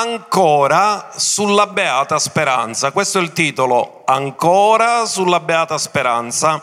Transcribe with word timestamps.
ancora 0.00 1.10
sulla 1.16 1.66
beata 1.66 2.18
speranza. 2.18 2.92
Questo 2.92 3.18
è 3.18 3.22
il 3.22 3.32
titolo, 3.32 4.02
ancora 4.04 5.06
sulla 5.06 5.40
beata 5.40 5.78
speranza. 5.78 6.62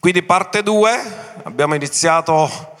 Quindi 0.00 0.22
parte 0.22 0.62
2, 0.62 1.42
abbiamo 1.44 1.74
iniziato 1.74 2.76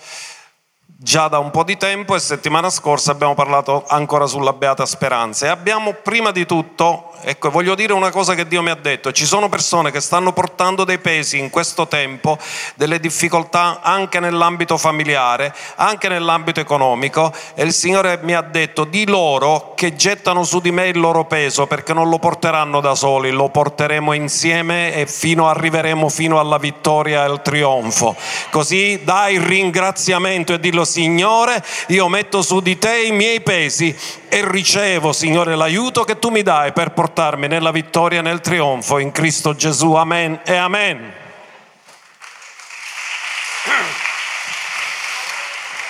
già 0.84 1.28
da 1.28 1.38
un 1.38 1.50
po' 1.50 1.62
di 1.62 1.76
tempo 1.76 2.16
e 2.16 2.18
settimana 2.18 2.70
scorsa 2.70 3.12
abbiamo 3.12 3.34
parlato 3.34 3.84
ancora 3.86 4.26
sulla 4.26 4.52
beata 4.52 4.84
speranza 4.84 5.46
e 5.46 5.48
abbiamo 5.48 5.92
prima 5.92 6.32
di 6.32 6.44
tutto, 6.44 7.07
ecco 7.22 7.50
voglio 7.50 7.74
dire 7.74 7.92
una 7.92 8.10
cosa 8.10 8.34
che 8.34 8.46
Dio 8.46 8.62
mi 8.62 8.70
ha 8.70 8.74
detto, 8.74 9.12
ci 9.12 9.26
sono 9.26 9.48
persone 9.48 9.90
che 9.90 10.00
stanno 10.00 10.32
portando 10.32 10.84
dei 10.84 10.98
pesi 10.98 11.38
in 11.38 11.50
questo 11.50 11.88
tempo, 11.88 12.38
delle 12.74 13.00
difficoltà 13.00 13.80
anche 13.82 14.20
nell'ambito 14.20 14.76
familiare, 14.76 15.54
anche 15.76 16.08
nell'ambito 16.08 16.60
economico 16.60 17.32
e 17.54 17.64
il 17.64 17.72
Signore 17.72 18.18
mi 18.22 18.34
ha 18.34 18.42
detto 18.42 18.84
di 18.84 19.06
loro 19.06 19.72
che 19.74 19.96
gettano 19.96 20.44
su 20.44 20.60
di 20.60 20.70
me 20.70 20.88
il 20.88 20.98
loro 20.98 21.24
peso 21.24 21.66
perché 21.66 21.92
non 21.92 22.08
lo 22.08 22.18
porteranno 22.18 22.80
da 22.80 22.94
soli, 22.94 23.30
lo 23.30 23.48
porteremo 23.48 24.12
insieme 24.12 24.94
e 24.94 25.06
fino 25.06 25.48
arriveremo 25.48 26.08
fino 26.08 26.38
alla 26.38 26.58
vittoria 26.58 27.20
e 27.20 27.24
al 27.24 27.42
trionfo. 27.42 28.16
Così 28.50 29.00
dai 29.04 29.34
il 29.34 29.42
ringraziamento 29.42 30.52
e 30.52 30.60
dillo 30.60 30.84
Signore, 30.84 31.62
io 31.88 32.08
metto 32.08 32.42
su 32.42 32.60
di 32.60 32.78
te 32.78 33.02
i 33.02 33.12
miei 33.12 33.40
pesi 33.40 33.96
e 34.28 34.42
ricevo, 34.46 35.12
Signore, 35.12 35.56
l'aiuto 35.56 36.04
che 36.04 36.18
tu 36.18 36.28
mi 36.28 36.42
dai 36.42 36.72
per 36.72 36.92
portarmi 37.08 37.48
nella 37.48 37.70
vittoria 37.70 38.18
e 38.18 38.22
nel 38.22 38.40
trionfo 38.40 38.98
in 38.98 39.12
Cristo 39.12 39.54
Gesù. 39.54 39.94
Amen 39.94 40.40
e 40.44 40.54
amen. 40.56 41.14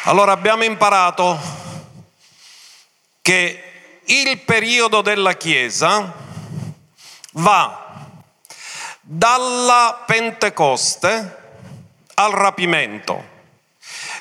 Allora 0.04 0.30
abbiamo 0.32 0.62
imparato 0.62 1.38
che 3.20 3.62
il 4.04 4.38
periodo 4.38 5.02
della 5.02 5.34
Chiesa 5.34 6.14
va 7.32 7.84
dalla 9.00 10.04
Pentecoste 10.06 11.36
al 12.14 12.30
rapimento. 12.30 13.36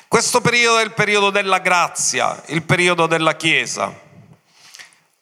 Questo 0.08 0.40
periodo 0.40 0.78
è 0.80 0.84
il 0.84 0.92
periodo 0.92 1.30
della 1.30 1.58
grazia, 1.58 2.42
il 2.46 2.62
periodo 2.62 3.06
della 3.06 3.36
Chiesa. 3.36 4.06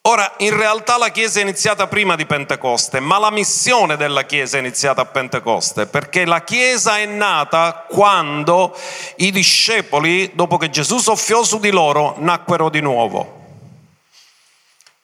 Ora, 0.09 0.35
in 0.37 0.57
realtà 0.57 0.99
la 0.99 1.09
Chiesa 1.09 1.41
è 1.41 1.43
iniziata 1.43 1.89
prima 1.89 2.15
di 2.15 2.27
Pentecoste, 2.27 3.01
ma 3.01 3.19
la 3.19 3.33
missione 3.33 3.97
della 3.97 4.23
Chiesa 4.23 4.57
è 4.57 4.61
iniziata 4.61 5.01
a 5.01 5.05
Pentecoste, 5.05 5.87
perché 5.87 6.25
la 6.25 6.45
Chiesa 6.45 6.99
è 6.99 7.07
nata 7.07 7.85
quando 7.89 8.79
i 9.17 9.33
discepoli, 9.33 10.31
dopo 10.35 10.59
che 10.59 10.71
Gesù 10.71 10.99
soffiò 10.99 11.43
su 11.43 11.59
di 11.59 11.71
loro, 11.71 12.15
nacquero 12.19 12.69
di 12.69 12.81
nuovo. 12.81 13.45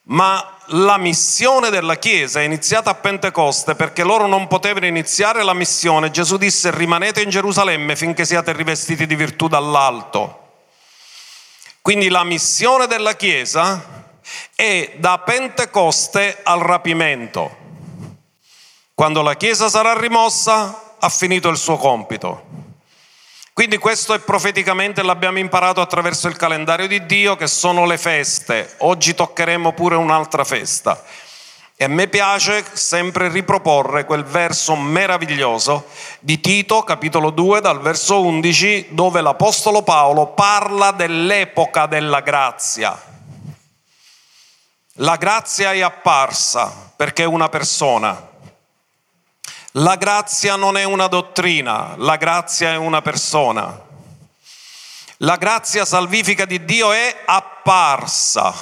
Ma 0.05 0.57
la 0.67 0.99
missione 0.99 1.71
della 1.71 1.97
Chiesa 1.97 2.39
è 2.39 2.45
iniziata 2.45 2.91
a 2.91 2.95
Pentecoste 2.95 3.75
perché 3.75 4.05
loro 4.05 4.27
non 4.27 4.47
potevano 4.47 4.87
iniziare 4.87 5.43
la 5.43 5.53
missione. 5.53 6.13
Gesù 6.13 6.37
disse 6.37 6.71
rimanete 6.71 7.23
in 7.23 7.31
Gerusalemme 7.31 7.97
finché 7.97 8.25
siate 8.25 8.53
rivestiti 8.53 9.07
di 9.07 9.17
virtù 9.17 9.49
dall'alto. 9.49 10.39
Quindi 11.81 12.09
la 12.09 12.23
missione 12.23 12.87
della 12.87 13.15
Chiesa 13.17 14.02
è 14.55 14.95
da 14.97 15.19
Pentecoste 15.19 16.41
al 16.43 16.61
rapimento. 16.61 17.57
Quando 18.95 19.23
la 19.23 19.35
Chiesa 19.35 19.69
sarà 19.69 19.99
rimossa 19.99 20.95
ha 20.99 21.09
finito 21.09 21.49
il 21.49 21.57
suo 21.57 21.77
compito. 21.77 22.51
Quindi 23.53 23.77
questo 23.77 24.15
è 24.15 24.19
profeticamente, 24.21 25.03
l'abbiamo 25.03 25.39
imparato 25.39 25.81
attraverso 25.81 26.27
il 26.27 26.37
calendario 26.37 26.87
di 26.87 27.05
Dio, 27.05 27.37
che 27.37 27.47
sono 27.47 27.85
le 27.85 27.99
feste. 27.99 28.77
Oggi 28.79 29.15
toccheremo 29.15 29.73
pure 29.73 29.97
un'altra 29.97 30.43
festa. 30.43 31.03
E 31.77 31.85
a 31.85 31.89
me 31.89 32.07
piace 32.07 32.65
sempre 32.73 33.29
riproporre 33.29 34.05
quel 34.05 34.25
verso 34.25 34.77
meraviglioso 34.77 35.87
di 36.21 36.41
Tito, 36.41 36.83
capitolo 36.83 37.31
2, 37.31 37.61
dal 37.61 37.81
verso 37.81 38.23
11, 38.23 38.87
dove 38.91 39.21
l'Apostolo 39.21 39.83
Paolo 39.83 40.29
parla 40.29 40.93
dell'epoca 40.93 41.87
della 41.87 42.21
grazia. 42.21 43.12
La 44.97 45.17
grazia 45.17 45.73
è 45.73 45.81
apparsa 45.81 46.93
perché 46.95 47.23
è 47.23 47.27
una 47.27 47.49
persona, 47.49 48.31
la 49.77 49.97
grazia 49.97 50.57
non 50.57 50.77
è 50.77 50.85
una 50.85 51.07
dottrina, 51.07 51.95
la 51.97 52.17
grazia 52.17 52.73
è 52.73 52.77
una 52.77 53.01
persona. 53.01 53.91
La 55.19 55.37
grazia 55.37 55.87
salvifica 55.87 56.45
di 56.45 56.65
Dio 56.65 56.93
è 56.93 57.23
apparsa 57.25 58.53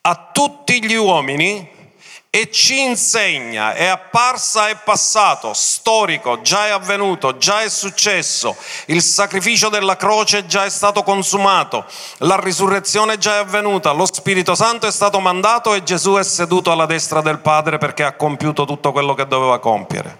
a 0.00 0.30
tutti 0.32 0.84
gli 0.84 0.94
uomini 0.94 1.70
e 2.38 2.50
ci 2.50 2.82
insegna, 2.82 3.72
è 3.72 3.86
apparsa, 3.86 4.68
è 4.68 4.76
passato, 4.76 5.54
storico, 5.54 6.42
già 6.42 6.66
è 6.66 6.70
avvenuto, 6.70 7.38
già 7.38 7.62
è 7.62 7.68
successo, 7.70 8.54
il 8.88 9.00
sacrificio 9.00 9.70
della 9.70 9.96
croce 9.96 10.44
già 10.44 10.66
è 10.66 10.68
stato 10.68 11.02
consumato, 11.02 11.86
la 12.18 12.38
risurrezione 12.38 13.16
già 13.16 13.36
è 13.36 13.38
avvenuta, 13.38 13.92
lo 13.92 14.04
Spirito 14.04 14.54
Santo 14.54 14.86
è 14.86 14.92
stato 14.92 15.18
mandato 15.18 15.72
e 15.72 15.82
Gesù 15.82 16.16
è 16.16 16.22
seduto 16.22 16.70
alla 16.70 16.84
destra 16.84 17.22
del 17.22 17.38
Padre 17.38 17.78
perché 17.78 18.02
ha 18.02 18.12
compiuto 18.12 18.66
tutto 18.66 18.92
quello 18.92 19.14
che 19.14 19.26
doveva 19.26 19.58
compiere. 19.58 20.18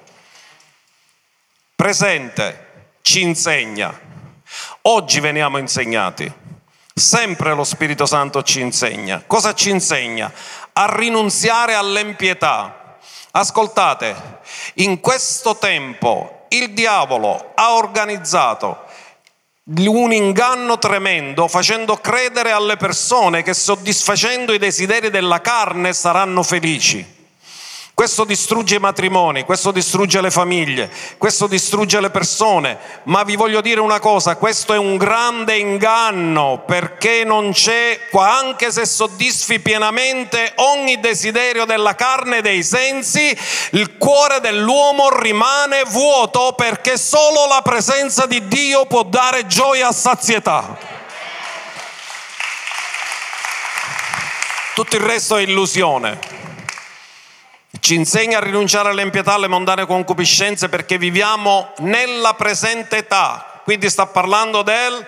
Presente, 1.74 2.94
ci 3.02 3.20
insegna. 3.20 3.92
Oggi 4.82 5.20
veniamo 5.20 5.58
insegnati. 5.58 6.32
Sempre 6.94 7.52
lo 7.52 7.62
Spirito 7.62 8.06
Santo 8.06 8.42
ci 8.42 8.62
insegna. 8.62 9.22
Cosa 9.26 9.52
ci 9.52 9.68
insegna? 9.68 10.32
A 10.78 10.94
rinunziare 10.94 11.74
all'empietà. 11.74 12.98
Ascoltate, 13.32 14.40
in 14.74 15.00
questo 15.00 15.56
tempo 15.56 16.46
il 16.48 16.72
diavolo 16.72 17.52
ha 17.54 17.74
organizzato 17.74 18.84
un 19.68 20.12
inganno 20.12 20.78
tremendo 20.78 21.48
facendo 21.48 21.96
credere 21.96 22.52
alle 22.52 22.76
persone 22.76 23.42
che 23.42 23.52
soddisfacendo 23.52 24.52
i 24.52 24.58
desideri 24.58 25.10
della 25.10 25.40
carne 25.40 25.92
saranno 25.92 26.42
felici. 26.42 27.15
Questo 27.96 28.24
distrugge 28.24 28.74
i 28.74 28.78
matrimoni, 28.78 29.44
questo 29.44 29.70
distrugge 29.70 30.20
le 30.20 30.30
famiglie, 30.30 30.92
questo 31.16 31.46
distrugge 31.46 31.98
le 31.98 32.10
persone, 32.10 32.76
ma 33.04 33.22
vi 33.22 33.36
voglio 33.36 33.62
dire 33.62 33.80
una 33.80 34.00
cosa, 34.00 34.36
questo 34.36 34.74
è 34.74 34.76
un 34.76 34.98
grande 34.98 35.56
inganno 35.56 36.62
perché 36.66 37.24
non 37.24 37.52
c'è, 37.52 37.98
anche 38.12 38.70
se 38.70 38.84
soddisfi 38.84 39.60
pienamente 39.60 40.52
ogni 40.56 41.00
desiderio 41.00 41.64
della 41.64 41.94
carne 41.94 42.36
e 42.36 42.42
dei 42.42 42.62
sensi, 42.62 43.34
il 43.70 43.96
cuore 43.96 44.40
dell'uomo 44.40 45.08
rimane 45.18 45.84
vuoto 45.86 46.52
perché 46.52 46.98
solo 46.98 47.46
la 47.48 47.62
presenza 47.62 48.26
di 48.26 48.46
Dio 48.46 48.84
può 48.84 49.04
dare 49.04 49.46
gioia 49.46 49.88
a 49.88 49.92
sazietà. 49.92 50.76
Tutto 54.74 54.96
il 54.96 55.02
resto 55.02 55.38
è 55.38 55.40
illusione. 55.40 56.45
Ci 57.86 57.94
insegna 57.94 58.38
a 58.38 58.42
rinunciare 58.42 58.88
all'impietà, 58.88 59.34
alle 59.34 59.46
mondane 59.46 59.86
concupiscenze 59.86 60.68
perché 60.68 60.98
viviamo 60.98 61.72
nella 61.78 62.34
presente 62.34 62.96
età. 62.96 63.60
Quindi 63.62 63.88
sta 63.88 64.06
parlando 64.06 64.62
del 64.62 65.06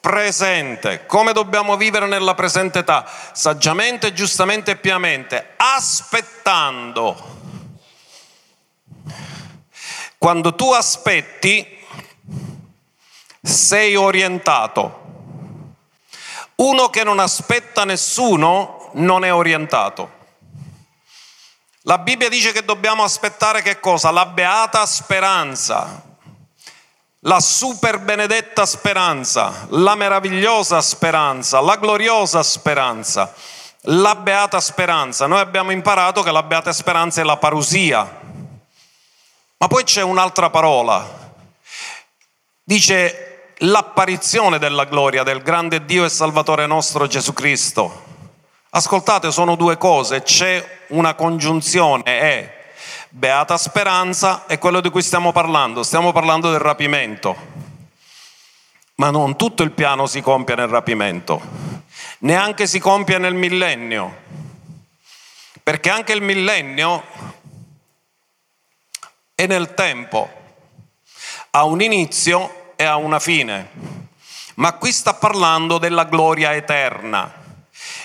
presente. 0.00 1.04
Come 1.04 1.34
dobbiamo 1.34 1.76
vivere 1.76 2.06
nella 2.06 2.32
presente 2.32 2.78
età? 2.78 3.04
Saggiamente, 3.34 4.14
giustamente 4.14 4.70
e 4.70 4.76
piamente, 4.76 5.52
aspettando. 5.58 7.14
Quando 10.16 10.54
tu 10.54 10.72
aspetti, 10.72 11.78
sei 13.42 13.96
orientato. 13.96 15.02
Uno 16.54 16.88
che 16.88 17.04
non 17.04 17.18
aspetta 17.18 17.84
nessuno 17.84 18.92
non 18.94 19.26
è 19.26 19.34
orientato. 19.34 20.16
La 21.88 21.96
Bibbia 21.96 22.28
dice 22.28 22.52
che 22.52 22.66
dobbiamo 22.66 23.02
aspettare 23.02 23.62
che 23.62 23.80
cosa? 23.80 24.10
La 24.10 24.26
beata 24.26 24.84
speranza, 24.84 26.02
la 27.20 27.40
super 27.40 27.98
benedetta 28.00 28.66
speranza, 28.66 29.66
la 29.70 29.94
meravigliosa 29.94 30.82
speranza, 30.82 31.62
la 31.62 31.76
gloriosa 31.76 32.42
speranza, 32.42 33.32
la 33.84 34.14
beata 34.16 34.60
speranza. 34.60 35.26
Noi 35.26 35.40
abbiamo 35.40 35.70
imparato 35.70 36.22
che 36.22 36.30
la 36.30 36.42
beata 36.42 36.74
speranza 36.74 37.22
è 37.22 37.24
la 37.24 37.38
parusia, 37.38 38.20
ma 39.56 39.66
poi 39.66 39.82
c'è 39.82 40.02
un'altra 40.02 40.50
parola, 40.50 41.32
dice 42.64 43.54
l'apparizione 43.60 44.58
della 44.58 44.84
gloria 44.84 45.22
del 45.22 45.40
grande 45.40 45.86
Dio 45.86 46.04
e 46.04 46.10
Salvatore 46.10 46.66
nostro 46.66 47.06
Gesù 47.06 47.32
Cristo. 47.32 48.17
Ascoltate, 48.70 49.32
sono 49.32 49.56
due 49.56 49.78
cose, 49.78 50.22
c'è 50.22 50.84
una 50.88 51.14
congiunzione, 51.14 52.02
è 52.04 52.56
beata 53.10 53.56
speranza 53.56 54.44
è 54.46 54.58
quello 54.58 54.80
di 54.80 54.90
cui 54.90 55.00
stiamo 55.02 55.32
parlando, 55.32 55.82
stiamo 55.82 56.12
parlando 56.12 56.50
del 56.50 56.60
rapimento, 56.60 57.34
ma 58.96 59.08
non 59.10 59.36
tutto 59.36 59.62
il 59.62 59.70
piano 59.70 60.06
si 60.06 60.20
compie 60.20 60.54
nel 60.54 60.68
rapimento. 60.68 61.40
neanche 62.20 62.66
si 62.66 62.78
compie 62.78 63.16
nel 63.16 63.34
millennio, 63.34 64.16
perché 65.62 65.88
anche 65.88 66.12
il 66.12 66.20
millennio 66.20 67.04
è 69.34 69.46
nel 69.46 69.72
tempo, 69.74 70.30
ha 71.50 71.64
un 71.64 71.80
inizio 71.80 72.72
e 72.76 72.84
ha 72.84 72.96
una 72.96 73.18
fine, 73.18 73.70
ma 74.56 74.74
qui 74.74 74.92
sta 74.92 75.14
parlando 75.14 75.78
della 75.78 76.04
gloria 76.04 76.54
eterna. 76.54 77.46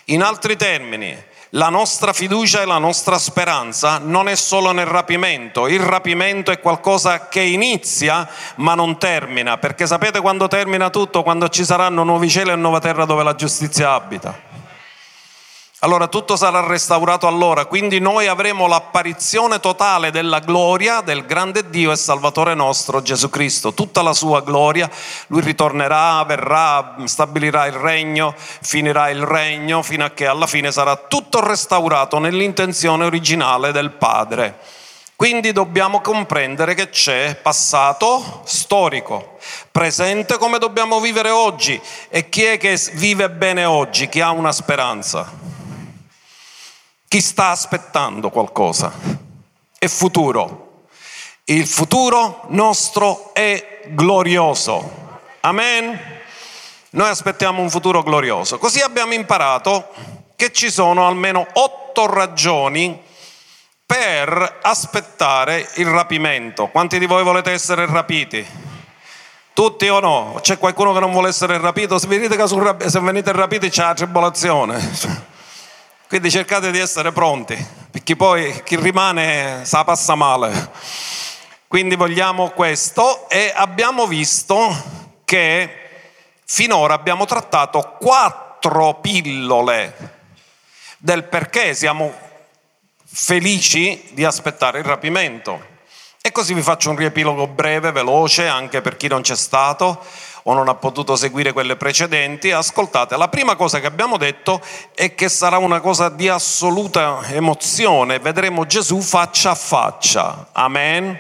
In 0.08 0.22
altri 0.22 0.58
termini, 0.58 1.16
la 1.52 1.70
nostra 1.70 2.12
fiducia 2.12 2.62
e 2.62 2.66
la 2.66 2.78
nostra 2.78 3.18
speranza 3.18 4.00
non 4.00 4.28
è 4.28 4.36
solo 4.36 4.72
nel 4.72 4.86
rapimento, 4.86 5.68
il 5.68 5.80
rapimento 5.80 6.52
è 6.52 6.60
qualcosa 6.60 7.28
che 7.30 7.42
inizia 7.42 8.28
ma 8.56 8.74
non 8.76 8.98
termina, 8.98 9.58
perché 9.58 9.88
sapete 9.88 10.20
quando 10.20 10.48
termina 10.48 10.90
tutto? 10.90 11.24
Quando 11.24 11.48
ci 11.48 11.64
saranno 11.64 12.04
nuovi 12.04 12.30
cieli 12.30 12.50
e 12.50 12.56
nuova 12.56 12.80
terra 12.80 13.06
dove 13.06 13.24
la 13.24 13.36
giustizia 13.36 13.94
abita 13.94 14.53
allora 15.84 16.08
tutto 16.08 16.38
sarà 16.38 16.66
restaurato 16.66 17.28
allora, 17.28 17.66
quindi 17.66 18.00
noi 18.00 18.28
avremo 18.28 18.68
l'apparizione 18.68 19.60
totale 19.60 20.12
della 20.12 20.40
gloria 20.40 21.02
del 21.02 21.26
grande 21.26 21.70
Dio 21.70 21.92
e 21.92 21.98
Salvatore 21.98 22.54
nostro 22.54 23.02
Gesù 23.02 23.30
Cristo, 23.30 23.74
tutta 23.74 24.02
la 24.02 24.14
sua 24.14 24.40
gloria, 24.42 24.90
lui 25.28 25.42
ritornerà, 25.42 26.24
verrà, 26.24 26.96
stabilirà 27.04 27.66
il 27.66 27.74
regno, 27.74 28.34
finirà 28.38 29.10
il 29.10 29.24
regno 29.24 29.82
fino 29.82 30.06
a 30.06 30.12
che 30.12 30.26
alla 30.26 30.48
fine 30.48 30.72
sarà 30.72 30.96
tutto 30.96 31.46
restaurato 31.46 32.18
nell'intenzione 32.18 33.04
originale 33.04 33.74
del 33.74 33.92
Padre. 33.92 34.60
Quindi 35.18 35.52
dobbiamo 35.52 36.00
comprendere 36.00 36.76
che 36.76 36.90
c'è 36.90 37.36
passato 37.36 38.42
storico, 38.46 39.38
presente 39.70 40.38
come 40.38 40.60
dobbiamo 40.60 41.02
vivere 41.02 41.30
oggi. 41.30 41.80
E 42.10 42.30
chi 42.30 42.44
è 42.44 42.58
che 42.58 42.80
vive 42.94 43.30
bene 43.30 43.66
oggi, 43.66 44.10
chi 44.10 44.22
ha 44.22 44.32
una 44.32 44.52
speranza. 44.52 45.53
Chi 47.14 47.22
sta 47.22 47.50
aspettando 47.50 48.32
qualcosa? 48.32 48.92
È 49.78 49.88
futuro. 49.88 50.88
Il 51.44 51.68
futuro 51.68 52.46
nostro 52.48 53.36
è 53.36 53.82
glorioso. 53.90 55.20
Amen. 55.42 56.00
Noi 56.90 57.10
aspettiamo 57.10 57.62
un 57.62 57.70
futuro 57.70 58.02
glorioso. 58.02 58.58
Così 58.58 58.80
abbiamo 58.80 59.14
imparato 59.14 59.90
che 60.36 60.52
ci 60.52 60.72
sono 60.72 61.06
almeno 61.06 61.46
otto 61.54 62.12
ragioni 62.12 63.00
per 63.86 64.58
aspettare 64.64 65.70
il 65.76 65.86
rapimento. 65.86 66.70
Quanti 66.70 66.98
di 66.98 67.06
voi 67.06 67.22
volete 67.22 67.52
essere 67.52 67.86
rapiti? 67.86 68.44
Tutti 69.54 69.88
o 69.88 70.00
no? 70.00 70.40
C'è 70.42 70.58
qualcuno 70.58 70.94
che 70.94 71.00
non 71.00 71.12
vuole 71.12 71.30
essere 71.30 71.60
rapito? 71.60 72.00
Se 72.00 72.08
venite, 72.08 72.44
se 72.90 73.00
venite 73.02 73.32
rapiti 73.34 73.70
c'è 73.70 73.84
la 73.84 73.94
tribolazione. 73.94 75.32
Quindi 76.14 76.30
cercate 76.30 76.70
di 76.70 76.78
essere 76.78 77.12
pronti, 77.12 77.58
perché 77.90 78.16
poi 78.16 78.62
chi 78.62 78.76
rimane 78.76 79.66
sa 79.66 79.84
passa 79.84 80.14
male. 80.14 80.70
Quindi 81.68 81.96
vogliamo 81.96 82.52
questo 82.52 83.28
e 83.28 83.52
abbiamo 83.52 84.06
visto 84.06 85.20
che 85.26 85.90
finora 86.46 86.94
abbiamo 86.94 87.26
trattato 87.26 87.98
quattro 88.00 89.00
pillole 89.02 89.96
del 91.00 91.24
perché 91.24 91.74
siamo 91.74 92.14
felici 93.04 94.10
di 94.12 94.24
aspettare 94.24 94.78
il 94.78 94.86
rapimento. 94.86 95.66
E 96.22 96.32
così 96.32 96.54
vi 96.54 96.62
faccio 96.62 96.92
un 96.92 96.96
riepilogo 96.96 97.48
breve, 97.48 97.92
veloce, 97.92 98.46
anche 98.46 98.82
per 98.82 98.98
chi 98.98 99.08
non 99.08 99.24
c'è 99.24 99.36
stato 99.36 100.06
o 100.44 100.54
non 100.54 100.68
ha 100.68 100.76
potuto 100.76 101.16
seguire 101.16 101.54
quelle 101.54 101.76
precedenti, 101.76 102.52
ascoltate, 102.52 103.18
la 103.18 103.30
prima 103.30 103.56
cosa 103.56 103.80
che 103.80 103.88
abbiamo 103.88 104.18
detto 104.18 104.62
è 104.94 105.16
che 105.16 105.30
sarà 105.30 105.58
una 105.58 105.80
cosa 105.80 106.10
di 106.10 106.28
assoluta 106.28 107.22
emozione, 107.28 108.20
vedremo 108.20 108.66
Gesù 108.66 109.02
faccia 109.02 109.52
a 109.52 109.56
faccia, 109.56 110.50
amen? 110.52 111.18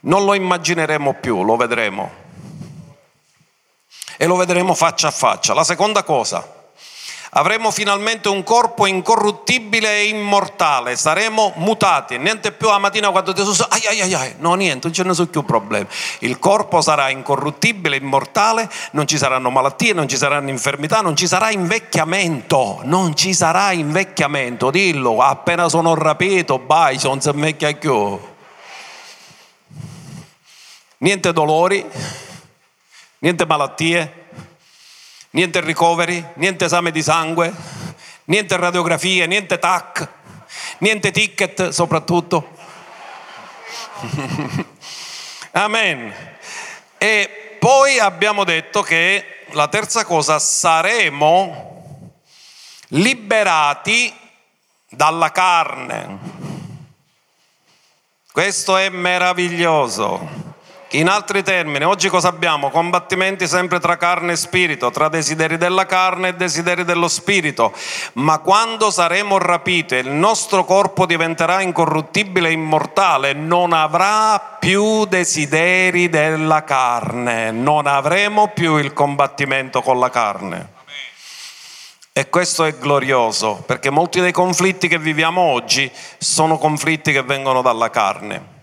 Non 0.00 0.24
lo 0.24 0.34
immagineremo 0.34 1.14
più, 1.14 1.42
lo 1.42 1.56
vedremo. 1.56 2.22
E 4.16 4.26
lo 4.26 4.36
vedremo 4.36 4.74
faccia 4.74 5.08
a 5.08 5.10
faccia. 5.10 5.54
La 5.54 5.64
seconda 5.64 6.02
cosa, 6.02 6.53
avremo 7.36 7.70
finalmente 7.70 8.28
un 8.28 8.42
corpo 8.42 8.86
incorruttibile 8.86 10.00
e 10.00 10.08
immortale, 10.08 10.96
saremo 10.96 11.52
mutati, 11.56 12.18
niente 12.18 12.52
più 12.52 12.68
la 12.68 12.78
mattina 12.78 13.10
quando 13.10 13.32
ti 13.32 13.42
sono, 13.42 13.68
ai 13.70 13.86
ai 13.86 14.00
ai, 14.00 14.14
ai. 14.14 14.34
no 14.38 14.54
niente, 14.54 14.86
non 14.86 14.94
ce 14.94 15.02
ne 15.02 15.14
sono 15.14 15.28
più 15.28 15.44
problemi, 15.44 15.86
il 16.20 16.38
corpo 16.38 16.80
sarà 16.80 17.10
incorruttibile, 17.10 17.96
immortale, 17.96 18.70
non 18.92 19.06
ci 19.06 19.18
saranno 19.18 19.50
malattie, 19.50 19.92
non 19.92 20.08
ci 20.08 20.16
saranno 20.16 20.50
infermità, 20.50 21.00
non 21.00 21.16
ci 21.16 21.26
sarà 21.26 21.50
invecchiamento, 21.50 22.80
non 22.84 23.16
ci 23.16 23.34
sarà 23.34 23.72
invecchiamento, 23.72 24.70
dillo, 24.70 25.20
appena 25.20 25.68
sono 25.68 25.94
rapito, 25.94 26.62
vai, 26.64 26.98
non 27.02 27.20
si 27.20 27.28
invecchia 27.30 27.74
più. 27.74 28.18
Niente 30.98 31.32
dolori, 31.32 31.84
niente 33.18 33.44
malattie, 33.44 34.23
niente 35.34 35.60
ricoveri, 35.60 36.24
niente 36.34 36.64
esame 36.64 36.90
di 36.90 37.02
sangue, 37.02 37.52
niente 38.24 38.56
radiografie, 38.56 39.26
niente 39.26 39.58
TAC, 39.58 40.08
niente 40.78 41.10
ticket 41.10 41.70
soprattutto. 41.70 42.56
Amen. 45.52 46.12
E 46.98 47.56
poi 47.58 47.98
abbiamo 47.98 48.44
detto 48.44 48.82
che 48.82 49.46
la 49.50 49.68
terza 49.68 50.04
cosa, 50.04 50.38
saremo 50.38 52.12
liberati 52.88 54.14
dalla 54.88 55.32
carne. 55.32 56.18
Questo 58.30 58.76
è 58.76 58.88
meraviglioso. 58.88 60.53
In 60.94 61.08
altri 61.08 61.42
termini, 61.42 61.84
oggi 61.84 62.08
cosa 62.08 62.28
abbiamo? 62.28 62.70
Combattimenti 62.70 63.48
sempre 63.48 63.80
tra 63.80 63.96
carne 63.96 64.34
e 64.34 64.36
spirito, 64.36 64.92
tra 64.92 65.08
desideri 65.08 65.56
della 65.56 65.86
carne 65.86 66.28
e 66.28 66.34
desideri 66.34 66.84
dello 66.84 67.08
spirito. 67.08 67.72
Ma 68.12 68.38
quando 68.38 68.92
saremo 68.92 69.38
rapiti 69.38 69.96
e 69.96 69.98
il 69.98 70.10
nostro 70.10 70.64
corpo 70.64 71.04
diventerà 71.04 71.60
incorruttibile 71.62 72.48
e 72.48 72.52
immortale, 72.52 73.32
non 73.32 73.72
avrà 73.72 74.38
più 74.60 75.04
desideri 75.06 76.08
della 76.08 76.62
carne, 76.62 77.50
non 77.50 77.88
avremo 77.88 78.52
più 78.54 78.76
il 78.76 78.92
combattimento 78.92 79.82
con 79.82 79.98
la 79.98 80.10
carne. 80.10 80.68
E 82.12 82.28
questo 82.28 82.62
è 82.62 82.78
glorioso, 82.78 83.64
perché 83.66 83.90
molti 83.90 84.20
dei 84.20 84.30
conflitti 84.30 84.86
che 84.86 85.00
viviamo 85.00 85.40
oggi 85.40 85.90
sono 86.18 86.56
conflitti 86.56 87.10
che 87.10 87.22
vengono 87.22 87.62
dalla 87.62 87.90
carne. 87.90 88.53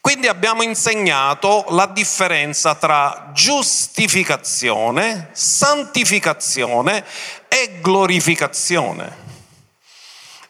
Quindi 0.00 0.28
abbiamo 0.28 0.62
insegnato 0.62 1.66
la 1.68 1.84
differenza 1.84 2.74
tra 2.74 3.32
giustificazione, 3.34 5.28
santificazione 5.32 7.04
e 7.48 7.80
glorificazione. 7.82 9.28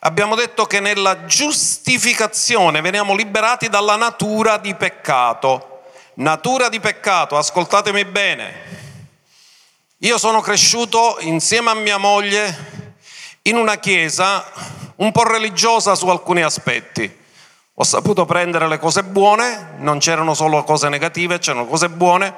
Abbiamo 0.00 0.37
detto 0.37 0.66
che 0.66 0.78
nella 0.78 1.25
giustificazione 1.26 2.80
veniamo 2.80 3.16
liberati 3.16 3.69
dalla 3.69 3.97
natura 3.97 4.57
di 4.57 4.73
peccato. 4.76 5.83
Natura 6.14 6.69
di 6.69 6.78
peccato, 6.78 7.37
ascoltatemi 7.37 8.04
bene. 8.04 8.78
Io 9.99 10.16
sono 10.16 10.40
cresciuto 10.40 11.16
insieme 11.21 11.71
a 11.71 11.75
mia 11.75 11.99
moglie 11.99 12.88
in 13.42 13.57
una 13.57 13.78
chiesa 13.78 14.45
un 14.97 15.11
po' 15.11 15.25
religiosa 15.25 15.97
su 15.97 16.07
alcuni 16.07 16.42
aspetti 16.42 17.19
ho 17.80 17.84
saputo 17.84 18.26
prendere 18.26 18.68
le 18.68 18.78
cose 18.78 19.02
buone, 19.02 19.76
non 19.78 20.00
c'erano 20.00 20.34
solo 20.34 20.62
cose 20.64 20.90
negative, 20.90 21.38
c'erano 21.38 21.64
cose 21.64 21.88
buone, 21.88 22.37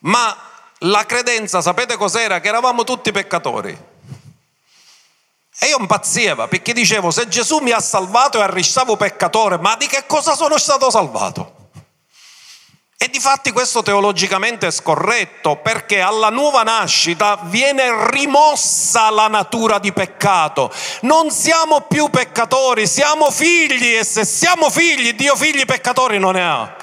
ma 0.00 0.36
la 0.80 1.06
credenza, 1.06 1.62
sapete 1.62 1.96
cos'era? 1.96 2.38
Che 2.38 2.48
eravamo 2.48 2.84
tutti 2.84 3.10
peccatori. 3.10 3.70
E 5.58 5.66
io 5.68 5.78
impazziva 5.78 6.48
perché 6.48 6.74
dicevo, 6.74 7.10
se 7.10 7.28
Gesù 7.28 7.60
mi 7.60 7.70
ha 7.70 7.80
salvato 7.80 8.38
e 8.38 8.42
arrestavo 8.42 8.96
peccatore, 8.96 9.56
ma 9.56 9.74
di 9.76 9.86
che 9.86 10.04
cosa 10.06 10.34
sono 10.34 10.58
stato 10.58 10.90
salvato? 10.90 11.53
E 12.96 13.08
di 13.08 13.18
fatti 13.20 13.50
questo 13.50 13.82
teologicamente 13.82 14.68
è 14.68 14.70
scorretto 14.70 15.56
perché 15.56 16.00
alla 16.00 16.30
nuova 16.30 16.62
nascita 16.62 17.38
viene 17.42 18.10
rimossa 18.10 19.10
la 19.10 19.28
natura 19.28 19.78
di 19.78 19.92
peccato. 19.92 20.72
Non 21.02 21.30
siamo 21.30 21.82
più 21.82 22.08
peccatori, 22.08 22.86
siamo 22.86 23.30
figli 23.30 23.96
e 23.96 24.04
se 24.04 24.24
siamo 24.24 24.70
figli, 24.70 25.14
Dio 25.14 25.36
figli 25.36 25.64
peccatori 25.64 26.18
non 26.18 26.32
ne 26.32 26.42
ha. 26.42 26.76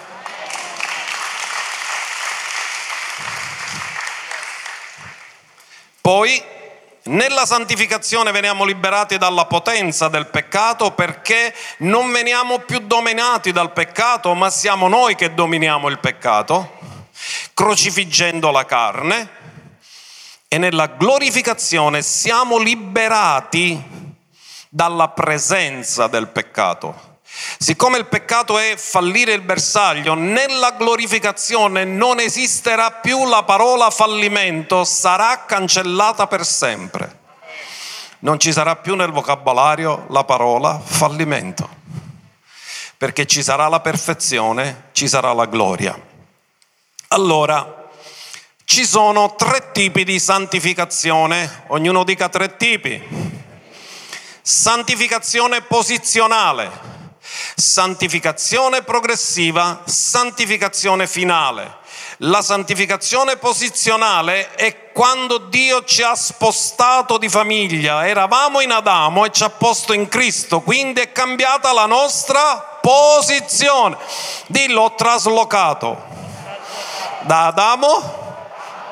Poi 6.02 6.44
nella 7.04 7.48
santificazione 7.48 8.32
veniamo 8.32 8.64
liberati 8.64 9.18
dalla 9.18 9.46
potenza 9.46 10.08
del 10.08 10.28
peccato 10.28 10.92
perché 10.92 11.54
non 11.80 12.12
veniamo 12.12 12.60
più 12.60 12.80
dominati 12.80 13.52
dal 13.52 13.74
peccato, 13.74 14.36
ma 14.36 14.52
siamo 14.52 14.88
noi 14.88 15.16
che 15.16 15.34
dominiamo 15.34 15.88
il 15.88 16.00
peccato, 16.00 16.78
crocifiggendo 17.54 18.52
la 18.52 18.66
carne. 18.66 19.40
e 20.54 20.58
nella 20.58 20.88
glorificazione 20.88 22.02
siamo 22.02 22.58
liberati 22.58 23.82
dalla 24.68 25.08
presenza 25.08 26.08
del 26.08 26.28
peccato. 26.28 27.11
Siccome 27.58 27.98
il 27.98 28.08
peccato 28.08 28.58
è 28.60 28.76
fallire 28.76 29.32
il 29.32 29.42
bersaglio, 29.42 30.16
nella 30.16 30.72
glorificazione 30.72 31.86
non 31.86 32.20
esisterà 32.20 32.92
più 32.92 33.26
la 33.26 33.44
parola 33.44 33.90
fallimento, 33.90 34.84
sarà 34.84 35.46
cancellata 35.46 36.28
per 36.28 36.46
sempre. 36.46 37.20
Non 38.20 38.38
ci 38.38 38.52
sarà 38.52 38.76
più 38.76 38.96
nel 38.96 39.12
vocabolario 39.12 40.06
la 40.10 40.26
parola 40.26 40.80
fallimento, 40.84 41.70
perché 42.98 43.26
ci 43.26 43.42
sarà 43.42 43.70
la 43.70 43.80
perfezione, 43.80 44.90
ci 44.92 45.08
sarà 45.08 45.32
la 45.32 45.46
gloria. 45.46 45.98
Allora, 47.10 47.90
ci 48.66 48.86
sono 48.86 49.36
tre 49.36 49.72
tipi 49.72 50.04
di 50.04 50.20
santificazione, 50.20 51.64
ognuno 51.68 52.04
dica 52.04 52.28
tre 52.28 52.58
tipi. 52.58 53.02
Santificazione 54.42 55.62
posizionale 55.62 57.00
santificazione 57.56 58.84
progressiva, 58.84 59.82
santificazione 59.86 61.08
finale. 61.08 61.80
La 62.24 62.42
santificazione 62.42 63.38
posizionale 63.38 64.54
è 64.54 64.92
quando 64.92 65.38
Dio 65.38 65.84
ci 65.84 66.04
ha 66.04 66.16
spostato 66.16 67.18
di 67.18 67.30
famiglia, 67.30 68.08
eravamo 68.08 68.62
in 68.62 68.72
Adamo 68.72 69.26
e 69.26 69.32
ci 69.32 69.44
ha 69.44 69.50
posto 69.50 69.94
in 69.94 70.08
Cristo, 70.08 70.62
quindi 70.62 71.02
è 71.02 71.12
cambiata 71.12 71.74
la 71.74 71.88
nostra 71.88 72.80
posizione. 72.80 73.98
Dillo, 74.48 74.82
ho 74.82 74.96
traslocato 74.96 76.04
da 77.22 77.48
Adamo 77.48 78.30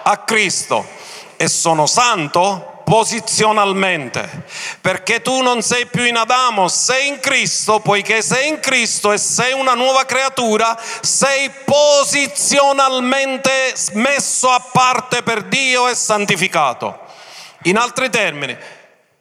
a 0.03 0.17
Cristo 0.17 0.87
e 1.35 1.47
sono 1.47 1.85
santo 1.85 2.78
posizionalmente, 2.89 4.45
perché 4.81 5.21
tu 5.21 5.41
non 5.41 5.61
sei 5.61 5.85
più 5.85 6.05
in 6.05 6.15
Adamo, 6.15 6.67
sei 6.67 7.09
in 7.09 7.19
Cristo, 7.19 7.81
poiché 7.81 8.23
sei 8.23 8.47
in 8.47 8.59
Cristo 8.59 9.11
e 9.11 9.19
sei 9.19 9.53
una 9.53 9.75
nuova 9.75 10.05
creatura, 10.05 10.75
sei 11.01 11.51
posizionalmente 11.65 13.75
messo 13.93 14.49
a 14.49 14.59
parte 14.71 15.21
per 15.21 15.43
Dio 15.43 15.87
e 15.87 15.93
santificato. 15.93 16.99
In 17.65 17.77
altri 17.77 18.09
termini, 18.09 18.57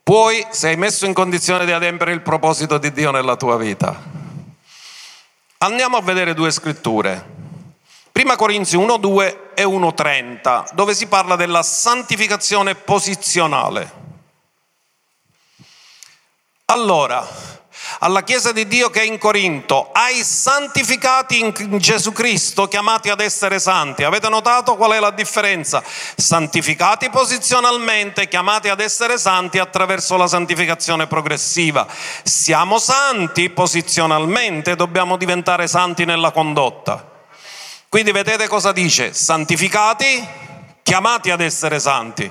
poi 0.03 0.47
sei 0.49 0.77
messo 0.77 1.05
in 1.05 1.13
condizione 1.13 1.67
di 1.67 1.73
adempiere 1.73 2.13
il 2.13 2.23
proposito 2.23 2.79
di 2.79 2.91
Dio 2.91 3.11
nella 3.11 3.37
tua 3.37 3.59
vita. 3.59 4.03
Andiamo 5.59 5.99
a 5.99 6.01
vedere 6.01 6.33
due 6.33 6.51
scritture. 6.51 7.38
Prima 8.19 8.35
Corinzi 8.35 8.77
1.2 8.77 9.55
e 9.55 9.63
1.30, 9.63 10.73
dove 10.73 10.93
si 10.93 11.07
parla 11.07 11.37
della 11.37 11.63
santificazione 11.63 12.75
posizionale. 12.75 13.93
Allora, 16.65 17.25
alla 18.01 18.25
Chiesa 18.25 18.51
di 18.51 18.67
Dio 18.67 18.91
che 18.91 19.03
è 19.03 19.05
in 19.05 19.19
Corinto, 19.19 19.91
ai 19.93 20.25
santificati 20.25 21.39
in 21.39 21.79
Gesù 21.79 22.11
Cristo, 22.11 22.67
chiamati 22.67 23.09
ad 23.09 23.21
essere 23.21 23.61
santi. 23.61 24.03
Avete 24.03 24.29
notato 24.29 24.75
qual 24.75 24.91
è 24.91 24.99
la 24.99 25.13
differenza? 25.13 25.81
Santificati 26.17 27.11
posizionalmente, 27.11 28.27
chiamati 28.27 28.69
ad 28.69 28.81
essere 28.81 29.17
santi 29.17 29.61
attraverso 29.61 30.17
la 30.17 30.27
santificazione 30.27 31.07
progressiva. 31.07 31.87
Siamo 32.25 32.79
santi 32.79 33.49
posizionalmente, 33.49 34.75
dobbiamo 34.75 35.17
diventare 35.17 35.69
santi 35.69 36.05
nella 36.05 36.33
condotta. 36.33 37.15
Quindi 37.88 38.12
vedete 38.12 38.49
cosa 38.49 38.73
dice? 38.73 39.14
Santificati, 39.14 40.26
chiamati 40.83 41.30
ad 41.30 41.40
essere 41.40 41.80
santi. 41.80 42.30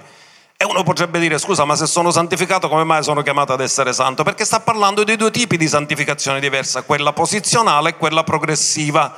E 0.56 0.66
uno 0.66 0.84
potrebbe 0.84 1.20
dire, 1.20 1.40
scusa, 1.40 1.66
ma 1.66 1.76
se 1.76 1.88
sono 1.88 2.12
santificato 2.12 2.70
come 2.70 2.84
mai 2.84 3.04
sono 3.04 3.24
chiamato 3.24 3.54
ad 3.54 3.62
essere 3.62 3.92
santo? 3.92 4.22
Perché 4.24 4.46
sta 4.46 4.60
parlando 4.60 5.04
di 5.04 5.16
due 5.16 5.32
tipi 5.32 5.58
di 5.58 5.68
santificazione 5.68 6.40
diversa, 6.40 6.84
quella 6.84 7.12
posizionale 7.12 7.90
e 7.90 7.98
quella 7.98 8.24
progressiva. 8.24 9.18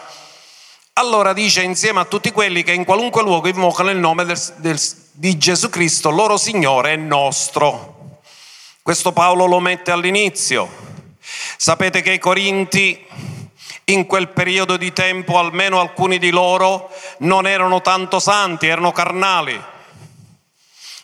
Allora 0.94 1.34
dice 1.34 1.62
insieme 1.62 2.00
a 2.00 2.06
tutti 2.06 2.32
quelli 2.32 2.64
che 2.64 2.72
in 2.74 2.86
qualunque 2.86 3.22
luogo 3.22 3.50
invocano 3.50 3.90
il 3.90 3.98
nome 3.98 4.24
del, 4.24 4.42
del, 4.58 4.80
di 5.12 5.38
Gesù 5.38 5.70
Cristo, 5.70 6.10
loro 6.10 6.38
Signore 6.38 6.94
e 6.94 6.96
nostro. 6.96 8.22
Questo 8.82 9.12
Paolo 9.12 9.46
lo 9.46 9.60
mette 9.60 9.92
all'inizio. 9.92 10.70
Sapete 11.58 12.02
che 12.02 12.14
i 12.14 12.20
Corinti 12.20 13.06
in 13.92 14.06
quel 14.06 14.30
periodo 14.30 14.78
di 14.78 14.94
tempo 14.94 15.38
almeno 15.38 15.80
alcuni 15.80 16.20
di 16.20 16.30
loro 16.30 16.92
non 17.20 17.48
erano 17.48 17.82
tanto 17.82 18.20
santi, 18.20 18.68
erano 18.68 18.92
carnali, 18.92 19.60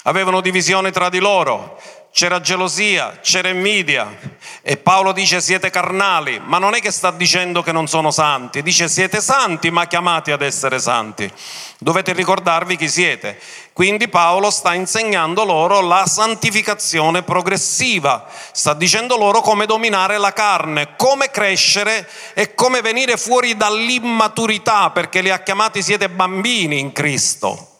avevano 0.03 0.41
divisione 0.41 0.91
tra 0.91 1.09
di 1.09 1.19
loro, 1.19 1.79
c'era 2.15 2.39
gelosia, 2.39 3.19
c'era 3.21 3.49
invidia 3.49 4.17
e 4.61 4.77
Paolo 4.77 5.11
dice 5.11 5.41
siete 5.41 5.69
carnali, 5.69 6.41
ma 6.41 6.59
non 6.59 6.73
è 6.73 6.79
che 6.79 6.89
sta 6.89 7.11
dicendo 7.11 7.61
che 7.61 7.73
non 7.73 7.87
sono 7.87 8.09
santi, 8.09 8.63
dice 8.63 8.87
siete 8.87 9.19
santi 9.19 9.69
ma 9.69 9.85
chiamati 9.85 10.31
ad 10.31 10.41
essere 10.41 10.79
santi. 10.79 11.29
Dovete 11.77 12.13
ricordarvi 12.13 12.77
chi 12.77 12.87
siete. 12.87 13.37
Quindi 13.73 14.07
Paolo 14.07 14.49
sta 14.49 14.73
insegnando 14.73 15.43
loro 15.43 15.81
la 15.81 16.05
santificazione 16.05 17.21
progressiva, 17.21 18.25
sta 18.53 18.73
dicendo 18.73 19.17
loro 19.17 19.41
come 19.41 19.65
dominare 19.65 20.17
la 20.17 20.31
carne, 20.31 20.95
come 20.95 21.29
crescere 21.29 22.09
e 22.33 22.55
come 22.55 22.79
venire 22.79 23.17
fuori 23.17 23.57
dall'immaturità, 23.57 24.89
perché 24.91 25.19
li 25.19 25.31
ha 25.31 25.43
chiamati 25.43 25.83
siete 25.83 26.07
bambini 26.07 26.79
in 26.79 26.93
Cristo. 26.93 27.74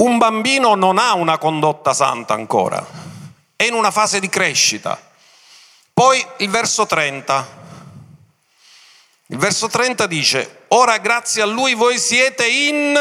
Un 0.00 0.16
bambino 0.16 0.76
non 0.76 0.96
ha 0.96 1.14
una 1.14 1.38
condotta 1.38 1.92
santa 1.92 2.32
ancora, 2.32 2.86
è 3.56 3.64
in 3.64 3.74
una 3.74 3.90
fase 3.90 4.20
di 4.20 4.28
crescita. 4.28 4.96
Poi 5.92 6.24
il 6.36 6.50
verso 6.50 6.86
30. 6.86 7.56
Il 9.26 9.38
verso 9.38 9.66
30 9.66 10.06
dice, 10.06 10.66
ora 10.68 10.98
grazie 10.98 11.42
a 11.42 11.46
lui 11.46 11.74
voi 11.74 11.98
siete 11.98 12.46
in... 12.46 12.96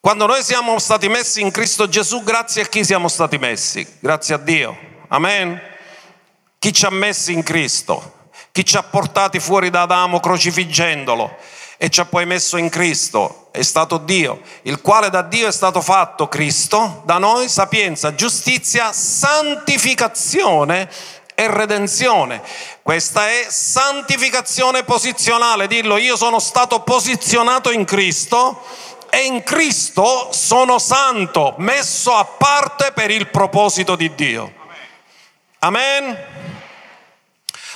Quando 0.00 0.24
noi 0.24 0.42
siamo 0.42 0.78
stati 0.78 1.08
messi 1.08 1.42
in 1.42 1.50
Cristo 1.50 1.86
Gesù, 1.86 2.22
grazie 2.22 2.62
a 2.62 2.66
chi 2.66 2.82
siamo 2.82 3.08
stati 3.08 3.36
messi? 3.36 3.86
Grazie 3.98 4.36
a 4.36 4.38
Dio. 4.38 4.74
Amen. 5.08 5.60
Chi 6.58 6.72
ci 6.72 6.86
ha 6.86 6.90
messi 6.90 7.34
in 7.34 7.42
Cristo? 7.42 8.30
Chi 8.52 8.64
ci 8.64 8.78
ha 8.78 8.82
portati 8.82 9.38
fuori 9.38 9.68
da 9.68 9.82
Adamo 9.82 10.18
crocifiggendolo? 10.18 11.36
E 11.82 11.88
ci 11.88 12.00
ha 12.00 12.04
poi 12.04 12.26
messo 12.26 12.58
in 12.58 12.68
Cristo, 12.68 13.48
è 13.52 13.62
stato 13.62 13.96
Dio, 13.96 14.42
il 14.64 14.82
quale 14.82 15.08
da 15.08 15.22
Dio 15.22 15.48
è 15.48 15.50
stato 15.50 15.80
fatto 15.80 16.28
Cristo, 16.28 17.00
da 17.06 17.16
noi 17.16 17.48
sapienza, 17.48 18.14
giustizia, 18.14 18.92
santificazione 18.92 20.90
e 21.34 21.50
redenzione. 21.50 22.42
Questa 22.82 23.30
è 23.30 23.46
santificazione 23.48 24.84
posizionale, 24.84 25.68
dillo 25.68 25.96
io 25.96 26.16
sono 26.16 26.38
stato 26.38 26.80
posizionato 26.80 27.70
in 27.70 27.86
Cristo 27.86 28.62
e 29.08 29.20
in 29.24 29.42
Cristo 29.42 30.28
sono 30.32 30.78
santo, 30.78 31.54
messo 31.56 32.12
a 32.14 32.26
parte 32.26 32.92
per 32.92 33.10
il 33.10 33.28
proposito 33.28 33.96
di 33.96 34.14
Dio. 34.14 34.52
Amen. 35.60 36.14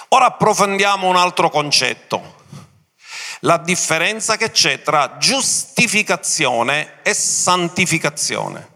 Ora 0.09 0.27
approfondiamo 0.27 1.09
un 1.09 1.17
altro 1.17 1.49
concetto 1.49 2.34
la 3.45 3.59
differenza 3.59 4.37
che 4.37 4.51
c'è 4.51 4.83
tra 4.83 5.17
giustificazione 5.19 7.01
e 7.03 7.15
santificazione. 7.15 8.73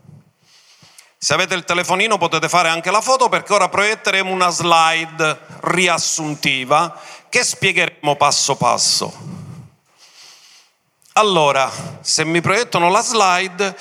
Se 1.19 1.35
avete 1.35 1.55
il 1.55 1.65
telefonino 1.65 2.17
potete 2.17 2.49
fare 2.49 2.69
anche 2.69 2.91
la 2.91 3.01
foto 3.01 3.29
perché 3.29 3.53
ora 3.53 3.69
proietteremo 3.69 4.31
una 4.31 4.51
slide 4.51 5.41
riassuntiva 5.63 6.99
che 7.29 7.43
spiegheremo 7.43 8.15
passo 8.17 8.57
passo. 8.57 9.13
Allora, 11.15 11.71
se 12.01 12.25
mi 12.25 12.41
proiettano 12.41 12.91
la 12.91 13.03
slide, 13.03 13.77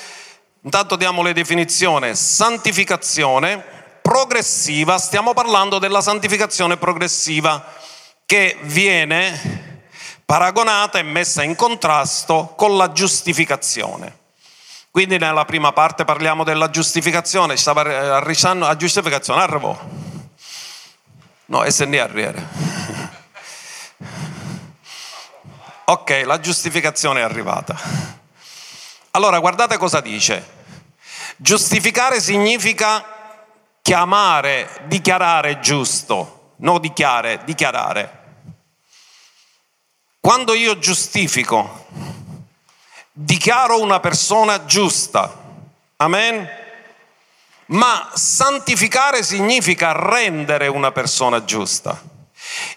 intanto 0.62 0.96
diamo 0.96 1.22
le 1.22 1.32
definizioni. 1.32 2.16
Santificazione 2.16 3.62
progressiva, 4.02 4.98
stiamo 4.98 5.34
parlando 5.34 5.78
della 5.78 6.00
santificazione 6.00 6.76
progressiva 6.78 7.64
che 8.26 8.58
viene 8.62 9.57
paragonata 10.28 10.98
e 10.98 11.02
messa 11.02 11.42
in 11.42 11.56
contrasto 11.56 12.52
con 12.54 12.76
la 12.76 12.92
giustificazione. 12.92 14.14
Quindi 14.90 15.16
nella 15.16 15.46
prima 15.46 15.72
parte 15.72 16.04
parliamo 16.04 16.44
della 16.44 16.68
giustificazione, 16.68 17.56
stava 17.56 17.80
arrivando 18.14 18.66
la 18.66 18.76
giustificazione, 18.76 19.40
arrivò. 19.40 19.74
No, 21.46 21.70
SND 21.70 21.94
arriere. 21.94 22.46
Ok, 25.84 26.24
la 26.26 26.38
giustificazione 26.38 27.20
è 27.20 27.22
arrivata. 27.22 27.74
Allora, 29.12 29.38
guardate 29.38 29.78
cosa 29.78 30.02
dice. 30.02 30.46
Giustificare 31.38 32.20
significa 32.20 33.02
chiamare, 33.80 34.82
dichiarare 34.84 35.60
giusto, 35.60 36.52
no 36.56 36.78
dichiare, 36.78 37.40
dichiarare. 37.44 38.17
Quando 40.28 40.52
io 40.52 40.78
giustifico, 40.78 41.86
dichiaro 43.10 43.80
una 43.80 43.98
persona 43.98 44.66
giusta. 44.66 45.34
Amen? 45.96 46.46
Ma 47.68 48.10
santificare 48.12 49.22
significa 49.22 49.92
rendere 49.92 50.66
una 50.66 50.92
persona 50.92 51.44
giusta. 51.44 51.98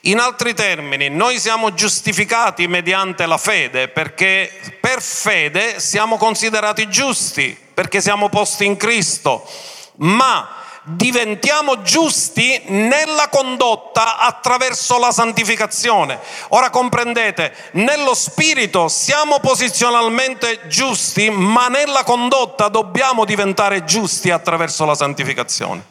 In 0.03 0.19
altri 0.19 0.53
termini, 0.53 1.09
noi 1.09 1.41
siamo 1.41 1.73
giustificati 1.73 2.67
mediante 2.67 3.25
la 3.25 3.37
fede 3.37 3.89
perché 3.89 4.77
per 4.79 5.01
fede 5.01 5.81
siamo 5.81 6.15
considerati 6.15 6.87
giusti, 6.87 7.53
perché 7.73 7.99
siamo 7.99 8.29
posti 8.29 8.63
in 8.63 8.77
Cristo, 8.77 9.45
ma 9.95 10.60
diventiamo 10.83 11.81
giusti 11.83 12.63
nella 12.67 13.27
condotta 13.29 14.17
attraverso 14.17 14.97
la 14.97 15.11
santificazione. 15.11 16.19
Ora 16.49 16.69
comprendete, 16.69 17.53
nello 17.73 18.15
spirito 18.15 18.87
siamo 18.87 19.39
posizionalmente 19.39 20.67
giusti, 20.67 21.29
ma 21.29 21.67
nella 21.67 22.03
condotta 22.03 22.67
dobbiamo 22.67 23.25
diventare 23.25 23.83
giusti 23.83 24.31
attraverso 24.31 24.85
la 24.85 24.95
santificazione. 24.95 25.85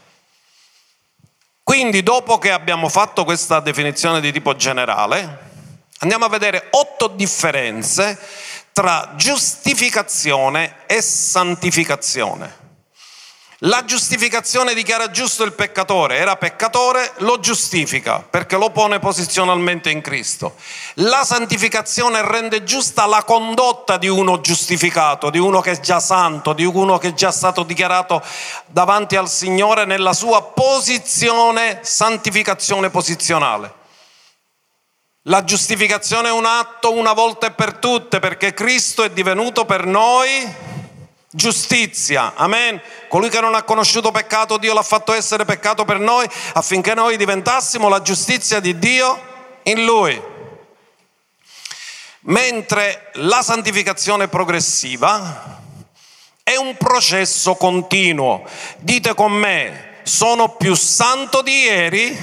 Quindi 1.62 2.02
dopo 2.02 2.38
che 2.38 2.50
abbiamo 2.50 2.88
fatto 2.88 3.24
questa 3.24 3.60
definizione 3.60 4.20
di 4.20 4.32
tipo 4.32 4.56
generale, 4.56 5.50
andiamo 5.98 6.24
a 6.24 6.28
vedere 6.28 6.66
otto 6.70 7.06
differenze 7.06 8.18
tra 8.72 9.12
giustificazione 9.14 10.78
e 10.86 11.00
santificazione. 11.00 12.59
La 13.64 13.84
giustificazione 13.84 14.72
dichiara 14.72 15.10
giusto 15.10 15.44
il 15.44 15.52
peccatore, 15.52 16.16
era 16.16 16.36
peccatore, 16.36 17.12
lo 17.18 17.40
giustifica 17.40 18.20
perché 18.20 18.56
lo 18.56 18.70
pone 18.70 19.00
posizionalmente 19.00 19.90
in 19.90 20.00
Cristo. 20.00 20.54
La 20.94 21.24
santificazione 21.24 22.26
rende 22.26 22.64
giusta 22.64 23.04
la 23.04 23.22
condotta 23.22 23.98
di 23.98 24.08
uno 24.08 24.40
giustificato, 24.40 25.28
di 25.28 25.38
uno 25.38 25.60
che 25.60 25.72
è 25.72 25.80
già 25.80 26.00
santo, 26.00 26.54
di 26.54 26.64
uno 26.64 26.96
che 26.96 27.08
è 27.08 27.12
già 27.12 27.30
stato 27.30 27.62
dichiarato 27.62 28.24
davanti 28.64 29.16
al 29.16 29.28
Signore 29.28 29.84
nella 29.84 30.14
sua 30.14 30.42
posizione, 30.42 31.80
santificazione 31.82 32.88
posizionale. 32.88 33.74
La 35.24 35.44
giustificazione 35.44 36.28
è 36.28 36.32
un 36.32 36.46
atto 36.46 36.96
una 36.96 37.12
volta 37.12 37.48
e 37.48 37.50
per 37.50 37.74
tutte 37.74 38.20
perché 38.20 38.54
Cristo 38.54 39.02
è 39.02 39.10
divenuto 39.10 39.66
per 39.66 39.84
noi 39.84 40.69
giustizia, 41.30 42.34
amen. 42.34 42.80
Colui 43.08 43.28
che 43.28 43.40
non 43.40 43.54
ha 43.54 43.62
conosciuto 43.62 44.10
peccato, 44.10 44.56
Dio 44.58 44.74
l'ha 44.74 44.82
fatto 44.82 45.12
essere 45.12 45.44
peccato 45.44 45.84
per 45.84 45.98
noi 45.98 46.28
affinché 46.54 46.94
noi 46.94 47.16
diventassimo 47.16 47.88
la 47.88 48.02
giustizia 48.02 48.60
di 48.60 48.78
Dio 48.78 49.20
in 49.64 49.84
Lui. 49.84 50.20
Mentre 52.22 53.10
la 53.14 53.42
santificazione 53.42 54.28
progressiva 54.28 55.58
è 56.42 56.56
un 56.56 56.76
processo 56.76 57.54
continuo. 57.54 58.44
Dite 58.78 59.14
con 59.14 59.32
me, 59.32 60.00
sono 60.02 60.48
più 60.56 60.74
santo 60.74 61.42
di 61.42 61.62
ieri 61.62 62.18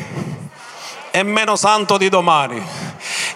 e 1.12 1.24
meno 1.24 1.56
santo 1.56 1.98
di 1.98 2.10
domani. 2.10 2.62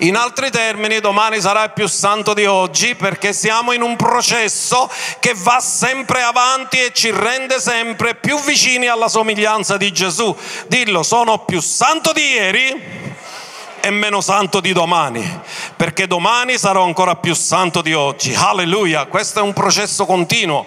In 0.01 0.15
altri 0.15 0.49
termini, 0.49 0.99
domani 0.99 1.39
sarà 1.39 1.69
più 1.69 1.87
santo 1.87 2.33
di 2.33 2.45
oggi 2.45 2.95
perché 2.95 3.33
siamo 3.33 3.71
in 3.71 3.83
un 3.83 3.95
processo 3.95 4.89
che 5.19 5.33
va 5.35 5.59
sempre 5.59 6.23
avanti 6.23 6.79
e 6.79 6.91
ci 6.91 7.11
rende 7.11 7.59
sempre 7.59 8.15
più 8.15 8.39
vicini 8.39 8.87
alla 8.87 9.07
somiglianza 9.07 9.77
di 9.77 9.93
Gesù. 9.93 10.35
Dillo, 10.65 11.03
sono 11.03 11.45
più 11.45 11.61
santo 11.61 12.13
di 12.13 12.23
ieri 12.23 12.81
e 13.79 13.89
meno 13.91 14.21
santo 14.21 14.59
di 14.59 14.73
domani, 14.73 15.39
perché 15.75 16.07
domani 16.07 16.57
sarò 16.57 16.83
ancora 16.83 17.15
più 17.15 17.35
santo 17.35 17.83
di 17.83 17.93
oggi. 17.93 18.33
Alleluia, 18.33 19.05
questo 19.05 19.37
è 19.37 19.43
un 19.43 19.53
processo 19.53 20.07
continuo. 20.07 20.65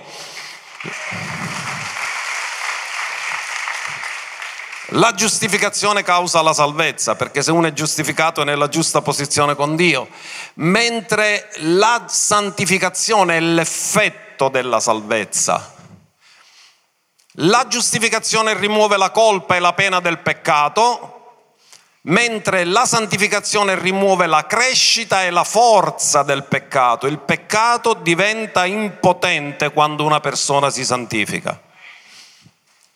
La 4.89 5.15
giustificazione 5.15 6.03
causa 6.03 6.43
la 6.43 6.53
salvezza, 6.53 7.15
perché 7.15 7.43
se 7.43 7.51
uno 7.51 7.67
è 7.67 7.73
giustificato 7.73 8.43
è 8.43 8.45
nella 8.45 8.69
giusta 8.69 9.01
posizione 9.01 9.55
con 9.55 9.77
Dio, 9.77 10.09
mentre 10.55 11.49
la 11.61 12.05
santificazione 12.07 13.39
è 13.39 13.41
l'effetto 13.41 14.51
della 14.51 14.81
salvezza. 14.81 15.73
La 17.39 17.67
giustificazione 17.67 18.53
rimuove 18.55 18.99
la 18.99 19.11
colpa 19.11 19.57
e 19.57 19.59
la 19.59 19.73
pena 19.73 20.01
del 20.01 20.19
peccato, 20.19 21.15
mentre 22.03 22.65
la 22.65 22.85
santificazione 22.85 23.79
rimuove 23.79 24.27
la 24.27 24.47
crescita 24.47 25.25
e 25.25 25.31
la 25.31 25.45
forza 25.45 26.23
del 26.23 26.45
peccato. 26.45 27.07
Il 27.07 27.21
peccato 27.21 27.95
diventa 27.95 28.67
impotente 28.67 29.73
quando 29.73 30.05
una 30.05 30.21
persona 30.21 30.69
si 30.69 30.85
santifica. 30.85 31.64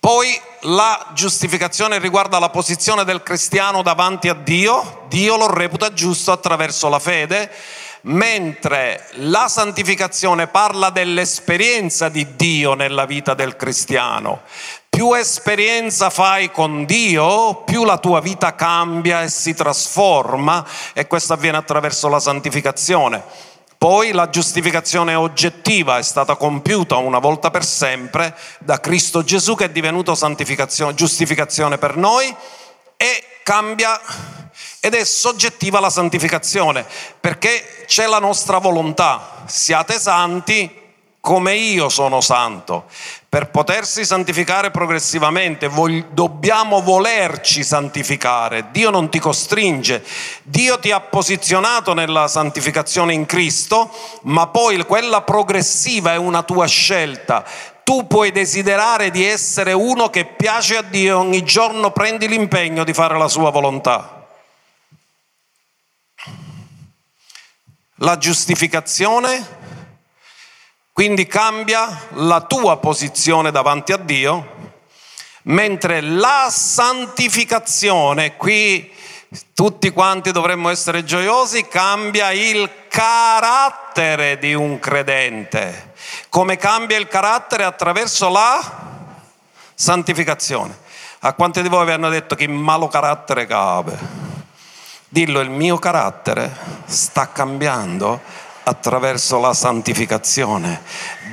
Poi 0.09 0.41
la 0.61 1.09
giustificazione 1.13 1.99
riguarda 1.99 2.39
la 2.39 2.49
posizione 2.49 3.05
del 3.05 3.23
cristiano 3.23 3.83
davanti 3.83 4.31
a 4.31 4.33
Dio, 4.33 5.03
Dio 5.09 5.37
lo 5.37 5.53
reputa 5.53 5.93
giusto 5.93 6.33
attraverso 6.33 6.89
la 6.89 6.99
fede, 6.99 7.53
mentre 8.05 9.07
la 9.17 9.49
santificazione 9.49 10.47
parla 10.47 10.89
dell'esperienza 10.89 12.09
di 12.09 12.37
Dio 12.37 12.73
nella 12.73 13.05
vita 13.05 13.35
del 13.35 13.55
cristiano. 13.55 14.45
Più 14.89 15.13
esperienza 15.13 16.09
fai 16.09 16.51
con 16.51 16.87
Dio, 16.87 17.57
più 17.67 17.85
la 17.85 17.99
tua 17.99 18.21
vita 18.21 18.55
cambia 18.55 19.21
e 19.21 19.29
si 19.29 19.53
trasforma 19.53 20.65
e 20.95 21.07
questo 21.07 21.35
avviene 21.35 21.59
attraverso 21.59 22.09
la 22.09 22.19
santificazione. 22.19 23.23
Poi 23.79 24.11
la 24.11 24.29
giustificazione 24.29 25.15
oggettiva 25.15 25.99
è 25.99 26.03
stata 26.03 26.35
compiuta 26.35 26.97
una 26.97 27.21
volta 27.21 27.51
per 27.51 27.65
sempre 27.65 28.37
da 28.59 28.81
Cristo 28.81 29.23
Gesù 29.23 29.55
che 29.55 29.67
è 29.67 29.71
divenuto 29.71 30.17
giustificazione 30.95 31.79
per 31.79 31.97
noi 31.97 32.35
e 32.97 33.25
cambia 33.45 34.01
ed 34.81 34.95
è 34.95 35.05
soggettiva 35.05 35.79
la 35.79 35.91
santificazione 35.91 36.85
perché 37.21 37.85
c'è 37.87 38.09
la 38.09 38.19
nostra 38.19 38.59
volontà. 38.59 39.45
Siate 39.47 40.01
santi 40.01 40.88
come 41.21 41.55
io 41.55 41.89
sono 41.89 42.21
santo. 42.21 42.87
Per 43.29 43.51
potersi 43.51 44.05
santificare 44.05 44.71
progressivamente 44.71 45.71
dobbiamo 46.11 46.81
volerci 46.81 47.63
santificare. 47.63 48.71
Dio 48.71 48.91
non 48.91 49.11
ti 49.11 49.19
costringe. 49.19 50.03
Dio 50.43 50.79
ti 50.79 50.91
ha 50.91 51.01
posizionato 51.01 51.93
nella 51.93 52.29
santificazione 52.29 53.13
in 53.13 53.27
Cristo, 53.27 53.91
ma 54.23 54.47
poi 54.47 54.83
quella 54.87 55.23
progressiva 55.23 56.13
è 56.13 56.17
una 56.17 56.43
tua 56.43 56.67
scelta. 56.67 57.45
Tu 57.83 58.07
puoi 58.07 58.31
desiderare 58.33 59.11
di 59.11 59.25
essere 59.25 59.73
uno 59.73 60.11
che 60.11 60.25
piace 60.25 60.77
a 60.77 60.83
Dio 60.83 61.09
e 61.11 61.13
ogni 61.13 61.45
giorno 61.45 61.91
prendi 61.91 62.29
l'impegno 62.29 62.85
di 62.85 62.95
fare 62.95 63.19
la 63.19 63.29
sua 63.29 63.51
volontà. 63.51 64.27
La 67.97 68.17
giustificazione 68.17 69.57
quindi 70.99 71.29
cambia 71.29 72.09
la 72.15 72.41
tua 72.41 72.79
posizione 72.79 73.53
davanti 73.53 73.93
a 73.93 73.99
Dio, 73.99 74.75
mentre 75.43 76.01
la 76.01 76.49
santificazione, 76.51 78.37
qui 78.37 78.93
tutti 79.55 79.93
quanti 79.93 80.33
dovremmo 80.33 80.71
essere 80.71 81.05
gioiosi, 81.05 81.69
cambia 81.69 82.33
il 82.33 82.69
carattere 82.89 84.39
di 84.39 84.55
un 84.55 84.81
credente. 84.81 85.93
Come 86.31 86.57
cambia 86.57 86.97
il 86.97 87.07
carattere 87.07 87.63
attraverso 87.63 88.29
la 88.29 88.61
santificazione. 89.75 90.77
A 91.21 91.33
quanti 91.35 91.63
di 91.63 91.69
voi 91.69 91.85
vi 91.87 91.93
hanno 91.93 92.09
detto 92.09 92.35
che 92.35 92.49
malo 92.49 92.89
carattere 92.89 93.47
cade? 93.47 93.97
Dillo, 95.11 95.39
il 95.39 95.51
mio 95.51 95.79
carattere 95.79 96.53
sta 96.87 97.31
cambiando 97.31 98.47
attraverso 98.69 99.41
la 99.41 99.55
santificazione. 99.55 100.83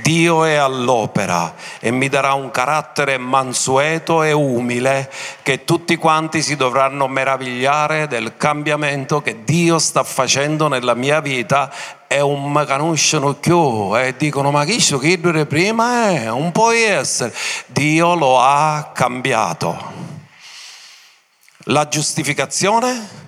Dio 0.02 0.46
è 0.46 0.54
all'opera 0.54 1.56
e 1.80 1.92
mi 1.92 2.08
darà 2.08 2.34
un 2.34 2.52
carattere 2.52 3.18
mansueto 3.18 4.22
e 4.24 4.32
umile 4.32 5.12
che 5.42 5.66
tutti 5.66 5.96
quanti 5.96 6.42
si 6.42 6.56
dovranno 6.56 7.08
meravigliare 7.08 8.08
del 8.08 8.38
cambiamento 8.38 9.22
che 9.22 9.44
Dio 9.44 9.80
sta 9.80 10.04
facendo 10.04 10.68
nella 10.68 10.94
mia 10.94 11.22
vita 11.22 11.74
e 12.08 12.22
un 12.22 12.52
mi 12.52 12.66
conoscono 12.66 13.34
più 13.34 13.98
e 13.98 14.14
dicono 14.16 14.52
ma 14.52 14.64
chi 14.64 14.80
so 14.80 15.00
che 15.00 15.20
dure 15.20 15.46
prima 15.46 16.10
è, 16.10 16.30
un 16.30 16.52
può 16.52 16.72
essere. 16.72 17.34
Dio 17.66 18.14
lo 18.14 18.40
ha 18.40 18.92
cambiato. 18.94 20.04
La 21.70 21.88
giustificazione 21.88 23.24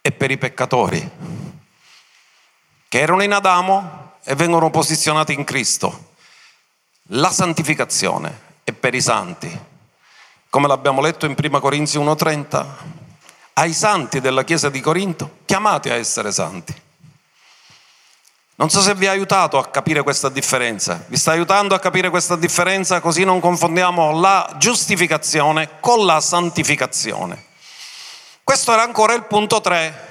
è 0.00 0.10
per 0.10 0.32
i 0.32 0.36
peccatori 0.36 1.45
che 2.88 3.00
erano 3.00 3.22
in 3.22 3.32
Adamo 3.32 4.14
e 4.24 4.34
vengono 4.34 4.70
posizionati 4.70 5.32
in 5.32 5.44
Cristo. 5.44 6.14
La 7.10 7.30
santificazione 7.30 8.40
è 8.64 8.72
per 8.72 8.94
i 8.94 9.00
santi, 9.00 9.60
come 10.50 10.66
l'abbiamo 10.66 11.00
letto 11.00 11.26
in 11.26 11.34
1 11.40 11.60
Corinzi 11.60 11.98
1.30, 11.98 12.66
ai 13.54 13.72
santi 13.72 14.20
della 14.20 14.44
Chiesa 14.44 14.68
di 14.68 14.80
Corinto, 14.80 15.38
chiamati 15.44 15.88
a 15.88 15.94
essere 15.94 16.32
santi. 16.32 16.82
Non 18.58 18.70
so 18.70 18.80
se 18.80 18.94
vi 18.94 19.06
ha 19.06 19.10
aiutato 19.10 19.58
a 19.58 19.66
capire 19.66 20.02
questa 20.02 20.30
differenza. 20.30 21.04
Vi 21.08 21.16
sta 21.18 21.32
aiutando 21.32 21.74
a 21.74 21.78
capire 21.78 22.08
questa 22.08 22.36
differenza 22.36 23.00
così 23.00 23.22
non 23.22 23.38
confondiamo 23.38 24.18
la 24.18 24.54
giustificazione 24.56 25.78
con 25.80 26.06
la 26.06 26.20
santificazione. 26.20 27.44
Questo 28.42 28.72
era 28.72 28.82
ancora 28.82 29.12
il 29.12 29.24
punto 29.24 29.60
3 29.60 30.05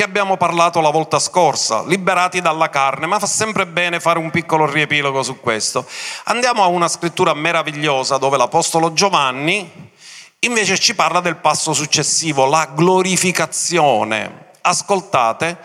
che 0.00 0.06
abbiamo 0.06 0.38
parlato 0.38 0.80
la 0.80 0.88
volta 0.88 1.18
scorsa, 1.18 1.84
liberati 1.84 2.40
dalla 2.40 2.70
carne, 2.70 3.04
ma 3.04 3.18
fa 3.18 3.26
sempre 3.26 3.66
bene 3.66 4.00
fare 4.00 4.18
un 4.18 4.30
piccolo 4.30 4.64
riepilogo 4.64 5.22
su 5.22 5.38
questo. 5.40 5.86
Andiamo 6.24 6.62
a 6.62 6.68
una 6.68 6.88
scrittura 6.88 7.34
meravigliosa 7.34 8.16
dove 8.16 8.38
l'Apostolo 8.38 8.94
Giovanni 8.94 9.90
invece 10.38 10.78
ci 10.78 10.94
parla 10.94 11.20
del 11.20 11.36
passo 11.36 11.74
successivo, 11.74 12.46
la 12.46 12.70
glorificazione. 12.74 14.52
Ascoltate 14.62 15.58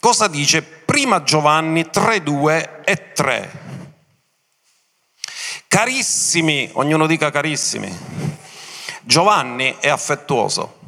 cosa 0.00 0.26
dice 0.26 0.62
prima 0.62 1.22
Giovanni 1.22 1.90
3, 1.90 2.22
2 2.22 2.80
e 2.86 3.12
3. 3.12 3.50
Carissimi, 5.68 6.70
ognuno 6.72 7.06
dica 7.06 7.30
carissimi, 7.30 7.94
Giovanni 9.02 9.76
è 9.80 9.90
affettuoso. 9.90 10.80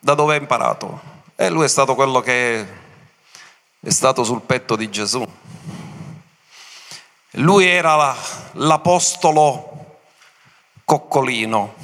Da 0.00 0.14
dove 0.14 0.34
ha 0.34 0.38
imparato? 0.38 1.00
E 1.34 1.50
lui 1.50 1.64
è 1.64 1.68
stato 1.68 1.94
quello 1.94 2.20
che 2.20 2.60
è 3.80 3.90
stato 3.90 4.24
sul 4.24 4.42
petto 4.42 4.76
di 4.76 4.90
Gesù. 4.90 5.26
Lui 7.32 7.66
era 7.66 8.14
l'apostolo 8.52 10.00
coccolino 10.84 11.74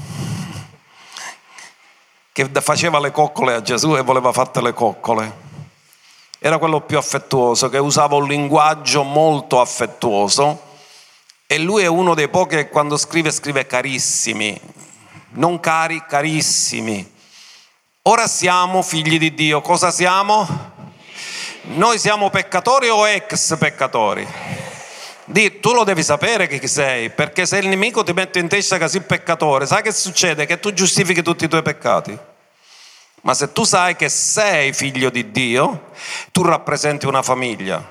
che 2.32 2.48
faceva 2.60 2.98
le 2.98 3.10
coccole 3.10 3.54
a 3.54 3.62
Gesù 3.62 3.96
e 3.96 4.02
voleva 4.02 4.32
fatte 4.32 4.60
le 4.60 4.72
coccole. 4.72 5.42
Era 6.38 6.58
quello 6.58 6.80
più 6.80 6.98
affettuoso, 6.98 7.68
che 7.68 7.78
usava 7.78 8.16
un 8.16 8.26
linguaggio 8.26 9.02
molto 9.02 9.60
affettuoso 9.60 10.72
e 11.46 11.58
lui 11.58 11.82
è 11.82 11.86
uno 11.86 12.14
dei 12.14 12.28
pochi 12.28 12.56
che 12.56 12.68
quando 12.68 12.96
scrive 12.96 13.30
scrive 13.30 13.66
carissimi, 13.66 14.60
non 15.30 15.60
cari, 15.60 16.04
carissimi. 16.06 17.12
Ora 18.06 18.26
siamo 18.26 18.82
figli 18.82 19.16
di 19.16 19.32
Dio, 19.32 19.62
cosa 19.62 19.90
siamo? 19.90 20.46
Noi 21.62 21.98
siamo 21.98 22.28
peccatori 22.28 22.90
o 22.90 23.08
ex 23.08 23.56
peccatori? 23.56 24.28
Di, 25.24 25.58
tu 25.58 25.72
lo 25.72 25.84
devi 25.84 26.02
sapere 26.02 26.46
chi 26.46 26.68
sei, 26.68 27.08
perché 27.08 27.46
se 27.46 27.56
il 27.56 27.66
nemico 27.66 28.02
ti 28.02 28.12
mette 28.12 28.40
in 28.40 28.48
testa 28.48 28.76
che 28.76 28.88
sei 28.88 29.00
peccatore, 29.00 29.64
sai 29.64 29.80
che 29.80 29.90
succede? 29.90 30.44
Che 30.44 30.60
tu 30.60 30.74
giustifichi 30.74 31.22
tutti 31.22 31.46
i 31.46 31.48
tuoi 31.48 31.62
peccati. 31.62 32.14
Ma 33.22 33.32
se 33.32 33.52
tu 33.54 33.64
sai 33.64 33.96
che 33.96 34.10
sei 34.10 34.74
figlio 34.74 35.08
di 35.08 35.30
Dio, 35.30 35.92
tu 36.30 36.42
rappresenti 36.42 37.06
una 37.06 37.22
famiglia, 37.22 37.82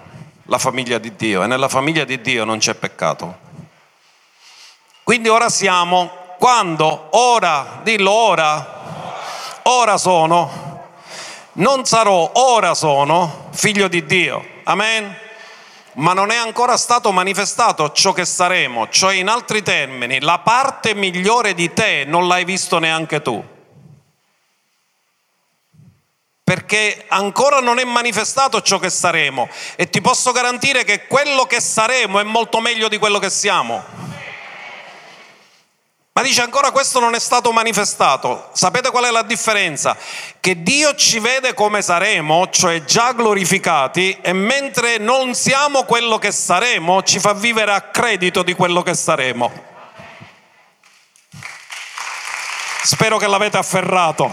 la 0.43 0.60
famiglia 0.60 0.99
di 0.99 1.15
Dio, 1.15 1.41
e 1.41 1.47
nella 1.47 1.69
famiglia 1.69 2.04
di 2.04 2.21
Dio 2.21 2.43
non 2.43 2.60
c'è 2.60 2.76
peccato. 2.76 3.39
Quindi 5.02 5.28
ora 5.28 5.49
siamo, 5.49 6.36
quando? 6.38 7.08
Ora, 7.13 7.80
dillo 7.82 8.12
ora, 8.12 8.73
ora 9.63 9.97
sono, 9.97 10.82
non 11.54 11.86
sarò, 11.86 12.32
ora 12.34 12.73
sono 12.73 13.49
figlio 13.52 13.88
di 13.88 14.06
Dio. 14.06 14.45
Amen 14.63 15.21
ma 15.95 16.13
non 16.13 16.32
è 16.32 16.36
ancora 16.36 16.78
stato 16.78 17.12
manifestato 17.12 17.91
ciò 17.91 18.13
che 18.13 18.26
saremo, 18.26 18.89
cioè 18.89 19.15
in 19.15 19.28
altri 19.28 19.62
termini, 19.62 20.19
la 20.21 20.39
parte 20.39 20.95
migliore 20.95 21.54
di 21.54 21.71
te 21.73 22.06
non 22.06 22.28
l'hai 22.28 22.45
visto 22.45 22.80
neanche 22.80 23.21
tu. 23.21 23.52
Perché 26.43 27.06
ancora 27.08 27.60
non 27.60 27.80
è 27.80 27.86
manifestato 27.86 28.62
ciò 28.62 28.78
che 28.78 28.89
saremo 28.89 29.47
e 29.76 29.89
ti 29.89 30.02
posso 30.02 30.32
garantire 30.32 30.84
che 30.84 31.08
quello 31.08 31.45
che 31.45 31.62
saremo 31.62 32.19
è 32.19 32.23
molto 32.23 32.60
meglio 32.60 32.89
di 32.89 32.97
quello 32.97 33.19
che 33.19 33.30
siamo. 33.30 34.12
Ma 36.15 36.21
dice 36.21 36.41
ancora 36.43 36.69
questo 36.69 36.99
non 36.99 37.15
è 37.15 37.19
stato 37.19 37.52
manifestato. 37.52 38.49
Sapete 38.54 38.91
qual 38.91 39.06
è 39.06 39.10
la 39.10 39.23
differenza? 39.23 39.97
Che 40.39 40.62
Dio 40.62 40.93
ci 40.93 41.17
vede 41.17 41.56
come 41.56 41.82
saremo, 41.82 42.49
cioè 42.52 42.84
già 42.84 43.13
glorificati, 43.13 44.19
e 44.21 44.32
mentre 44.32 44.99
non 44.99 45.34
siamo 45.34 45.86
quello 45.86 46.19
che 46.19 46.32
saremo, 46.32 47.02
ci 47.02 47.17
fa 47.17 47.34
vivere 47.34 47.71
a 47.71 47.82
credito 47.82 48.43
di 48.43 48.54
quello 48.54 48.84
che 48.84 48.93
saremo. 48.93 49.52
Spero 52.84 53.17
che 53.17 53.26
l'avete 53.26 53.58
afferrato. 53.58 54.30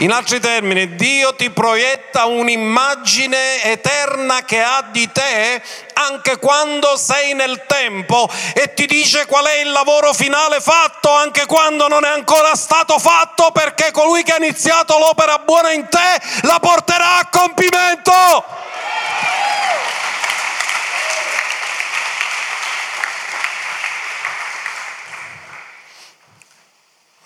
In 0.00 0.12
altri 0.12 0.40
termini, 0.40 0.94
Dio 0.94 1.34
ti 1.34 1.50
proietta 1.50 2.24
un'immagine 2.24 3.62
eterna 3.64 4.42
che 4.44 4.62
ha 4.62 4.82
di 4.90 5.12
te 5.12 5.60
anche 5.92 6.38
quando 6.38 6.96
sei 6.96 7.34
nel 7.34 7.66
tempo 7.66 8.26
e 8.54 8.72
ti 8.72 8.86
dice 8.86 9.26
qual 9.26 9.44
è 9.44 9.60
il 9.60 9.70
lavoro 9.70 10.14
finale 10.14 10.58
fatto 10.62 11.10
anche 11.10 11.44
quando 11.44 11.86
non 11.86 12.06
è 12.06 12.08
ancora 12.08 12.54
stato 12.54 12.98
fatto 12.98 13.50
perché 13.52 13.90
colui 13.90 14.22
che 14.22 14.32
ha 14.32 14.36
iniziato 14.38 14.96
l'opera 14.96 15.36
buona 15.40 15.72
in 15.72 15.86
te 15.90 16.20
la 16.44 16.58
porterà 16.58 17.18
a 17.18 17.28
compimento. 17.28 18.44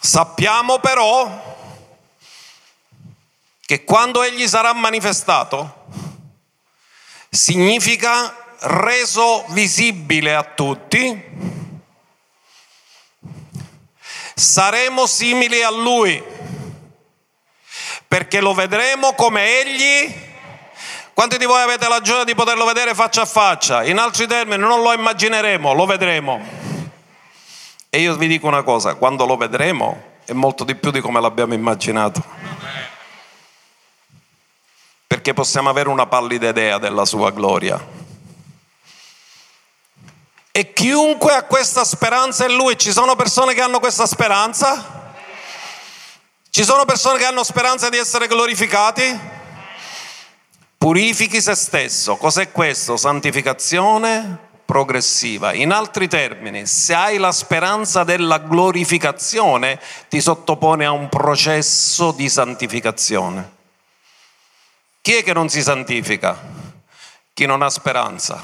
Sappiamo 0.00 0.80
però 0.80 1.53
che 3.74 3.82
quando 3.82 4.22
egli 4.22 4.46
sarà 4.46 4.72
manifestato 4.72 5.86
significa 7.28 8.54
reso 8.60 9.44
visibile 9.48 10.32
a 10.32 10.44
tutti, 10.44 11.20
saremo 14.32 15.06
simili 15.06 15.64
a 15.64 15.70
lui, 15.70 16.22
perché 18.06 18.40
lo 18.40 18.54
vedremo 18.54 19.14
come 19.14 19.44
egli. 19.44 20.22
Quanti 21.12 21.36
di 21.36 21.44
voi 21.44 21.60
avete 21.60 21.88
la 21.88 22.00
gioia 22.00 22.22
di 22.22 22.36
poterlo 22.36 22.64
vedere 22.64 22.94
faccia 22.94 23.22
a 23.22 23.26
faccia? 23.26 23.82
In 23.82 23.98
altri 23.98 24.28
termini, 24.28 24.62
non 24.62 24.82
lo 24.82 24.92
immagineremo, 24.92 25.72
lo 25.72 25.84
vedremo. 25.84 26.40
E 27.90 27.98
io 27.98 28.14
vi 28.14 28.28
dico 28.28 28.46
una 28.46 28.62
cosa, 28.62 28.94
quando 28.94 29.26
lo 29.26 29.36
vedremo 29.36 30.12
è 30.24 30.32
molto 30.32 30.62
di 30.62 30.76
più 30.76 30.92
di 30.92 31.00
come 31.00 31.20
l'abbiamo 31.20 31.54
immaginato 31.54 32.53
perché 35.24 35.40
possiamo 35.40 35.70
avere 35.70 35.88
una 35.88 36.04
pallida 36.04 36.50
idea 36.50 36.76
della 36.76 37.06
sua 37.06 37.30
gloria. 37.30 37.82
E 40.52 40.72
chiunque 40.74 41.32
ha 41.32 41.44
questa 41.44 41.82
speranza 41.82 42.44
in 42.44 42.54
lui, 42.54 42.76
ci 42.76 42.92
sono 42.92 43.16
persone 43.16 43.54
che 43.54 43.62
hanno 43.62 43.78
questa 43.78 44.04
speranza? 44.04 45.14
Ci 46.50 46.62
sono 46.62 46.84
persone 46.84 47.16
che 47.16 47.24
hanno 47.24 47.42
speranza 47.42 47.88
di 47.88 47.96
essere 47.96 48.26
glorificati? 48.26 49.18
Purifichi 50.76 51.40
se 51.40 51.54
stesso. 51.54 52.16
Cos'è 52.16 52.52
questo? 52.52 52.98
Santificazione 52.98 54.38
progressiva. 54.66 55.54
In 55.54 55.72
altri 55.72 56.06
termini, 56.06 56.66
se 56.66 56.92
hai 56.92 57.16
la 57.16 57.32
speranza 57.32 58.04
della 58.04 58.36
glorificazione, 58.40 59.80
ti 60.10 60.20
sottopone 60.20 60.84
a 60.84 60.92
un 60.92 61.08
processo 61.08 62.12
di 62.12 62.28
santificazione. 62.28 63.53
Chi 65.04 65.16
è 65.16 65.22
che 65.22 65.34
non 65.34 65.50
si 65.50 65.60
santifica? 65.60 66.34
Chi 67.34 67.44
non 67.44 67.60
ha 67.60 67.68
speranza. 67.68 68.42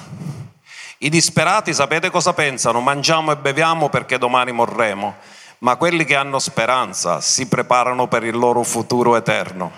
I 0.99 1.09
disperati 1.09 1.73
sapete 1.73 2.11
cosa 2.11 2.35
pensano? 2.35 2.83
Mangiamo 2.83 3.33
e 3.33 3.38
beviamo 3.38 3.88
perché 3.88 4.18
domani 4.18 4.53
morremo, 4.53 5.16
ma 5.61 5.77
quelli 5.77 6.05
che 6.05 6.16
hanno 6.16 6.38
speranza 6.38 7.23
si 7.23 7.49
preparano 7.49 8.09
per 8.09 8.25
il 8.25 8.37
loro 8.37 8.62
futuro 8.62 9.16
eterno. 9.16 9.73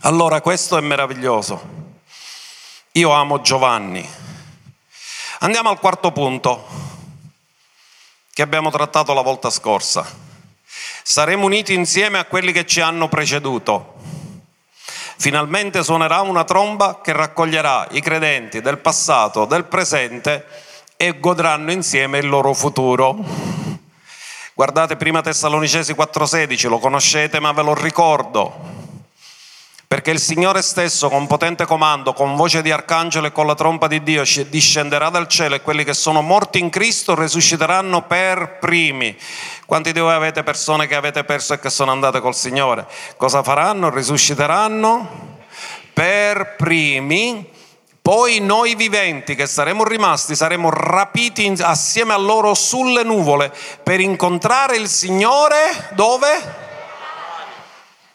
Allora 0.00 0.40
questo 0.40 0.78
è 0.78 0.80
meraviglioso. 0.80 1.60
Io 2.92 3.10
amo 3.10 3.42
Giovanni. 3.42 4.08
Andiamo 5.40 5.68
al 5.68 5.78
quarto 5.78 6.12
punto 6.12 6.66
che 8.32 8.40
abbiamo 8.40 8.70
trattato 8.70 9.12
la 9.12 9.20
volta 9.20 9.50
scorsa. 9.50 10.27
Saremo 11.10 11.46
uniti 11.46 11.72
insieme 11.72 12.18
a 12.18 12.26
quelli 12.26 12.52
che 12.52 12.66
ci 12.66 12.82
hanno 12.82 13.08
preceduto. 13.08 13.94
Finalmente 15.16 15.82
suonerà 15.82 16.20
una 16.20 16.44
tromba 16.44 17.00
che 17.02 17.14
raccoglierà 17.14 17.86
i 17.92 18.02
credenti 18.02 18.60
del 18.60 18.76
passato, 18.76 19.46
del 19.46 19.64
presente 19.64 20.44
e 20.98 21.18
godranno 21.18 21.72
insieme 21.72 22.18
il 22.18 22.28
loro 22.28 22.52
futuro. 22.52 23.16
Guardate 24.52 24.96
prima 24.96 25.22
Tessalonicesi 25.22 25.94
4:16, 25.94 26.68
lo 26.68 26.78
conoscete 26.78 27.40
ma 27.40 27.52
ve 27.52 27.62
lo 27.62 27.72
ricordo. 27.72 28.87
Perché 29.88 30.10
il 30.10 30.20
Signore 30.20 30.60
stesso 30.60 31.08
con 31.08 31.26
potente 31.26 31.64
comando, 31.64 32.12
con 32.12 32.36
voce 32.36 32.60
di 32.60 32.70
arcangelo 32.70 33.26
e 33.26 33.32
con 33.32 33.46
la 33.46 33.54
trompa 33.54 33.86
di 33.86 34.02
Dio 34.02 34.22
discenderà 34.46 35.08
dal 35.08 35.28
cielo 35.28 35.54
e 35.54 35.62
quelli 35.62 35.82
che 35.82 35.94
sono 35.94 36.20
morti 36.20 36.58
in 36.58 36.68
Cristo 36.68 37.14
risusciteranno 37.14 38.02
per 38.02 38.58
primi. 38.58 39.16
Quanti 39.64 39.92
di 39.92 40.00
voi 40.00 40.12
avete 40.12 40.42
persone 40.42 40.86
che 40.86 40.94
avete 40.94 41.24
perso 41.24 41.54
e 41.54 41.58
che 41.58 41.70
sono 41.70 41.90
andate 41.90 42.20
col 42.20 42.34
Signore? 42.34 42.86
Cosa 43.16 43.42
faranno? 43.42 43.88
Risusciteranno 43.88 45.38
per 45.94 46.56
primi. 46.56 47.48
Poi 48.02 48.40
noi 48.40 48.74
viventi 48.74 49.34
che 49.34 49.46
saremo 49.46 49.84
rimasti 49.84 50.36
saremo 50.36 50.68
rapiti 50.68 51.50
assieme 51.60 52.12
a 52.12 52.18
loro 52.18 52.52
sulle 52.52 53.04
nuvole 53.04 53.50
per 53.82 54.00
incontrare 54.00 54.76
il 54.76 54.88
Signore 54.88 55.88
dove? 55.94 56.66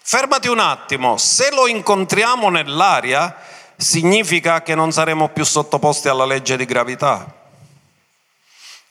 Fermati 0.06 0.50
un 0.50 0.60
attimo, 0.60 1.16
se 1.16 1.50
lo 1.54 1.66
incontriamo 1.66 2.50
nell'aria 2.50 3.38
significa 3.78 4.62
che 4.62 4.76
non 4.76 4.92
saremo 4.92 5.30
più 5.30 5.46
sottoposti 5.46 6.10
alla 6.10 6.26
legge 6.26 6.58
di 6.58 6.66
gravità, 6.66 7.26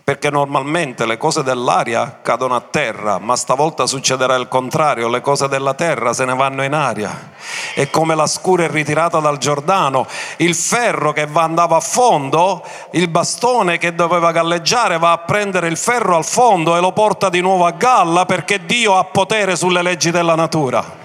perché 0.03 0.31
normalmente 0.31 1.05
le 1.05 1.19
cose 1.19 1.43
dell'aria 1.43 2.21
cadono 2.23 2.57
a 2.57 2.63
terra, 2.63 3.19
ma 3.19 3.37
stavolta 3.37 3.87
succederà 3.87 4.37
il 4.37 4.49
contrario, 4.49 5.09
le 5.09 5.21
cose 5.21 5.49
della 5.49 5.75
terra 5.75 6.15
se 6.15 6.25
ne 6.25 6.35
vanno 6.35 6.65
in 6.65 6.73
aria. 6.73 7.33
È 7.75 7.91
come 7.91 8.15
la 8.15 8.27
scura 8.27 8.65
è 8.65 8.71
ritirata 8.71 9.21
dal 9.21 9.37
Giordano, 9.37 10.07
il 10.39 10.55
ferro 10.55 11.13
che 11.13 11.29
andava 11.31 11.77
a 11.77 11.81
fondo, 11.81 12.67
il 12.93 13.09
bastone 13.09 13.77
che 13.77 13.95
doveva 13.95 14.33
galleggiare 14.33 14.97
va 14.97 15.13
a 15.13 15.19
prendere 15.19 15.69
il 15.69 15.77
ferro 15.77 16.17
al 16.17 16.25
fondo 16.25 16.75
e 16.75 16.81
lo 16.81 16.93
porta 16.93 17.29
di 17.29 17.43
nuovo 17.43 17.67
a 17.67 17.73
galla 17.73 18.25
perché 18.25 18.65
Dio 18.65 18.97
ha 18.97 19.05
potere 19.05 19.57
sulle 19.57 19.83
leggi 19.83 20.11
della 20.11 20.35
natura. 20.35 21.01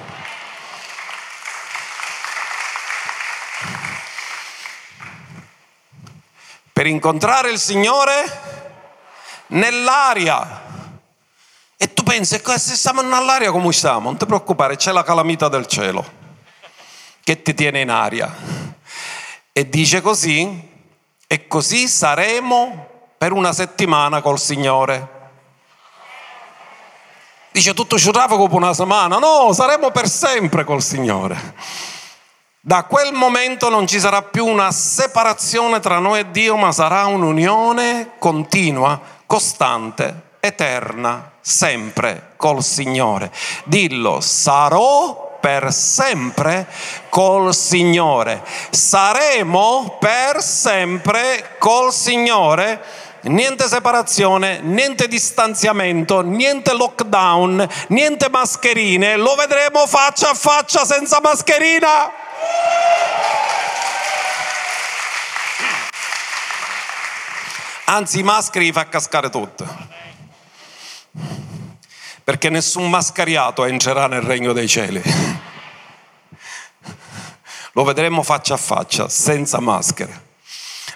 Per 6.77 6.85
incontrare 6.85 7.49
il 7.49 7.57
Signore 7.57 8.13
nell'aria. 9.47 10.61
E 11.75 11.91
tu 11.91 12.03
pensi, 12.03 12.39
se 12.39 12.75
stiamo 12.75 13.01
nell'aria 13.01 13.49
come 13.49 13.73
stiamo? 13.73 14.01
Non 14.01 14.17
ti 14.17 14.27
preoccupare, 14.27 14.75
c'è 14.75 14.91
la 14.91 15.01
calamita 15.01 15.49
del 15.49 15.65
cielo 15.65 16.05
che 17.23 17.41
ti 17.41 17.55
tiene 17.55 17.81
in 17.81 17.89
aria. 17.89 18.31
E 19.51 19.67
dice 19.67 20.01
così, 20.01 20.69
e 21.25 21.47
così 21.47 21.87
saremo 21.87 23.07
per 23.17 23.31
una 23.31 23.53
settimana 23.53 24.21
col 24.21 24.37
Signore. 24.37 25.09
Dice 27.53 27.73
tutto 27.73 27.97
ciurrafo 27.97 28.37
dopo 28.37 28.55
una 28.55 28.75
settimana, 28.75 29.17
no, 29.17 29.51
saremo 29.51 29.89
per 29.89 30.07
sempre 30.07 30.63
col 30.63 30.83
Signore. 30.83 31.55
Da 32.67 32.83
quel 32.83 33.13
momento 33.13 33.69
non 33.69 33.87
ci 33.87 33.97
sarà 33.97 34.23
più 34.23 34.45
una 34.45 34.73
separazione 34.73 35.79
tra 35.79 35.99
noi 35.99 36.19
e 36.19 36.31
Dio, 36.31 36.57
ma 36.57 36.73
sarà 36.73 37.05
un'unione 37.05 38.15
continua, 38.19 38.99
costante, 39.25 40.13
eterna, 40.41 41.31
sempre 41.39 42.33
col 42.35 42.61
Signore. 42.61 43.31
Dillo, 43.63 44.19
sarò 44.19 45.37
per 45.39 45.71
sempre 45.71 46.67
col 47.07 47.55
Signore. 47.55 48.43
Saremo 48.69 49.95
per 49.97 50.43
sempre 50.43 51.55
col 51.59 51.93
Signore. 51.93 52.83
Niente 53.21 53.65
separazione, 53.69 54.59
niente 54.59 55.07
distanziamento, 55.07 56.19
niente 56.19 56.73
lockdown, 56.73 57.65
niente 57.87 58.27
mascherine. 58.29 59.15
Lo 59.15 59.35
vedremo 59.35 59.87
faccia 59.87 60.31
a 60.31 60.33
faccia 60.33 60.83
senza 60.83 61.21
mascherina. 61.21 62.25
Anzi, 67.89 68.19
i 68.19 68.23
mascheri 68.23 68.71
fa 68.71 68.89
cascare 68.89 69.29
tutto. 69.29 69.65
Perché 72.23 72.49
nessun 72.49 72.89
mascariato 72.89 73.63
entrerà 73.63 74.07
nel 74.07 74.21
regno 74.21 74.51
dei 74.51 74.67
cieli. 74.67 75.01
Lo 77.71 77.83
vedremo 77.83 78.23
faccia 78.23 78.55
a 78.55 78.57
faccia, 78.57 79.07
senza 79.07 79.59
maschere. 79.59 80.25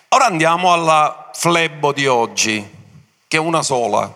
Ora 0.10 0.26
andiamo 0.26 0.74
alla 0.74 1.30
flebbo 1.34 1.94
di 1.94 2.06
oggi, 2.08 2.70
che 3.28 3.38
è 3.38 3.40
una 3.40 3.64
sola. 3.64 4.14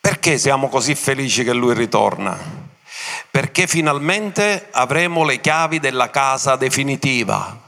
Perché 0.00 0.38
siamo 0.38 0.68
così 0.68 0.94
felici 0.94 1.42
che 1.42 1.52
lui 1.52 1.74
ritorna? 1.74 2.61
Perché 3.32 3.66
finalmente 3.66 4.68
avremo 4.72 5.24
le 5.24 5.40
chiavi 5.40 5.80
della 5.80 6.10
casa 6.10 6.54
definitiva. 6.56 7.58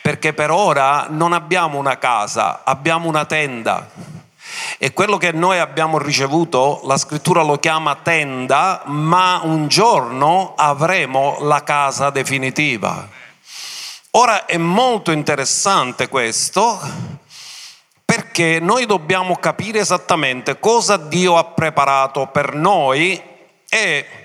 Perché 0.00 0.32
per 0.32 0.50
ora 0.50 1.08
non 1.10 1.34
abbiamo 1.34 1.78
una 1.78 1.98
casa, 1.98 2.62
abbiamo 2.64 3.06
una 3.06 3.26
tenda. 3.26 3.90
E 4.78 4.94
quello 4.94 5.18
che 5.18 5.30
noi 5.30 5.58
abbiamo 5.58 5.98
ricevuto, 5.98 6.80
la 6.84 6.96
scrittura 6.96 7.42
lo 7.42 7.58
chiama 7.58 7.96
tenda, 7.96 8.80
ma 8.86 9.40
un 9.44 9.68
giorno 9.68 10.54
avremo 10.56 11.36
la 11.40 11.62
casa 11.62 12.08
definitiva. 12.08 13.06
Ora 14.12 14.46
è 14.46 14.56
molto 14.56 15.10
interessante 15.10 16.08
questo 16.08 16.80
perché 18.06 18.58
noi 18.58 18.86
dobbiamo 18.86 19.36
capire 19.36 19.80
esattamente 19.80 20.58
cosa 20.58 20.96
Dio 20.96 21.36
ha 21.36 21.44
preparato 21.44 22.26
per 22.26 22.54
noi 22.54 23.20
e 23.68 24.21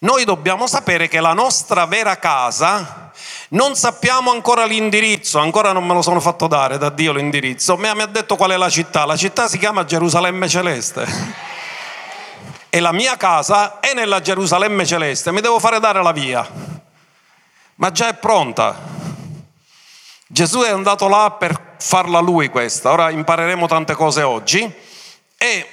noi 0.00 0.24
dobbiamo 0.24 0.66
sapere 0.66 1.08
che 1.08 1.20
la 1.20 1.32
nostra 1.32 1.84
vera 1.86 2.18
casa, 2.18 3.10
non 3.50 3.74
sappiamo 3.74 4.30
ancora 4.30 4.64
l'indirizzo, 4.64 5.38
ancora 5.38 5.72
non 5.72 5.86
me 5.86 5.94
lo 5.94 6.02
sono 6.02 6.20
fatto 6.20 6.46
dare 6.46 6.78
da 6.78 6.88
Dio 6.88 7.12
l'indirizzo, 7.12 7.76
mi 7.76 7.88
ha 7.88 8.06
detto 8.06 8.36
qual 8.36 8.52
è 8.52 8.56
la 8.56 8.70
città, 8.70 9.04
la 9.04 9.16
città 9.16 9.48
si 9.48 9.58
chiama 9.58 9.84
Gerusalemme 9.84 10.48
Celeste. 10.48 11.56
E 12.70 12.80
la 12.80 12.92
mia 12.92 13.16
casa 13.16 13.80
è 13.80 13.94
nella 13.94 14.20
Gerusalemme 14.20 14.86
Celeste, 14.86 15.32
mi 15.32 15.40
devo 15.40 15.58
fare 15.58 15.80
dare 15.80 16.02
la 16.02 16.12
via, 16.12 16.48
ma 17.76 17.90
già 17.90 18.08
è 18.08 18.14
pronta. 18.14 18.96
Gesù 20.28 20.60
è 20.60 20.68
andato 20.68 21.08
là 21.08 21.30
per 21.30 21.76
farla 21.78 22.20
lui 22.20 22.50
questa, 22.50 22.92
ora 22.92 23.10
impareremo 23.10 23.66
tante 23.66 23.94
cose 23.94 24.22
oggi. 24.22 24.86
E 25.40 25.68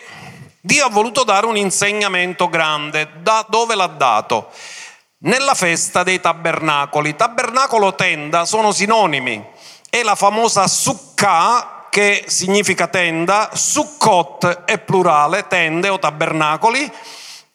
Dio 0.65 0.84
ha 0.84 0.89
voluto 0.89 1.23
dare 1.23 1.45
un 1.45 1.58
insegnamento 1.58 2.49
grande. 2.49 3.08
Da 3.21 3.45
dove 3.47 3.75
l'ha 3.75 3.86
dato? 3.86 4.49
Nella 5.19 5.54
festa 5.54 6.01
dei 6.01 6.19
tabernacoli. 6.19 7.15
Tabernacolo 7.15 7.93
tenda 7.93 8.45
sono 8.45 8.71
sinonimi. 8.71 9.45
È 9.88 10.01
la 10.01 10.15
famosa 10.15 10.65
sukkah 10.67 11.86
che 11.91 12.23
significa 12.25 12.88
tenda, 12.88 13.51
sukkot 13.54 14.63
è 14.65 14.80
plurale, 14.80 15.45
tende 15.47 15.89
o 15.89 15.99
tabernacoli. 15.99 16.91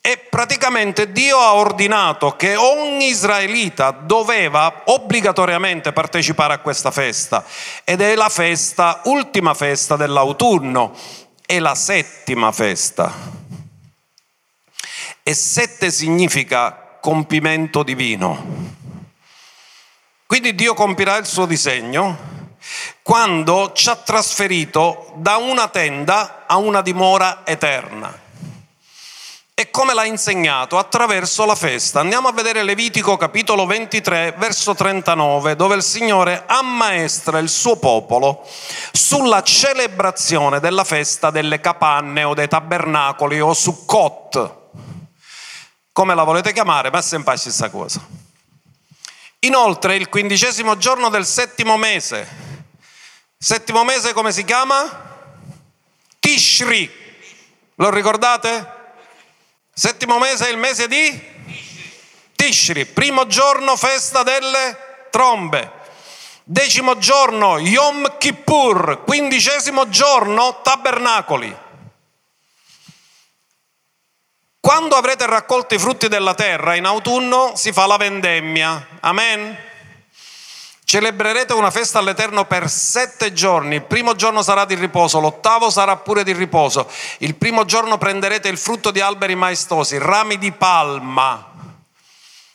E 0.01 0.17
praticamente 0.17 1.11
Dio 1.11 1.37
ha 1.37 1.55
ordinato 1.55 2.37
che 2.37 2.55
ogni 2.55 3.09
israelita 3.09 3.91
doveva 3.91 4.83
obbligatoriamente 4.85 5.93
partecipare 5.93 6.55
a 6.55 6.59
questa 6.59 6.93
festa 6.93 7.45
ed 7.83 8.01
è 8.01 8.15
la 8.15 8.29
festa, 8.29 9.01
ultima 9.05 9.53
festa 9.53 9.97
dell'autunno 9.97 10.95
è 11.51 11.59
la 11.59 11.75
settima 11.75 12.53
festa. 12.53 13.13
E 15.21 15.35
sette 15.35 15.91
significa 15.91 16.99
compimento 17.01 17.83
divino. 17.83 18.69
Quindi 20.27 20.55
Dio 20.55 20.75
compirà 20.75 21.17
il 21.17 21.27
suo 21.27 21.47
disegno 21.47 22.55
quando 23.03 23.73
ci 23.73 23.89
ha 23.89 23.97
trasferito 23.97 25.13
da 25.17 25.39
una 25.39 25.67
tenda 25.67 26.45
a 26.47 26.57
una 26.57 26.83
dimora 26.83 27.45
eterna. 27.45 28.17
E 29.61 29.71
come 29.71 29.93
l'ha 29.93 30.07
insegnato? 30.07 30.79
Attraverso 30.79 31.45
la 31.45 31.55
festa. 31.55 32.01
Andiamo 32.01 32.29
a 32.29 32.33
vedere 32.33 32.63
Levitico 32.63 33.19
capitolo 33.19 33.67
23, 33.67 34.35
verso 34.39 34.75
39, 34.75 35.55
dove 35.55 35.75
il 35.75 35.83
Signore 35.83 36.45
ammaestra 36.47 37.39
il 37.41 37.51
suo 37.51 37.77
popolo 37.77 38.43
sulla 38.91 39.43
celebrazione 39.43 40.61
della 40.61 40.83
festa 40.85 41.31
delle 41.31 41.61
capanne 41.61 42.25
o 42.25 42.33
dei 42.33 42.49
tabernacoli 42.49 43.39
o 43.39 43.53
Sukkot. 43.53 44.55
Come 45.93 46.15
la 46.15 46.25
volete 46.25 46.55
chiamare, 46.55 46.91
ma 46.91 47.01
è 47.01 47.03
sempre 47.03 47.33
la 47.33 47.39
stessa 47.39 47.69
cosa. 47.69 48.01
Inoltre, 49.41 49.95
il 49.95 50.09
quindicesimo 50.09 50.79
giorno 50.79 51.11
del 51.11 51.27
settimo 51.27 51.77
mese, 51.77 52.27
settimo 53.37 53.85
mese 53.85 54.15
come 54.15 54.33
si 54.33 54.43
chiama? 54.43 55.29
Tishri. 56.19 56.91
Lo 57.75 57.91
ricordate? 57.91 58.79
Settimo 59.81 60.19
mese 60.19 60.47
è 60.47 60.51
il 60.51 60.59
mese 60.59 60.89
di 60.89 61.19
Tishri, 62.37 62.85
primo 62.85 63.27
giorno 63.27 63.77
festa 63.77 64.23
delle 64.23 65.07
trombe. 65.09 65.73
Decimo 66.45 66.99
giorno 66.99 67.59
Yom 67.59 68.19
Kippur, 68.19 69.05
quindicesimo 69.07 69.89
giorno 69.89 70.61
tabernacoli. 70.61 71.57
Quando 74.61 74.97
avrete 74.97 75.25
raccolto 75.25 75.75
i 75.75 75.79
frutti 75.79 76.09
della 76.09 76.35
terra, 76.35 76.75
in 76.75 76.85
autunno 76.85 77.57
si 77.57 77.73
fa 77.73 77.87
la 77.87 77.97
vendemmia. 77.97 78.87
Amen. 79.01 79.70
Celebrerete 80.91 81.53
una 81.53 81.71
festa 81.71 82.01
all'Eterno 82.01 82.47
per 82.47 82.69
sette 82.69 83.33
giorni. 83.33 83.77
Il 83.77 83.85
primo 83.85 84.17
giorno 84.17 84.43
sarà 84.43 84.65
di 84.65 84.75
riposo, 84.75 85.21
l'ottavo 85.21 85.71
sarà 85.71 85.97
pure 85.99 86.25
di 86.25 86.33
riposo. 86.33 86.91
Il 87.19 87.37
primo 87.37 87.65
giorno 87.65 87.97
prenderete 87.97 88.49
il 88.49 88.59
frutto 88.59 88.91
di 88.91 88.99
alberi 88.99 89.37
maestosi, 89.37 89.99
rami 89.99 90.37
di 90.37 90.51
palma, 90.51 91.49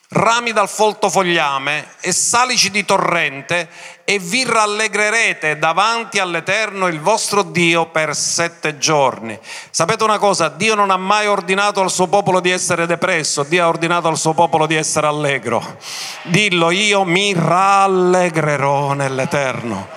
rami 0.09 0.51
dal 0.51 0.67
folto 0.67 1.09
fogliame 1.09 1.93
e 2.01 2.11
salici 2.11 2.71
di 2.71 2.83
torrente 2.83 3.69
e 4.07 4.19
vi 4.19 4.45
rallegrerete 4.45 5.57
davanti 5.57 6.19
all'Eterno 6.19 6.87
il 6.87 7.01
vostro 7.01 7.41
Dio 7.41 7.87
per 7.87 8.15
sette 8.15 8.77
giorni. 8.77 9.37
Sapete 9.71 10.03
una 10.03 10.19
cosa? 10.19 10.47
Dio 10.47 10.75
non 10.75 10.91
ha 10.91 10.97
mai 10.97 11.25
ordinato 11.25 11.81
al 11.81 11.89
suo 11.89 12.05
popolo 12.05 12.39
di 12.39 12.51
essere 12.51 12.85
depresso, 12.85 13.41
Dio 13.41 13.63
ha 13.63 13.67
ordinato 13.67 14.07
al 14.07 14.17
suo 14.17 14.33
popolo 14.33 14.67
di 14.67 14.75
essere 14.75 15.07
allegro. 15.07 15.77
Dillo, 16.21 16.69
io 16.69 17.03
mi 17.03 17.33
rallegrerò 17.33 18.93
nell'Eterno. 18.93 19.87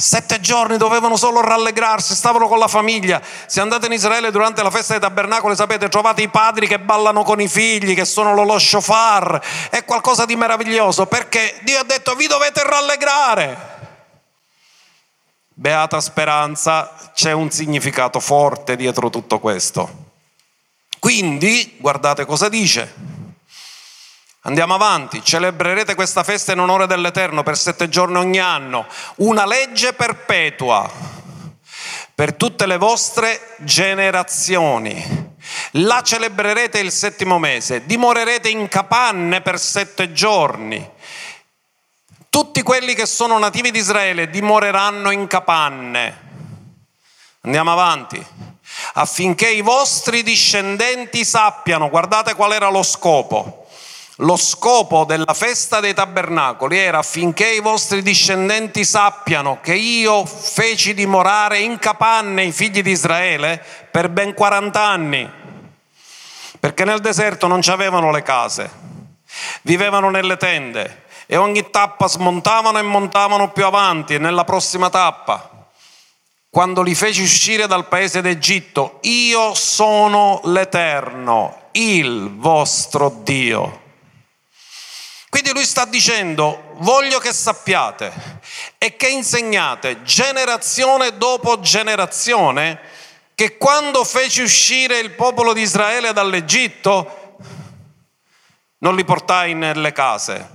Sette 0.00 0.40
giorni 0.40 0.76
dovevano 0.76 1.16
solo 1.16 1.40
rallegrarsi, 1.40 2.14
stavano 2.14 2.48
con 2.48 2.58
la 2.58 2.68
famiglia. 2.68 3.20
Se 3.46 3.60
andate 3.60 3.86
in 3.86 3.92
Israele 3.92 4.30
durante 4.30 4.62
la 4.62 4.70
festa 4.70 4.92
dei 4.92 5.02
tabernacoli, 5.02 5.54
sapete, 5.54 5.88
trovate 5.88 6.22
i 6.22 6.28
padri 6.28 6.66
che 6.66 6.78
ballano 6.78 7.22
con 7.22 7.40
i 7.40 7.48
figli, 7.48 7.94
che 7.94 8.04
sono 8.04 8.34
lo 8.34 8.58
shofar. 8.58 9.40
È 9.68 9.84
qualcosa 9.84 10.24
di 10.24 10.36
meraviglioso 10.36 11.06
perché 11.06 11.60
Dio 11.62 11.78
ha 11.78 11.84
detto 11.84 12.14
vi 12.14 12.26
dovete 12.26 12.62
rallegrare. 12.62 13.78
Beata 15.52 16.00
speranza, 16.00 17.10
c'è 17.14 17.32
un 17.32 17.50
significato 17.50 18.18
forte 18.18 18.76
dietro 18.76 19.10
tutto 19.10 19.38
questo. 19.38 20.08
Quindi, 20.98 21.76
guardate 21.78 22.24
cosa 22.24 22.48
dice. 22.48 23.09
Andiamo 24.44 24.72
avanti, 24.72 25.22
celebrerete 25.22 25.94
questa 25.94 26.24
festa 26.24 26.52
in 26.52 26.60
onore 26.60 26.86
dell'Eterno 26.86 27.42
per 27.42 27.58
sette 27.58 27.90
giorni 27.90 28.16
ogni 28.16 28.38
anno, 28.38 28.86
una 29.16 29.44
legge 29.44 29.92
perpetua 29.92 30.90
per 32.14 32.32
tutte 32.34 32.64
le 32.64 32.78
vostre 32.78 33.56
generazioni. 33.58 35.28
La 35.72 36.02
celebrerete 36.02 36.78
il 36.78 36.90
settimo 36.90 37.38
mese, 37.38 37.84
dimorerete 37.84 38.48
in 38.48 38.66
capanne 38.68 39.42
per 39.42 39.58
sette 39.58 40.12
giorni. 40.12 40.90
Tutti 42.30 42.62
quelli 42.62 42.94
che 42.94 43.04
sono 43.04 43.38
nativi 43.38 43.70
di 43.70 43.78
Israele 43.78 44.30
dimoreranno 44.30 45.10
in 45.10 45.26
capanne. 45.26 46.28
Andiamo 47.42 47.72
avanti. 47.72 48.24
Affinché 48.94 49.50
i 49.50 49.60
vostri 49.60 50.22
discendenti 50.22 51.26
sappiano, 51.26 51.90
guardate 51.90 52.34
qual 52.34 52.52
era 52.54 52.70
lo 52.70 52.82
scopo 52.82 53.60
lo 54.20 54.36
scopo 54.36 55.04
della 55.04 55.32
festa 55.34 55.80
dei 55.80 55.94
tabernacoli 55.94 56.76
era 56.76 56.98
affinché 56.98 57.54
i 57.54 57.60
vostri 57.60 58.02
discendenti 58.02 58.84
sappiano 58.84 59.60
che 59.62 59.74
io 59.74 60.26
feci 60.26 60.92
dimorare 60.94 61.60
in 61.60 61.78
capanne 61.78 62.44
i 62.44 62.52
figli 62.52 62.82
di 62.82 62.90
Israele 62.90 63.64
per 63.90 64.10
ben 64.10 64.34
40 64.34 64.80
anni, 64.82 65.30
perché 66.58 66.84
nel 66.84 67.00
deserto 67.00 67.46
non 67.46 67.60
c'avevano 67.62 68.10
le 68.10 68.22
case, 68.22 68.70
vivevano 69.62 70.10
nelle 70.10 70.36
tende 70.36 71.04
e 71.26 71.36
ogni 71.36 71.70
tappa 71.70 72.06
smontavano 72.06 72.78
e 72.78 72.82
montavano 72.82 73.50
più 73.52 73.64
avanti 73.64 74.18
nella 74.18 74.44
prossima 74.44 74.90
tappa. 74.90 75.48
Quando 76.50 76.82
li 76.82 76.96
feci 76.96 77.22
uscire 77.22 77.68
dal 77.68 77.86
paese 77.86 78.20
d'Egitto, 78.20 78.98
io 79.02 79.54
sono 79.54 80.40
l'Eterno, 80.44 81.68
il 81.72 82.36
vostro 82.36 83.20
Dio. 83.22 83.88
Quindi 85.30 85.52
lui 85.52 85.64
sta 85.64 85.84
dicendo, 85.84 86.74
voglio 86.78 87.20
che 87.20 87.32
sappiate 87.32 88.12
e 88.76 88.96
che 88.96 89.08
insegnate 89.08 90.02
generazione 90.02 91.16
dopo 91.16 91.60
generazione 91.60 92.80
che 93.36 93.56
quando 93.56 94.02
feci 94.04 94.42
uscire 94.42 94.98
il 94.98 95.12
popolo 95.12 95.52
di 95.52 95.62
Israele 95.62 96.12
dall'Egitto 96.12 97.36
non 98.78 98.96
li 98.96 99.04
portai 99.04 99.54
nelle 99.54 99.92
case, 99.92 100.48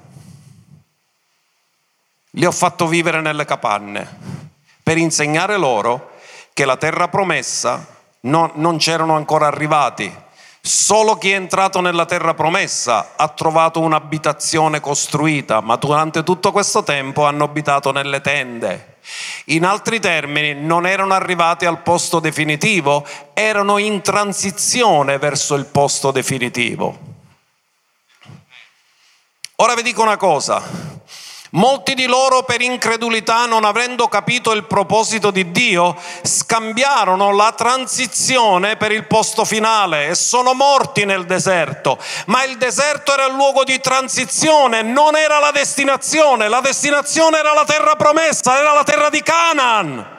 li 2.32 2.46
ho 2.46 2.52
fatto 2.52 2.86
vivere 2.86 3.22
nelle 3.22 3.46
capanne 3.46 4.44
per 4.84 4.98
insegnare 4.98 5.56
loro 5.56 6.18
che 6.54 6.66
la 6.66 6.76
terra 6.76 7.08
promessa 7.08 7.88
non, 8.22 8.52
non 8.56 8.78
c'erano 8.78 9.16
ancora 9.16 9.48
arrivati 9.48 10.24
Solo 10.66 11.16
chi 11.20 11.30
è 11.30 11.36
entrato 11.36 11.80
nella 11.80 12.06
terra 12.06 12.34
promessa 12.34 13.12
ha 13.18 13.28
trovato 13.28 13.82
un'abitazione 13.82 14.80
costruita, 14.80 15.62
ma 15.62 15.76
durante 15.76 16.24
tutto 16.24 16.52
questo 16.52 16.82
tempo 16.82 17.24
hanno 17.26 17.44
abitato 17.44 17.92
nelle 17.92 18.20
tende. 18.20 18.98
In 19.46 19.64
altri 19.64 20.00
termini, 20.00 20.56
non 20.56 20.88
erano 20.88 21.14
arrivati 21.14 21.66
al 21.68 21.84
posto 21.84 22.20
definitivo, 22.20 23.06
erano 23.36 23.78
in 23.78 24.02
transizione 24.02 25.20
verso 25.20 25.54
il 25.54 25.66
posto 25.66 26.10
definitivo. 26.10 26.98
Ora 29.58 29.76
vi 29.76 29.84
dico 29.84 30.02
una 30.02 30.18
cosa, 30.18 30.64
Molti 31.56 31.94
di 31.94 32.06
loro 32.06 32.44
per 32.44 32.60
incredulità, 32.60 33.46
non 33.46 33.64
avendo 33.64 34.10
capito 34.10 34.52
il 34.52 34.66
proposito 34.66 35.32
di 35.32 35.52
Dio, 35.52 35.96
scambiarono 36.22 37.32
la 37.32 37.54
transizione 37.54 38.76
per 38.76 38.92
il 38.92 39.08
posto 39.08 39.46
finale 39.46 40.10
e 40.10 40.16
sono 40.16 40.54
morti 40.54 41.06
nel 41.06 41.26
deserto. 41.26 41.98
Ma 42.26 42.44
il 42.44 42.58
deserto 42.58 43.14
era 43.14 43.28
il 43.28 43.36
luogo 43.36 43.64
di 43.64 43.80
transizione, 43.80 44.82
non 44.82 45.16
era 45.16 45.40
la 45.40 45.52
destinazione. 45.52 46.50
La 46.50 46.60
destinazione 46.60 47.38
era 47.38 47.54
la 47.54 47.64
terra 47.64 47.96
promessa, 47.96 48.60
era 48.60 48.74
la 48.74 48.84
terra 48.84 49.10
di 49.10 49.24
Canaan. 49.24 50.14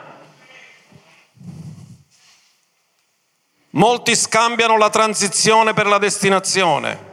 Molti 3.71 4.15
scambiano 4.15 4.75
la 4.75 4.89
transizione 4.89 5.73
per 5.75 5.85
la 5.85 5.99
destinazione. 5.99 7.06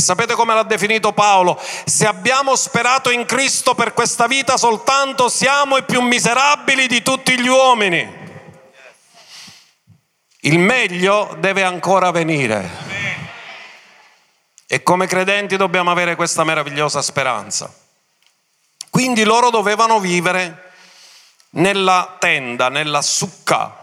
E 0.00 0.02
sapete 0.02 0.34
come 0.34 0.54
l'ha 0.54 0.62
definito 0.62 1.12
Paolo? 1.12 1.60
Se 1.84 2.06
abbiamo 2.06 2.56
sperato 2.56 3.10
in 3.10 3.26
Cristo 3.26 3.74
per 3.74 3.92
questa 3.92 4.26
vita 4.26 4.56
soltanto 4.56 5.28
siamo 5.28 5.76
i 5.76 5.82
più 5.82 6.00
miserabili 6.00 6.86
di 6.86 7.02
tutti 7.02 7.38
gli 7.38 7.46
uomini. 7.46 8.18
Il 10.40 10.58
meglio 10.58 11.36
deve 11.38 11.64
ancora 11.64 12.10
venire. 12.12 12.66
E 14.66 14.82
come 14.82 15.06
credenti 15.06 15.58
dobbiamo 15.58 15.90
avere 15.90 16.16
questa 16.16 16.44
meravigliosa 16.44 17.02
speranza. 17.02 17.70
Quindi 18.88 19.22
loro 19.24 19.50
dovevano 19.50 20.00
vivere 20.00 20.72
nella 21.50 22.16
tenda, 22.18 22.70
nella 22.70 23.02
succa. 23.02 23.76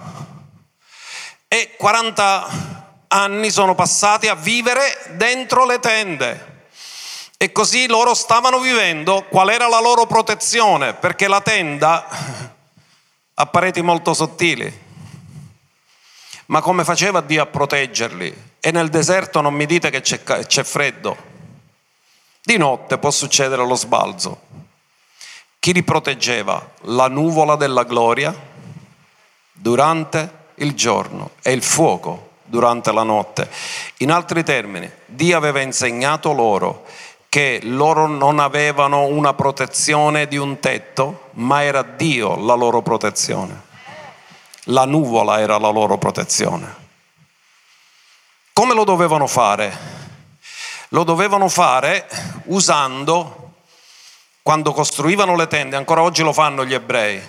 E 1.48 1.76
40 1.78 2.77
anni 3.08 3.50
sono 3.52 3.76
passati 3.76 4.28
a 4.28 4.36
vivere 4.36 4.98
dentro 5.12 5.66
le 5.66 5.80
tende. 5.80 6.56
E 7.38 7.52
così 7.52 7.88
loro 7.88 8.14
stavano 8.14 8.60
vivendo 8.60 9.24
qual 9.30 9.50
era 9.50 9.68
la 9.68 9.80
loro 9.80 10.08
protezione, 10.08 10.94
perché 10.96 11.28
la 11.28 11.42
tenda 11.42 12.08
ha 13.36 13.46
pareti 13.46 13.82
molto 13.82 14.14
sottili. 14.14 14.86
Ma 16.48 16.62
come 16.62 16.84
faceva 16.84 17.22
Dio 17.22 17.44
a 17.44 17.46
proteggerli? 17.46 18.44
E 18.60 18.72
nel 18.72 18.90
deserto 18.90 19.42
non 19.42 19.54
mi 19.54 19.66
dite 19.66 19.90
che 19.90 20.02
c'è, 20.02 20.24
c'è 20.24 20.64
freddo. 20.64 21.36
Di 22.42 22.58
notte 22.58 22.98
può 22.98 23.12
succedere 23.12 23.66
lo 23.66 23.76
sbalzo. 23.76 24.42
Chi 25.60 25.74
li 25.74 25.84
proteggeva? 25.84 26.72
La 26.84 27.08
nuvola 27.08 27.56
della 27.56 27.84
gloria 27.84 28.34
durante 29.52 30.46
il 30.56 30.74
giorno 30.74 31.32
e 31.42 31.52
il 31.52 31.62
fuoco 31.62 32.27
durante 32.48 32.92
la 32.92 33.04
notte. 33.04 33.50
In 33.98 34.12
altri 34.12 34.44
termini, 34.44 34.90
Dio 35.06 35.38
aveva 35.38 35.62
insegnato 35.62 36.34
loro 36.34 36.86
che 37.30 37.60
loro 37.64 38.08
non 38.08 38.40
avevano 38.40 39.06
una 39.06 39.34
protezione 39.34 40.28
di 40.28 40.38
un 40.38 40.60
tetto, 40.60 41.30
ma 41.34 41.64
era 41.64 41.84
Dio 41.84 42.36
la 42.36 42.56
loro 42.56 42.82
protezione. 42.82 43.66
La 44.70 44.86
nuvola 44.86 45.40
era 45.40 45.58
la 45.58 45.70
loro 45.70 45.98
protezione. 45.98 46.86
Come 48.54 48.74
lo 48.74 48.84
dovevano 48.86 49.28
fare? 49.28 49.96
Lo 50.90 51.04
dovevano 51.04 51.48
fare 51.48 52.08
usando, 52.46 53.54
quando 54.42 54.72
costruivano 54.72 55.36
le 55.36 55.48
tende, 55.48 55.76
ancora 55.76 56.02
oggi 56.02 56.24
lo 56.24 56.34
fanno 56.34 56.66
gli 56.66 56.74
ebrei, 56.74 57.22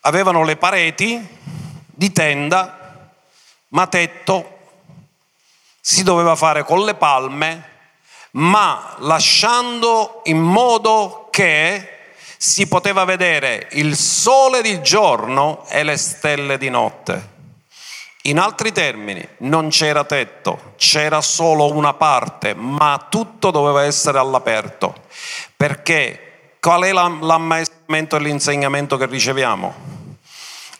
avevano 0.00 0.42
le 0.44 0.56
pareti 0.56 1.36
di 1.84 2.12
tenda 2.12 2.77
ma 3.68 3.86
tetto 3.86 4.56
si 5.80 6.02
doveva 6.02 6.36
fare 6.36 6.64
con 6.64 6.84
le 6.84 6.94
palme, 6.94 7.76
ma 8.32 8.96
lasciando 8.98 10.20
in 10.24 10.38
modo 10.38 11.28
che 11.30 11.96
si 12.36 12.68
poteva 12.68 13.04
vedere 13.04 13.68
il 13.72 13.96
sole 13.96 14.62
di 14.62 14.80
giorno 14.82 15.64
e 15.68 15.82
le 15.82 15.96
stelle 15.96 16.58
di 16.58 16.68
notte. 16.68 17.36
In 18.22 18.38
altri 18.38 18.72
termini, 18.72 19.26
non 19.38 19.68
c'era 19.70 20.04
tetto, 20.04 20.74
c'era 20.76 21.20
solo 21.20 21.72
una 21.72 21.94
parte, 21.94 22.54
ma 22.54 23.06
tutto 23.08 23.50
doveva 23.50 23.84
essere 23.84 24.18
all'aperto. 24.18 24.94
Perché 25.56 26.56
qual 26.60 26.82
è 26.82 26.92
l'ammaestramento 26.92 28.16
e 28.16 28.20
l'insegnamento 28.20 28.96
che 28.96 29.06
riceviamo? 29.06 29.97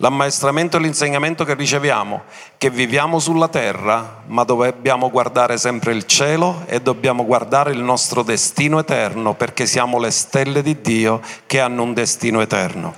L'ammaestramento 0.01 0.77
e 0.77 0.81
l'insegnamento 0.81 1.45
che 1.45 1.55
riceviamo, 1.55 2.23
che 2.57 2.71
viviamo 2.71 3.19
sulla 3.19 3.49
terra, 3.49 4.23
ma 4.27 4.45
dobbiamo 4.45 5.11
guardare 5.11 5.59
sempre 5.59 5.93
il 5.93 6.07
cielo 6.07 6.63
e 6.67 6.81
dobbiamo 6.81 7.25
guardare 7.25 7.73
il 7.73 7.81
nostro 7.81 8.23
destino 8.23 8.79
eterno, 8.79 9.35
perché 9.35 9.67
siamo 9.67 9.99
le 9.99 10.13
stelle 10.13 10.63
di 10.63 10.81
Dio 10.81 11.21
che 11.47 11.59
hanno 11.59 11.83
un 11.83 11.95
destino 11.95 12.41
eterno. 12.41 12.95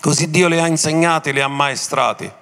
Così 0.00 0.30
Dio 0.30 0.48
li 0.48 0.58
ha 0.58 0.66
insegnati, 0.66 1.34
li 1.34 1.42
ha 1.42 1.44
ammaestrati. 1.44 2.32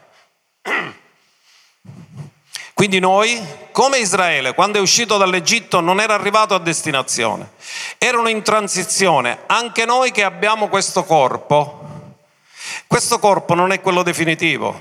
Quindi 2.75 3.01
noi, 3.01 3.43
come 3.73 3.99
Israele, 3.99 4.55
quando 4.55 4.79
è 4.79 4.81
uscito 4.81 5.17
dall'Egitto 5.17 5.81
non 5.81 5.99
era 5.99 6.15
arrivato 6.15 6.55
a 6.55 6.61
destinazione, 6.61 7.53
erano 7.99 8.29
in 8.29 8.43
transizione. 8.43 9.39
Anche 9.47 9.85
noi 9.85 10.13
che 10.13 10.23
abbiamo 10.23 10.69
questo 10.69 11.03
corpo, 11.03 11.86
questo 12.87 13.19
corpo 13.19 13.55
non 13.55 13.73
è 13.73 13.81
quello 13.81 14.03
definitivo. 14.03 14.81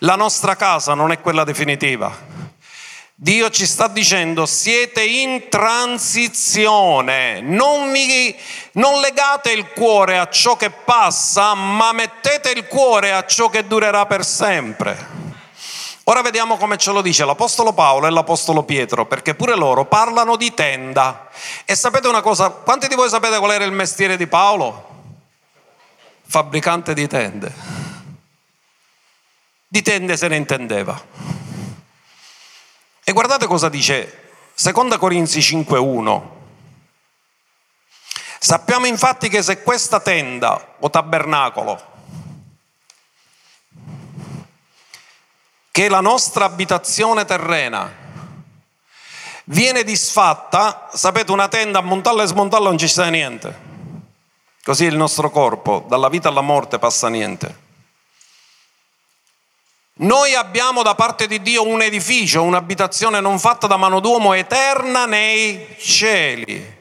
La 0.00 0.16
nostra 0.16 0.56
casa 0.56 0.94
non 0.94 1.12
è 1.12 1.20
quella 1.20 1.44
definitiva. 1.44 2.32
Dio 3.16 3.48
ci 3.48 3.64
sta 3.64 3.86
dicendo 3.86 4.44
siete 4.44 5.04
in 5.04 5.48
transizione, 5.48 7.40
non, 7.40 7.90
mi, 7.90 8.36
non, 8.72 9.00
legate 9.00 9.52
il 9.52 9.68
cuore 9.70 10.18
a 10.18 10.28
ciò 10.28 10.56
che 10.56 10.70
passa, 10.70 11.54
ma 11.54 11.92
mettete 11.92 12.50
il 12.50 12.66
cuore 12.66 13.12
a 13.12 13.24
ciò 13.24 13.48
che 13.48 13.68
durerà 13.68 14.04
per 14.06 14.24
sempre. 14.24 15.22
Ora 16.04 16.22
vediamo 16.22 16.56
come 16.56 16.76
ce 16.76 16.90
lo 16.90 17.02
dice 17.02 17.24
l'Apostolo 17.24 17.72
Paolo 17.72 18.08
e 18.08 18.10
l'Apostolo 18.10 18.64
Pietro, 18.64 19.06
perché 19.06 19.36
pure 19.36 19.54
loro 19.54 19.84
parlano 19.84 20.34
di 20.34 20.52
tenda. 20.52 21.28
E 21.64 21.76
sapete 21.76 22.08
una 22.08 22.20
cosa, 22.20 22.50
quanti 22.50 22.88
di 22.88 22.96
voi 22.96 23.08
sapete 23.08 23.38
qual 23.38 23.52
era 23.52 23.64
il 23.64 23.72
mestiere 23.72 24.16
di 24.16 24.26
Paolo? 24.26 24.93
Fabbricante 26.26 26.94
di 26.94 27.06
tende. 27.06 27.52
Di 29.66 29.82
tende 29.82 30.16
se 30.16 30.28
ne 30.28 30.36
intendeva. 30.36 31.02
E 33.04 33.12
guardate 33.12 33.46
cosa 33.46 33.68
dice 33.68 34.32
2 34.54 34.98
Corinzi 34.98 35.40
5.1. 35.40 36.32
Sappiamo 38.38 38.86
infatti 38.86 39.28
che 39.28 39.42
se 39.42 39.62
questa 39.62 40.00
tenda 40.00 40.76
o 40.78 40.90
tabernacolo, 40.90 41.92
che 45.70 45.86
è 45.86 45.88
la 45.88 46.00
nostra 46.00 46.44
abitazione 46.44 47.24
terrena, 47.24 47.90
viene 49.44 49.82
disfatta, 49.82 50.88
sapete 50.92 51.32
una 51.32 51.48
tenda 51.48 51.80
a 51.80 51.82
montarla 51.82 52.22
e 52.22 52.26
smontarla 52.26 52.68
non 52.68 52.78
ci 52.78 52.88
sta 52.88 53.08
niente. 53.08 53.73
Così 54.64 54.86
il 54.86 54.96
nostro 54.96 55.28
corpo, 55.28 55.84
dalla 55.88 56.08
vita 56.08 56.30
alla 56.30 56.40
morte 56.40 56.78
passa 56.78 57.08
niente. 57.10 57.58
Noi 59.96 60.34
abbiamo 60.34 60.82
da 60.82 60.94
parte 60.94 61.26
di 61.26 61.42
Dio 61.42 61.68
un 61.68 61.82
edificio, 61.82 62.42
un'abitazione 62.42 63.20
non 63.20 63.38
fatta 63.38 63.66
da 63.66 63.76
mano 63.76 64.00
d'uomo, 64.00 64.32
eterna 64.32 65.04
nei 65.04 65.76
cieli. 65.78 66.76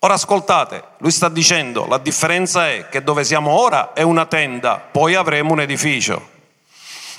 Ora 0.00 0.12
ascoltate, 0.12 0.84
lui 0.98 1.10
sta 1.10 1.30
dicendo, 1.30 1.86
la 1.86 1.96
differenza 1.96 2.68
è 2.68 2.90
che 2.90 3.02
dove 3.02 3.24
siamo 3.24 3.52
ora 3.52 3.94
è 3.94 4.02
una 4.02 4.26
tenda, 4.26 4.76
poi 4.76 5.14
avremo 5.14 5.52
un 5.52 5.60
edificio. 5.60 6.32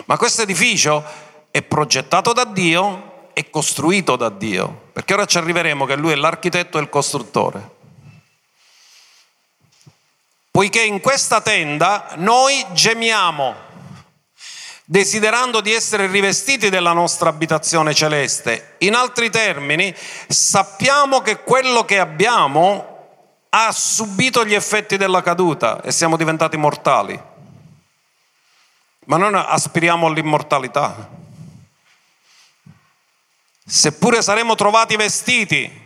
Ma 0.05 0.15
questo 0.15 0.43
edificio 0.43 1.03
è 1.49 1.63
progettato 1.63 2.33
da 2.33 2.45
Dio 2.45 3.29
e 3.33 3.49
costruito 3.49 4.15
da 4.15 4.29
Dio, 4.29 4.89
perché 4.93 5.15
ora 5.15 5.25
ci 5.25 5.39
arriveremo 5.39 5.85
che 5.85 5.95
lui 5.95 6.11
è 6.11 6.15
l'architetto 6.15 6.77
e 6.77 6.81
il 6.81 6.89
costruttore 6.89 7.73
poiché 10.55 10.83
in 10.83 11.01
questa 11.01 11.41
tenda 11.41 12.13
noi 12.15 12.65
gemiamo, 12.71 13.55
desiderando 14.85 15.59
di 15.59 15.73
essere 15.73 16.07
rivestiti 16.07 16.69
della 16.69 16.93
nostra 16.93 17.27
abitazione 17.27 17.93
celeste. 17.93 18.75
In 18.77 18.93
altri 18.93 19.29
termini, 19.29 19.93
sappiamo 20.29 21.19
che 21.19 21.41
quello 21.41 21.83
che 21.83 21.99
abbiamo 21.99 23.09
ha 23.49 23.69
subito 23.73 24.45
gli 24.45 24.53
effetti 24.53 24.95
della 24.95 25.21
caduta 25.21 25.81
e 25.81 25.91
siamo 25.91 26.15
diventati 26.15 26.55
mortali. 26.55 27.21
Ma 29.07 29.17
noi 29.17 29.33
aspiriamo 29.35 30.07
all'immortalità. 30.07 31.09
Seppure 33.65 34.21
saremo 34.21 34.55
trovati 34.55 34.95
vestiti 34.95 35.83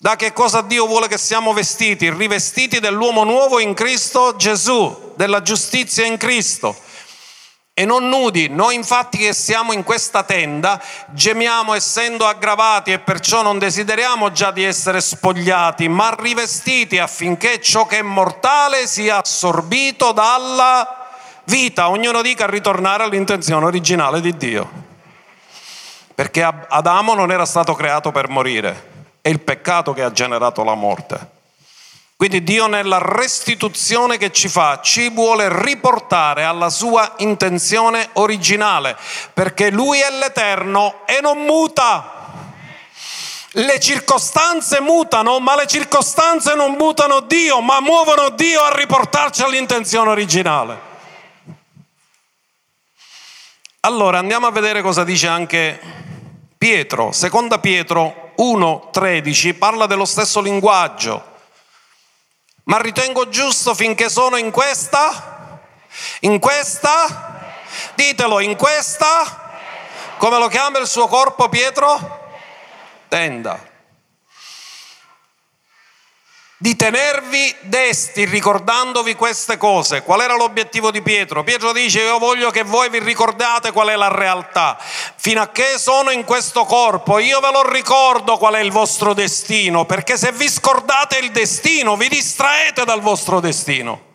da 0.00 0.14
che 0.14 0.32
cosa 0.32 0.60
Dio 0.62 0.86
vuole 0.86 1.08
che 1.08 1.18
siamo 1.18 1.52
vestiti? 1.52 2.08
Rivestiti 2.08 2.78
dell'uomo 2.78 3.24
nuovo 3.24 3.58
in 3.58 3.74
Cristo 3.74 4.36
Gesù, 4.36 5.12
della 5.16 5.42
giustizia 5.42 6.06
in 6.06 6.16
Cristo. 6.16 6.76
E 7.74 7.84
non 7.84 8.08
nudi, 8.08 8.48
noi 8.48 8.76
infatti 8.76 9.18
che 9.18 9.32
siamo 9.32 9.72
in 9.72 9.82
questa 9.82 10.22
tenda 10.22 10.80
gemiamo 11.08 11.74
essendo 11.74 12.26
aggravati 12.26 12.92
e 12.92 13.00
perciò 13.00 13.42
non 13.42 13.58
desideriamo 13.58 14.30
già 14.30 14.52
di 14.52 14.62
essere 14.62 15.00
spogliati, 15.00 15.88
ma 15.88 16.14
rivestiti 16.16 16.98
affinché 16.98 17.60
ciò 17.60 17.86
che 17.86 17.98
è 17.98 18.02
mortale 18.02 18.86
sia 18.86 19.18
assorbito 19.18 20.12
dalla 20.12 21.08
vita. 21.44 21.88
Ognuno 21.88 22.22
dica 22.22 22.46
ritornare 22.46 23.02
all'intenzione 23.02 23.64
originale 23.64 24.20
di 24.20 24.36
Dio. 24.36 24.70
Perché 26.14 26.42
Adamo 26.42 27.14
non 27.14 27.32
era 27.32 27.44
stato 27.44 27.74
creato 27.74 28.12
per 28.12 28.28
morire 28.28 28.97
è 29.20 29.28
il 29.28 29.40
peccato 29.40 29.92
che 29.92 30.02
ha 30.02 30.12
generato 30.12 30.64
la 30.64 30.74
morte. 30.74 31.36
Quindi 32.18 32.42
Dio 32.42 32.66
nella 32.66 32.98
restituzione 33.00 34.16
che 34.16 34.32
ci 34.32 34.48
fa 34.48 34.80
ci 34.82 35.08
vuole 35.08 35.46
riportare 35.62 36.42
alla 36.42 36.68
sua 36.68 37.14
intenzione 37.18 38.08
originale, 38.14 38.96
perché 39.32 39.70
Lui 39.70 40.00
è 40.00 40.10
l'Eterno 40.10 41.06
e 41.06 41.20
non 41.20 41.38
muta. 41.38 42.14
Le 43.52 43.78
circostanze 43.78 44.80
mutano, 44.80 45.38
ma 45.38 45.54
le 45.54 45.68
circostanze 45.68 46.54
non 46.56 46.72
mutano 46.72 47.20
Dio, 47.20 47.60
ma 47.60 47.80
muovono 47.80 48.30
Dio 48.30 48.62
a 48.62 48.74
riportarci 48.74 49.42
all'intenzione 49.42 50.10
originale. 50.10 50.86
Allora 53.80 54.18
andiamo 54.18 54.48
a 54.48 54.50
vedere 54.50 54.82
cosa 54.82 55.04
dice 55.04 55.28
anche 55.28 55.80
Pietro, 56.58 57.12
seconda 57.12 57.60
Pietro 57.60 58.27
1.13 58.38 59.56
parla 59.58 59.86
dello 59.86 60.04
stesso 60.04 60.40
linguaggio. 60.40 61.36
Ma 62.64 62.80
ritengo 62.80 63.28
giusto 63.28 63.74
finché 63.74 64.08
sono 64.08 64.36
in 64.36 64.50
questa, 64.50 65.60
in 66.20 66.38
questa, 66.38 67.54
ditelo, 67.94 68.40
in 68.40 68.56
questa, 68.56 69.50
come 70.18 70.38
lo 70.38 70.48
chiama 70.48 70.78
il 70.78 70.86
suo 70.86 71.06
corpo 71.06 71.48
Pietro? 71.48 72.26
Tenda 73.08 73.67
di 76.60 76.74
tenervi 76.74 77.54
desti 77.60 78.24
ricordandovi 78.24 79.14
queste 79.14 79.56
cose. 79.56 80.02
Qual 80.02 80.20
era 80.20 80.34
l'obiettivo 80.34 80.90
di 80.90 81.02
Pietro? 81.02 81.44
Pietro 81.44 81.72
dice 81.72 82.00
io 82.00 82.18
voglio 82.18 82.50
che 82.50 82.64
voi 82.64 82.90
vi 82.90 82.98
ricordate 82.98 83.70
qual 83.70 83.88
è 83.88 83.96
la 83.96 84.08
realtà. 84.08 84.76
Fino 84.76 85.40
a 85.40 85.48
che 85.50 85.78
sono 85.78 86.10
in 86.10 86.24
questo 86.24 86.64
corpo 86.64 87.20
io 87.20 87.38
ve 87.38 87.52
lo 87.52 87.70
ricordo 87.70 88.36
qual 88.38 88.54
è 88.54 88.60
il 88.60 88.72
vostro 88.72 89.14
destino, 89.14 89.84
perché 89.84 90.16
se 90.16 90.32
vi 90.32 90.48
scordate 90.48 91.18
il 91.18 91.30
destino 91.30 91.96
vi 91.96 92.08
distraete 92.08 92.84
dal 92.84 93.00
vostro 93.00 93.38
destino. 93.38 94.06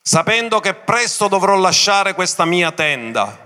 Sapendo 0.00 0.60
che 0.60 0.72
presto 0.72 1.28
dovrò 1.28 1.56
lasciare 1.56 2.14
questa 2.14 2.46
mia 2.46 2.72
tenda 2.72 3.45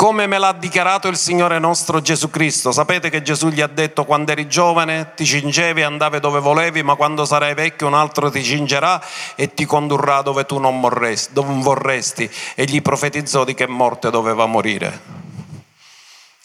come 0.00 0.28
me 0.28 0.38
l'ha 0.38 0.52
dichiarato 0.52 1.08
il 1.08 1.16
Signore 1.16 1.58
nostro 1.58 2.00
Gesù 2.00 2.30
Cristo. 2.30 2.70
Sapete 2.70 3.10
che 3.10 3.20
Gesù 3.20 3.48
gli 3.48 3.60
ha 3.60 3.66
detto 3.66 4.04
quando 4.04 4.30
eri 4.30 4.46
giovane 4.46 5.12
ti 5.16 5.26
cingevi 5.26 5.80
e 5.80 5.82
andavi 5.82 6.20
dove 6.20 6.38
volevi, 6.38 6.84
ma 6.84 6.94
quando 6.94 7.24
sarai 7.24 7.52
vecchio 7.54 7.88
un 7.88 7.94
altro 7.94 8.30
ti 8.30 8.44
cingerà 8.44 9.04
e 9.34 9.54
ti 9.54 9.64
condurrà 9.64 10.22
dove 10.22 10.46
tu 10.46 10.58
non 10.58 10.80
vorresti, 10.80 11.32
dove 11.32 11.52
vorresti. 11.60 12.30
E 12.54 12.64
gli 12.66 12.80
profetizzò 12.80 13.42
di 13.42 13.54
che 13.54 13.66
morte 13.66 14.10
doveva 14.10 14.46
morire. 14.46 15.00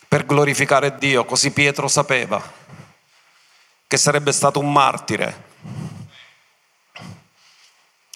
Per 0.07 0.25
glorificare 0.25 0.97
Dio, 0.97 1.23
così 1.23 1.51
Pietro 1.51 1.87
sapeva 1.87 2.41
che 3.85 3.97
sarebbe 3.97 4.31
stato 4.31 4.57
un 4.57 4.71
martire. 4.71 5.43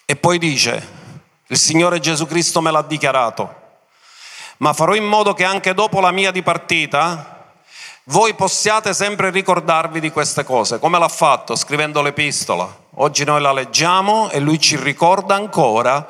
E 0.04 0.16
poi 0.16 0.40
dice, 0.40 0.88
il 1.46 1.58
Signore 1.60 2.00
Gesù 2.00 2.26
Cristo 2.26 2.60
me 2.60 2.72
l'ha 2.72 2.82
dichiarato 2.82 3.66
ma 4.58 4.74
farò 4.74 4.96
in 4.96 5.06
modo 5.06 5.34
che 5.34 5.44
anche 5.44 5.74
dopo 5.74 6.00
la 6.00 6.12
mia 6.12 6.32
dipartita 6.32 7.38
voi 8.10 8.36
possiate 8.36 8.94
sempre 8.94 9.32
ricordarvi 9.32 10.00
di 10.00 10.12
queste 10.12 10.46
cose. 10.46 10.80
Come 10.80 10.98
l'ha 10.98 11.10
fatto? 11.10 11.56
Scrivendo 11.58 12.02
l'epistola. 12.02 12.86
Oggi 12.96 13.26
noi 13.26 13.42
la 13.42 13.52
leggiamo 13.52 14.30
e 14.30 14.40
lui 14.40 14.60
ci 14.60 14.78
ricorda 14.78 15.36
ancora 15.36 16.08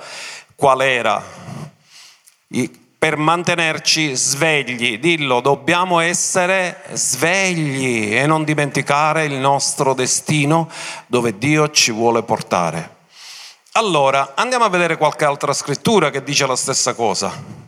qual 0.55 0.81
era. 0.81 1.23
Per 2.99 3.17
mantenerci 3.17 4.15
svegli, 4.15 4.99
dillo, 4.99 5.39
dobbiamo 5.39 5.99
essere 5.99 6.83
svegli 6.93 8.15
e 8.15 8.27
non 8.27 8.43
dimenticare 8.43 9.25
il 9.25 9.35
nostro 9.35 9.93
destino 9.93 10.69
dove 11.07 11.37
Dio 11.37 11.71
ci 11.71 11.91
vuole 11.91 12.21
portare. 12.21 12.95
Allora, 13.73 14.33
andiamo 14.35 14.65
a 14.65 14.69
vedere 14.69 14.97
qualche 14.97 15.25
altra 15.25 15.53
scrittura 15.53 16.11
che 16.11 16.23
dice 16.23 16.45
la 16.45 16.55
stessa 16.55 16.93
cosa. 16.93 17.66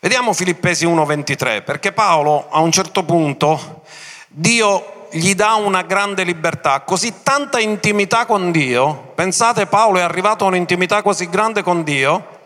Vediamo 0.00 0.32
Filippesi 0.32 0.86
1:23, 0.86 1.62
perché 1.62 1.92
Paolo 1.92 2.48
a 2.50 2.60
un 2.60 2.70
certo 2.70 3.02
punto 3.02 3.82
Dio 4.28 5.08
gli 5.10 5.34
dà 5.34 5.54
una 5.54 5.82
grande 5.82 6.22
libertà, 6.22 6.80
così 6.80 7.22
tanta 7.22 7.58
intimità 7.58 8.26
con 8.26 8.50
Dio, 8.50 9.12
pensate 9.14 9.66
Paolo 9.66 9.98
è 9.98 10.02
arrivato 10.02 10.44
a 10.44 10.48
un'intimità 10.48 11.02
così 11.02 11.28
grande 11.28 11.62
con 11.62 11.82
Dio 11.82 12.36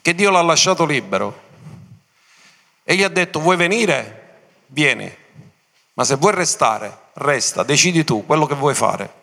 che 0.00 0.14
Dio 0.14 0.30
l'ha 0.30 0.42
lasciato 0.42 0.84
libero 0.84 1.42
e 2.84 2.94
gli 2.94 3.02
ha 3.02 3.08
detto 3.08 3.40
vuoi 3.40 3.56
venire? 3.56 4.20
Vieni, 4.66 5.12
ma 5.94 6.04
se 6.04 6.16
vuoi 6.16 6.34
restare, 6.34 6.98
resta, 7.14 7.62
decidi 7.62 8.04
tu 8.04 8.24
quello 8.26 8.46
che 8.46 8.54
vuoi 8.54 8.74
fare. 8.74 9.22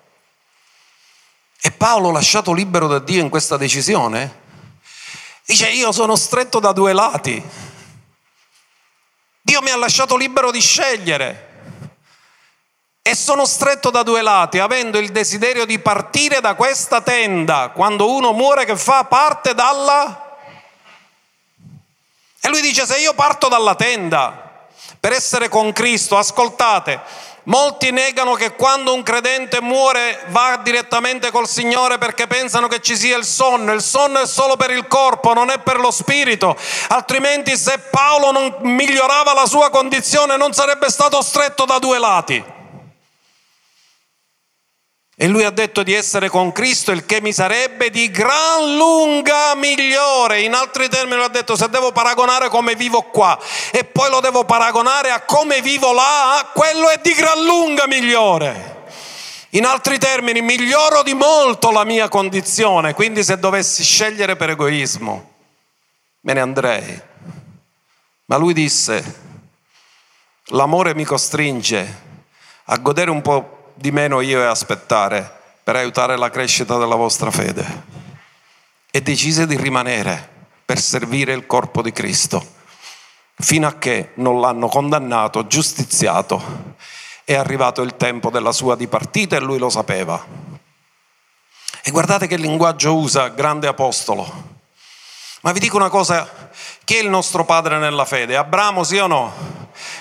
E 1.61 1.71
Paolo 1.71 2.11
lasciato 2.11 2.53
libero 2.53 2.87
da 2.87 2.99
Dio 2.99 3.21
in 3.21 3.29
questa 3.29 3.57
decisione 3.57 4.40
Dice 5.51 5.67
io 5.67 5.91
sono 5.91 6.15
stretto 6.15 6.61
da 6.61 6.71
due 6.71 6.93
lati. 6.93 7.43
Dio 9.41 9.61
mi 9.61 9.69
ha 9.69 9.75
lasciato 9.75 10.15
libero 10.15 10.49
di 10.49 10.61
scegliere. 10.61 11.49
E 13.01 13.13
sono 13.15 13.45
stretto 13.45 13.89
da 13.89 14.01
due 14.01 14.21
lati, 14.21 14.59
avendo 14.59 14.97
il 14.97 15.11
desiderio 15.11 15.65
di 15.65 15.77
partire 15.77 16.39
da 16.39 16.53
questa 16.53 17.01
tenda. 17.01 17.71
Quando 17.71 18.13
uno 18.13 18.31
muore 18.31 18.63
che 18.63 18.77
fa 18.77 19.03
parte 19.03 19.53
dalla... 19.53 20.37
E 22.39 22.47
lui 22.47 22.61
dice 22.61 22.85
se 22.85 22.99
io 22.99 23.13
parto 23.13 23.49
dalla 23.49 23.75
tenda 23.75 24.69
per 25.01 25.11
essere 25.11 25.49
con 25.49 25.73
Cristo, 25.73 26.17
ascoltate, 26.17 27.01
Molti 27.45 27.89
negano 27.89 28.33
che 28.33 28.53
quando 28.53 28.93
un 28.93 29.01
credente 29.01 29.61
muore 29.61 30.25
va 30.27 30.59
direttamente 30.61 31.31
col 31.31 31.47
Signore 31.47 31.97
perché 31.97 32.27
pensano 32.27 32.67
che 32.67 32.81
ci 32.81 32.95
sia 32.95 33.17
il 33.17 33.25
sonno. 33.25 33.73
Il 33.73 33.81
sonno 33.81 34.19
è 34.19 34.27
solo 34.27 34.55
per 34.57 34.69
il 34.69 34.85
corpo, 34.87 35.33
non 35.33 35.49
è 35.49 35.57
per 35.57 35.79
lo 35.79 35.89
spirito. 35.89 36.55
Altrimenti 36.89 37.57
se 37.57 37.79
Paolo 37.89 38.31
non 38.31 38.57
migliorava 38.61 39.33
la 39.33 39.47
sua 39.47 39.71
condizione 39.71 40.37
non 40.37 40.53
sarebbe 40.53 40.89
stato 40.91 41.19
stretto 41.23 41.65
da 41.65 41.79
due 41.79 41.97
lati. 41.97 42.59
E 45.21 45.27
lui 45.27 45.43
ha 45.43 45.51
detto 45.51 45.83
di 45.83 45.93
essere 45.93 46.29
con 46.29 46.51
Cristo, 46.51 46.91
il 46.91 47.05
che 47.05 47.21
mi 47.21 47.31
sarebbe 47.31 47.91
di 47.91 48.09
gran 48.09 48.75
lunga 48.75 49.53
migliore. 49.53 50.41
In 50.41 50.55
altri 50.55 50.89
termini 50.89 51.21
ha 51.21 51.27
detto 51.27 51.55
se 51.55 51.69
devo 51.69 51.91
paragonare 51.91 52.49
come 52.49 52.73
vivo 52.73 53.03
qua 53.03 53.37
e 53.69 53.83
poi 53.83 54.09
lo 54.09 54.19
devo 54.19 54.45
paragonare 54.45 55.11
a 55.11 55.21
come 55.21 55.61
vivo 55.61 55.93
là, 55.93 56.49
quello 56.55 56.89
è 56.89 56.99
di 57.03 57.13
gran 57.13 57.45
lunga 57.45 57.85
migliore. 57.85 58.85
In 59.49 59.65
altri 59.65 59.99
termini, 59.99 60.41
miglioro 60.41 61.03
di 61.03 61.13
molto 61.13 61.69
la 61.69 61.83
mia 61.83 62.09
condizione, 62.09 62.95
quindi 62.95 63.23
se 63.23 63.37
dovessi 63.37 63.83
scegliere 63.83 64.35
per 64.35 64.49
egoismo, 64.49 65.33
me 66.21 66.33
ne 66.33 66.39
andrei. 66.39 67.01
Ma 68.25 68.37
lui 68.37 68.53
disse, 68.53 69.19
l'amore 70.45 70.95
mi 70.95 71.03
costringe 71.03 72.01
a 72.65 72.77
godere 72.77 73.11
un 73.11 73.21
po' 73.21 73.60
di 73.75 73.91
meno 73.91 74.21
io 74.21 74.41
e 74.41 74.45
aspettare 74.45 75.39
per 75.63 75.75
aiutare 75.75 76.17
la 76.17 76.29
crescita 76.29 76.77
della 76.77 76.95
vostra 76.95 77.31
fede. 77.31 77.89
E 78.91 79.01
decise 79.01 79.47
di 79.47 79.55
rimanere 79.55 80.29
per 80.65 80.79
servire 80.79 81.33
il 81.33 81.45
corpo 81.45 81.81
di 81.81 81.91
Cristo, 81.91 82.45
fino 83.35 83.67
a 83.67 83.73
che 83.73 84.11
non 84.15 84.39
l'hanno 84.39 84.67
condannato, 84.67 85.47
giustiziato. 85.47 86.75
È 87.23 87.35
arrivato 87.35 87.81
il 87.81 87.95
tempo 87.95 88.29
della 88.29 88.51
sua 88.51 88.75
dipartita 88.75 89.35
e 89.35 89.39
lui 89.39 89.57
lo 89.57 89.69
sapeva. 89.69 90.23
E 91.83 91.91
guardate 91.91 92.27
che 92.27 92.35
linguaggio 92.35 92.95
usa, 92.95 93.29
grande 93.29 93.67
apostolo. 93.67 94.59
Ma 95.41 95.51
vi 95.51 95.59
dico 95.59 95.77
una 95.77 95.89
cosa, 95.89 96.49
chi 96.83 96.97
è 96.97 97.01
il 97.01 97.09
nostro 97.09 97.45
padre 97.45 97.79
nella 97.79 98.05
fede? 98.05 98.35
Abramo 98.35 98.83
sì 98.83 98.97
o 98.97 99.07
no? 99.07 99.33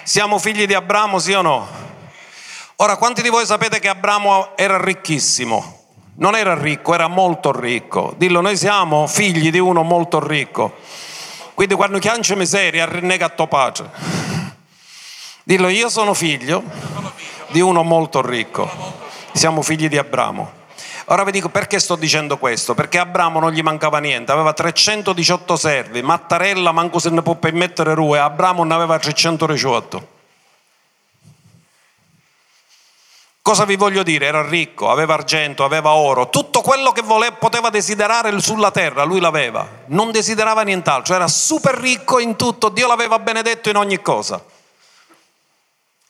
Siamo 0.03 0.39
figli 0.39 0.67
di 0.67 0.75
Abramo 0.75 1.19
sì 1.19 1.33
o 1.33 1.43
no? 1.43 1.90
Ora, 2.83 2.97
quanti 2.97 3.21
di 3.21 3.29
voi 3.29 3.45
sapete 3.45 3.79
che 3.79 3.89
Abramo 3.89 4.57
era 4.57 4.83
ricchissimo? 4.83 5.81
Non 6.15 6.35
era 6.35 6.55
ricco, 6.55 6.95
era 6.95 7.09
molto 7.09 7.53
ricco. 7.53 8.15
Dillo, 8.17 8.41
noi 8.41 8.57
siamo 8.57 9.07
figli 9.07 9.51
di 9.51 9.59
uno 9.59 9.83
molto 9.83 10.19
ricco. 10.27 10.77
Quindi 11.53 11.75
quando 11.75 11.99
chiancia 11.99 12.35
miseria, 12.37 12.87
rinnega 12.87 13.27
a 13.27 13.29
tuo 13.29 13.49
padre. 13.49 13.91
Dillo, 15.43 15.69
io 15.69 15.91
sono 15.91 16.15
figlio 16.15 16.63
di 17.49 17.61
uno 17.61 17.83
molto 17.83 18.27
ricco. 18.27 18.67
Siamo 19.33 19.61
figli 19.61 19.91
di 19.91 19.99
Abramo. 19.99 20.51
Ora 21.09 21.23
vi 21.25 21.33
dico 21.33 21.51
perché 21.51 21.79
sto 21.79 21.97
dicendo 21.97 22.39
questo, 22.39 22.73
perché 22.73 22.97
Abramo 22.97 23.41
non 23.41 23.53
gli 23.53 23.61
mancava 23.61 23.99
niente, 23.99 24.33
aveva 24.33 24.55
318 24.55 25.55
servi, 25.55 26.01
Mattarella 26.01 26.73
manco 26.73 26.99
se 26.99 27.11
ne 27.11 27.21
può 27.21 27.35
permettere 27.35 27.93
rue, 27.93 28.19
Abramo 28.19 28.65
ne 28.65 28.73
aveva 28.73 28.99
318. 28.99 30.19
Cosa 33.51 33.65
vi 33.65 33.75
voglio 33.75 34.05
dire? 34.05 34.27
Era 34.27 34.47
ricco, 34.47 34.93
aveva 34.93 35.15
argento, 35.15 35.65
aveva 35.65 35.95
oro, 35.95 36.31
tutto 36.31 36.61
quello 36.61 36.93
che 36.93 37.03
voleva, 37.03 37.35
poteva 37.35 37.69
desiderare 37.69 38.41
sulla 38.41 38.71
terra, 38.71 39.03
lui 39.03 39.19
l'aveva. 39.19 39.69
Non 39.87 40.13
desiderava 40.13 40.63
nient'altro, 40.63 41.17
era 41.17 41.27
super 41.27 41.75
ricco 41.75 42.21
in 42.21 42.37
tutto, 42.37 42.69
Dio 42.69 42.87
l'aveva 42.87 43.19
benedetto 43.19 43.69
in 43.69 43.75
ogni 43.75 44.01
cosa. 44.01 44.41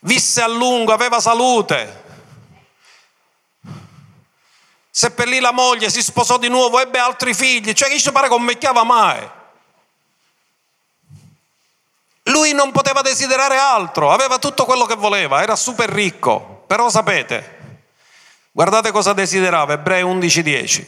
Visse 0.01 0.43
a 0.43 0.49
lungo, 0.49 0.93
aveva 0.93 1.19
salute. 1.19 2.05
Seppellì 4.91 5.41
la 5.41 5.53
moglie, 5.53 5.89
si 5.89 6.03
sposò 6.03 6.37
di 6.37 6.49
nuovo, 6.49 6.79
ebbe 6.79 6.99
altri 6.99 7.33
figli, 7.33 7.73
cioè 7.73 7.89
che 7.89 7.99
ci 7.99 8.13
pare 8.13 8.29
che 8.29 8.37
non 8.37 8.45
vecchiava 8.45 8.85
mai. 8.85 9.31
Lui 12.25 12.53
non 12.53 12.71
poteva 12.71 13.01
desiderare 13.01 13.57
altro, 13.57 14.13
aveva 14.13 14.37
tutto 14.39 14.67
quello 14.67 14.85
che 14.85 14.97
voleva, 14.97 15.41
era 15.41 15.57
super 15.57 15.89
ricco. 15.89 16.59
Però 16.71 16.89
sapete, 16.89 17.59
guardate 18.53 18.93
cosa 18.93 19.13
desiderava, 19.13 19.73
Ebrei 19.73 20.05
11:10. 20.05 20.87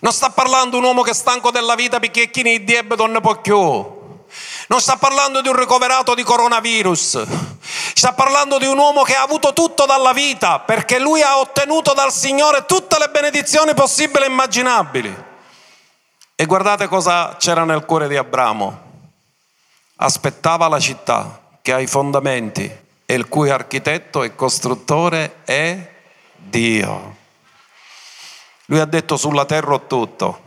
Non 0.00 0.12
sta 0.12 0.28
parlando 0.28 0.76
un 0.76 0.84
uomo 0.84 1.00
che 1.00 1.12
è 1.12 1.14
stanco 1.14 1.50
della 1.50 1.74
vita 1.74 1.98
perché 1.98 2.30
chi 2.30 2.42
ne 2.42 2.62
diebbe 2.62 2.94
non 2.94 3.10
ne 3.10 3.22
può 3.22 3.40
più. 3.40 3.56
Non 3.56 4.80
sta 4.80 4.98
parlando 4.98 5.40
di 5.40 5.48
un 5.48 5.56
ricoverato 5.56 6.14
di 6.14 6.22
coronavirus. 6.22 7.26
Sta 7.94 8.12
parlando 8.12 8.58
di 8.58 8.66
un 8.66 8.76
uomo 8.76 9.00
che 9.02 9.14
ha 9.14 9.22
avuto 9.22 9.54
tutto 9.54 9.86
dalla 9.86 10.12
vita 10.12 10.58
perché 10.58 10.98
lui 10.98 11.22
ha 11.22 11.38
ottenuto 11.38 11.94
dal 11.94 12.12
Signore 12.12 12.66
tutte 12.66 12.98
le 12.98 13.08
benedizioni 13.08 13.72
possibili 13.72 14.24
e 14.24 14.28
immaginabili. 14.28 15.24
E 16.34 16.44
guardate 16.44 16.86
cosa 16.86 17.34
c'era 17.38 17.64
nel 17.64 17.86
cuore 17.86 18.08
di 18.08 18.16
Abramo. 18.18 18.78
Aspettava 19.96 20.68
la 20.68 20.78
città 20.78 21.40
che 21.62 21.72
ha 21.72 21.80
i 21.80 21.86
fondamenti 21.86 22.88
e 23.10 23.14
il 23.14 23.26
cui 23.26 23.50
architetto 23.50 24.22
e 24.22 24.36
costruttore 24.36 25.38
è 25.42 25.94
Dio. 26.36 27.16
Lui 28.66 28.78
ha 28.78 28.84
detto 28.84 29.16
sulla 29.16 29.44
terra 29.46 29.74
ho 29.74 29.86
tutto, 29.88 30.42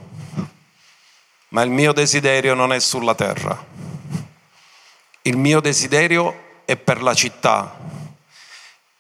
ma 1.50 1.62
il 1.62 1.70
mio 1.70 1.92
desiderio 1.92 2.54
non 2.54 2.72
è 2.72 2.80
sulla 2.80 3.16
terra. 3.16 3.66
Il 5.24 5.36
mio 5.36 5.60
desiderio 5.60 6.62
è 6.64 6.78
per 6.78 7.04
la 7.04 7.14
città, 7.14 7.78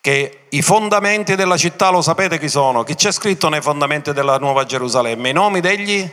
che 0.01 0.39
i 0.49 0.61
fondamenti 0.61 1.36
della 1.36 1.55
città 1.55 1.89
lo 1.89 2.01
sapete 2.01 2.38
chi 2.39 2.49
sono? 2.49 2.84
Chi 2.84 2.95
c'è 2.95 3.14
scritto 3.14 3.47
nei 3.47 3.61
fondamenti 3.61 4.11
della 4.11 4.39
Nuova 4.39 4.66
Gerusalemme? 4.66 5.30
I 5.30 5.34
nomi 5.34 5.61
degli 5.61 6.05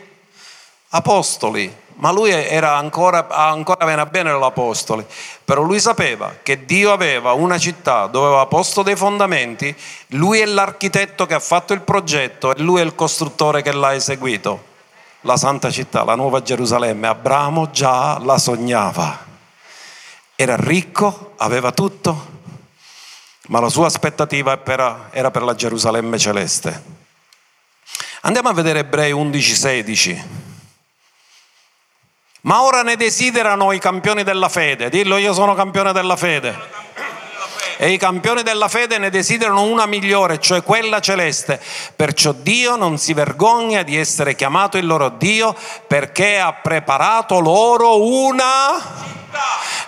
apostoli 0.91 1.75
ma 2.01 2.11
lui 2.11 2.31
era 2.31 2.77
ancora, 2.77 3.29
ancora 3.29 3.85
meno 3.85 4.05
bene 4.07 4.33
l'apostolo, 4.33 5.07
però 5.45 5.63
lui 5.63 5.81
sapeva 5.81 6.37
che 6.43 6.65
Dio 6.65 6.93
aveva 6.93 7.33
una 7.33 7.59
città 7.59 8.07
dove 8.07 8.27
aveva 8.27 8.47
posto 8.47 8.83
dei 8.83 8.97
fondamenti, 8.97 9.75
lui 10.09 10.41
è 10.41 10.47
l'architetto 10.47 11.27
che 11.27 11.35
ha 11.35 11.41
fatto 11.41 11.73
il 11.75 11.83
progetto 11.83 12.55
e 12.55 12.61
lui 12.61 12.81
è 12.81 12.85
il 12.85 12.95
costruttore 12.95 13.63
che 13.63 13.73
l'ha 13.73 13.95
eseguito. 13.95 14.69
La 15.23 15.37
santa 15.37 15.71
città, 15.71 16.03
la 16.03 16.15
nuova 16.15 16.41
Gerusalemme, 16.41 17.07
Abramo 17.07 17.71
già 17.71 18.19
la 18.19 18.39
sognava. 18.39 19.29
Era 20.35 20.57
ricco, 20.57 21.35
aveva 21.37 21.71
tutto, 21.73 22.39
ma 23.49 23.61
la 23.61 23.69
sua 23.69 23.85
aspettativa 23.87 24.59
era 25.11 25.31
per 25.31 25.43
la 25.43 25.55
Gerusalemme 25.55 26.19
celeste. 26.19 26.83
Andiamo 28.23 28.49
a 28.49 28.55
vedere 28.55 28.79
Ebrei 28.79 29.13
11:16. 29.13 30.49
Ma 32.43 32.63
ora 32.63 32.83
ne 32.83 32.97
desiderano 32.97 33.73
i 33.73 33.79
campioni 33.79 34.23
della 34.23 34.49
fede. 34.49 34.89
Dillo 34.89 35.17
io 35.19 35.35
sono 35.35 35.55
campione 35.55 35.93
della 35.93 36.17
fede. 36.17 36.79
E 37.77 37.93
i 37.93 37.99
campioni 37.99 38.43
della 38.43 38.69
fede 38.69 38.99
ne 38.99 39.09
desiderano 39.09 39.63
una 39.63 39.87
migliore, 39.87 40.39
cioè 40.39 40.63
quella 40.63 41.01
celeste. 41.01 41.61
Perciò 41.97 42.33
Dio 42.33 42.77
non 42.77 42.99
si 42.99 43.15
vergogna 43.15 43.83
di 43.83 43.97
essere 43.97 44.35
chiamato 44.35 44.77
il 44.77 44.87
loro 44.87 45.09
Dio 45.09 45.57
perché 45.87 46.39
ha 46.39 46.53
preparato 46.53 47.41
loro 47.41 48.05
una... 48.05 49.09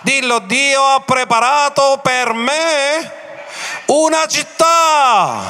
Dillo, 0.01 0.39
Dio 0.39 0.81
ha 0.81 1.01
preparato 1.01 1.99
per 2.01 2.33
me 2.33 3.11
una 3.85 4.25
città. 4.25 5.41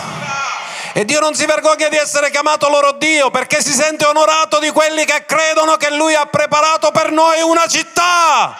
E 0.95 1.05
Dio 1.05 1.19
non 1.19 1.33
si 1.33 1.47
vergogna 1.47 1.89
di 1.89 1.95
essere 1.95 2.29
chiamato 2.29 2.69
loro 2.69 2.91
Dio 2.91 3.31
perché 3.31 3.63
si 3.63 3.71
sente 3.71 4.05
onorato 4.05 4.59
di 4.59 4.69
quelli 4.69 5.05
che 5.05 5.25
credono 5.25 5.75
che 5.75 5.89
Lui 5.89 6.13
ha 6.13 6.27
preparato 6.27 6.91
per 6.91 7.09
noi 7.09 7.41
una 7.41 7.65
città. 7.65 8.55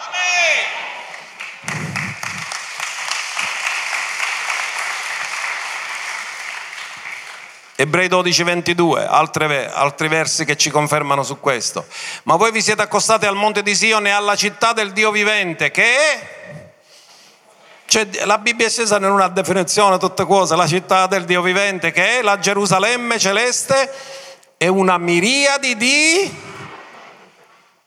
Ebrei 7.76 8.08
12, 8.08 8.42
22, 8.42 9.06
altre, 9.06 9.70
altri 9.72 10.08
versi 10.08 10.44
che 10.44 10.56
ci 10.56 10.70
confermano 10.70 11.22
su 11.22 11.38
questo. 11.38 11.86
Ma 12.24 12.34
voi 12.34 12.50
vi 12.50 12.62
siete 12.62 12.82
accostati 12.82 13.26
al 13.26 13.36
monte 13.36 13.62
di 13.62 13.76
Sion 13.76 14.08
e 14.08 14.10
alla 14.10 14.34
città 14.34 14.72
del 14.72 14.92
Dio 14.92 15.12
vivente, 15.12 15.70
che 15.70 15.84
è 15.84 16.63
cioè, 17.86 18.08
la 18.24 18.38
Bibbia 18.38 18.66
è 18.66 18.70
scesa 18.70 18.96
in 18.96 19.04
una 19.04 19.28
definizione 19.28 19.98
tutte 19.98 20.24
cose, 20.24 20.56
la 20.56 20.66
città 20.66 21.06
del 21.06 21.24
Dio 21.24 21.42
vivente 21.42 21.92
che 21.92 22.18
è 22.18 22.22
la 22.22 22.38
Gerusalemme 22.38 23.18
celeste 23.18 23.92
è 24.56 24.66
una 24.66 24.98
miriade 24.98 25.76
di... 25.76 26.52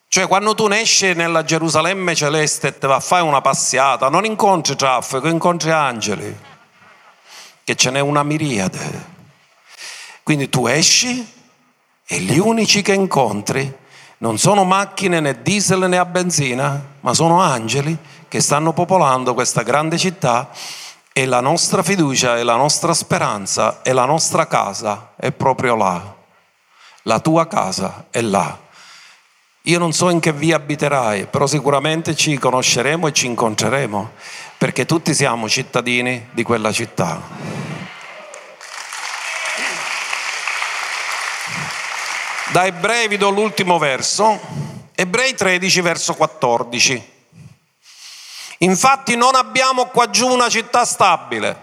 Cioè 0.10 0.28
quando 0.28 0.56
tu 0.56 0.68
esci 0.70 1.14
nella 1.14 1.44
Gerusalemme 1.44 2.16
celeste 2.16 2.68
e 2.68 2.78
ti 2.78 2.88
va 2.88 2.96
a 2.96 3.00
fare 3.02 3.24
una 3.24 3.42
passata, 3.42 4.08
non 4.08 4.24
incontri 4.24 4.76
traffico, 4.76 5.28
incontri 5.28 5.72
angeli, 5.72 6.38
che 7.64 7.76
ce 7.76 7.90
n'è 7.90 8.00
una 8.00 8.24
miriade. 8.24 9.16
Quindi 10.24 10.50
tu 10.50 10.68
esci 10.68 11.36
e 12.06 12.20
gli 12.20 12.38
unici 12.38 12.82
che 12.82 12.94
incontri 12.94 13.76
non 14.20 14.38
sono 14.38 14.64
macchine 14.64 15.20
né 15.20 15.42
diesel 15.42 15.90
né 15.90 15.98
a 15.98 16.06
benzina, 16.06 16.82
ma 17.02 17.14
sono 17.14 17.42
angeli 17.42 17.96
che 18.28 18.42
stanno 18.42 18.74
popolando 18.74 19.34
questa 19.34 19.64
grande 19.64 19.98
città 19.98 20.50
e 21.14 21.26
la 21.26 21.40
nostra 21.40 21.82
fiducia 21.82 22.38
e 22.38 22.44
la 22.44 22.56
nostra 22.56 22.94
speranza 22.94 23.82
e 23.82 23.92
la 23.94 24.06
nostra 24.06 24.46
casa 24.46 25.14
è 25.16 25.32
proprio 25.32 25.76
là. 25.76 26.16
La 27.04 27.20
tua 27.20 27.48
casa 27.48 28.06
è 28.12 28.22
là. 28.22 28.66
Io 29.64 29.80
non 29.80 29.94
so 29.94 30.10
in 30.10 30.20
che 30.20 30.32
via 30.32 30.56
abiterai, 30.56 31.26
però 31.26 31.46
sicuramente 31.48 32.16
ci 32.16 32.38
conosceremo 32.38 33.08
e 33.08 33.14
ci 33.14 33.26
incontreremo, 33.26 34.12
perché 34.58 34.86
tutti 34.86 35.14
siamo 35.14 35.50
cittadini 35.50 36.30
di 36.32 36.44
quella 36.44 36.72
città. 36.72 37.20
Da 42.52 42.66
Ebrei 42.66 43.08
vi 43.08 43.18
do 43.18 43.30
l'ultimo 43.30 43.78
verso, 43.78 44.40
Ebrei 44.96 45.36
13 45.36 45.82
verso 45.82 46.14
14. 46.14 47.17
Infatti 48.60 49.16
non 49.16 49.36
abbiamo 49.36 49.86
qua 49.88 50.10
giù 50.10 50.28
una 50.28 50.50
città 50.50 50.84
stabile, 50.84 51.62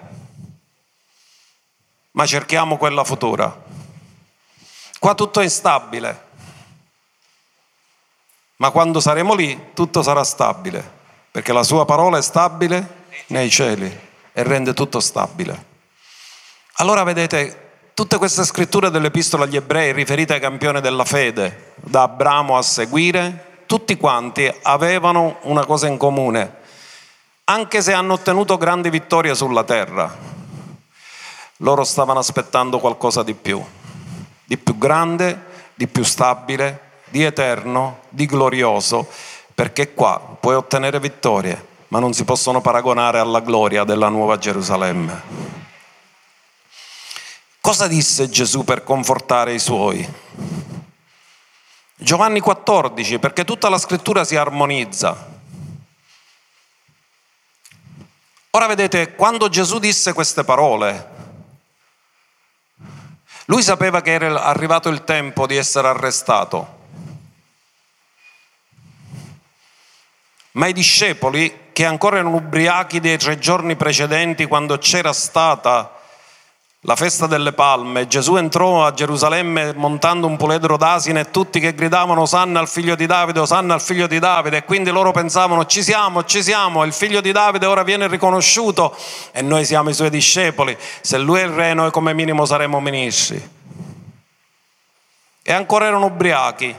ma 2.12 2.24
cerchiamo 2.26 2.76
quella 2.76 3.02
futura. 3.02 3.62
Qua 4.98 5.14
tutto 5.14 5.40
è 5.40 5.42
instabile, 5.42 6.22
ma 8.56 8.70
quando 8.70 9.00
saremo 9.00 9.34
lì 9.34 9.72
tutto 9.74 10.02
sarà 10.02 10.22
stabile, 10.22 10.88
perché 11.30 11.52
la 11.52 11.64
sua 11.64 11.84
parola 11.84 12.18
è 12.18 12.22
stabile 12.22 13.02
nei 13.28 13.50
cieli 13.50 14.00
e 14.32 14.42
rende 14.42 14.72
tutto 14.72 15.00
stabile. 15.00 15.72
Allora 16.74 17.02
vedete, 17.02 17.90
tutte 17.94 18.18
queste 18.18 18.44
scritture 18.44 18.90
dell'epistola 18.90 19.44
agli 19.44 19.56
ebrei 19.56 19.92
riferite 19.92 20.34
ai 20.34 20.40
campioni 20.40 20.80
della 20.80 21.04
fede, 21.04 21.74
da 21.76 22.02
Abramo 22.02 22.56
a 22.56 22.62
seguire, 22.62 23.62
tutti 23.66 23.96
quanti 23.96 24.52
avevano 24.62 25.38
una 25.42 25.66
cosa 25.66 25.86
in 25.88 25.96
comune, 25.96 26.62
anche 27.44 27.82
se 27.82 27.92
hanno 27.92 28.14
ottenuto 28.14 28.56
grandi 28.56 28.88
vittorie 28.88 29.34
sulla 29.34 29.64
terra, 29.64 30.16
loro 31.58 31.84
stavano 31.84 32.18
aspettando 32.18 32.78
qualcosa 32.78 33.22
di 33.22 33.34
più, 33.34 33.62
di 34.44 34.56
più 34.56 34.78
grande, 34.78 35.52
di 35.74 35.86
più 35.86 36.04
stabile, 36.04 37.02
di 37.06 37.22
eterno, 37.22 38.00
di 38.08 38.24
glorioso, 38.26 39.06
perché 39.54 39.92
qua 39.92 40.36
puoi 40.40 40.54
ottenere 40.54 40.98
vittorie, 40.98 41.72
ma 41.88 41.98
non 41.98 42.14
si 42.14 42.24
possono 42.24 42.60
paragonare 42.60 43.18
alla 43.18 43.40
gloria 43.40 43.84
della 43.84 44.08
nuova 44.08 44.38
Gerusalemme. 44.38 45.52
Cosa 47.60 47.86
disse 47.86 48.28
Gesù 48.28 48.64
per 48.64 48.84
confortare 48.84 49.52
i 49.52 49.58
suoi? 49.58 50.06
Giovanni 51.96 52.40
14, 52.40 53.18
perché 53.18 53.44
tutta 53.44 53.68
la 53.68 53.78
scrittura 53.78 54.24
si 54.24 54.36
armonizza. 54.36 55.33
Ora 58.56 58.68
vedete, 58.68 59.16
quando 59.16 59.48
Gesù 59.48 59.80
disse 59.80 60.12
queste 60.12 60.44
parole, 60.44 61.08
lui 63.46 63.62
sapeva 63.62 64.00
che 64.00 64.12
era 64.12 64.44
arrivato 64.44 64.88
il 64.90 65.02
tempo 65.02 65.48
di 65.48 65.56
essere 65.56 65.88
arrestato. 65.88 66.82
Ma 70.52 70.68
i 70.68 70.72
discepoli, 70.72 71.70
che 71.72 71.84
ancora 71.84 72.18
erano 72.18 72.36
ubriachi 72.36 73.00
dei 73.00 73.18
tre 73.18 73.40
giorni 73.40 73.74
precedenti, 73.74 74.46
quando 74.46 74.78
c'era 74.78 75.12
stata 75.12 75.93
la 76.86 76.96
festa 76.96 77.26
delle 77.26 77.54
palme, 77.54 78.06
Gesù 78.06 78.36
entrò 78.36 78.84
a 78.84 78.92
Gerusalemme 78.92 79.72
montando 79.72 80.26
un 80.26 80.36
puledro 80.36 80.76
d'asine 80.76 81.20
e 81.20 81.30
tutti 81.30 81.58
che 81.58 81.74
gridavano 81.74 82.20
Osanna 82.20 82.60
al 82.60 82.68
figlio 82.68 82.94
di 82.94 83.06
Davide, 83.06 83.40
Osanna 83.40 83.72
al 83.72 83.80
figlio 83.80 84.06
di 84.06 84.18
Davide 84.18 84.58
e 84.58 84.64
quindi 84.64 84.90
loro 84.90 85.10
pensavano 85.10 85.64
ci 85.64 85.82
siamo, 85.82 86.24
ci 86.24 86.42
siamo, 86.42 86.84
il 86.84 86.92
figlio 86.92 87.22
di 87.22 87.32
Davide 87.32 87.64
ora 87.64 87.82
viene 87.84 88.06
riconosciuto 88.06 88.94
e 89.32 89.40
noi 89.40 89.64
siamo 89.64 89.88
i 89.88 89.94
suoi 89.94 90.10
discepoli, 90.10 90.76
se 91.00 91.16
lui 91.16 91.40
è 91.40 91.44
il 91.44 91.52
re 91.52 91.72
noi 91.72 91.90
come 91.90 92.12
minimo 92.12 92.44
saremo 92.44 92.78
ministri. 92.80 93.50
E 95.42 95.52
ancora 95.52 95.86
erano 95.86 96.06
ubriachi, 96.06 96.74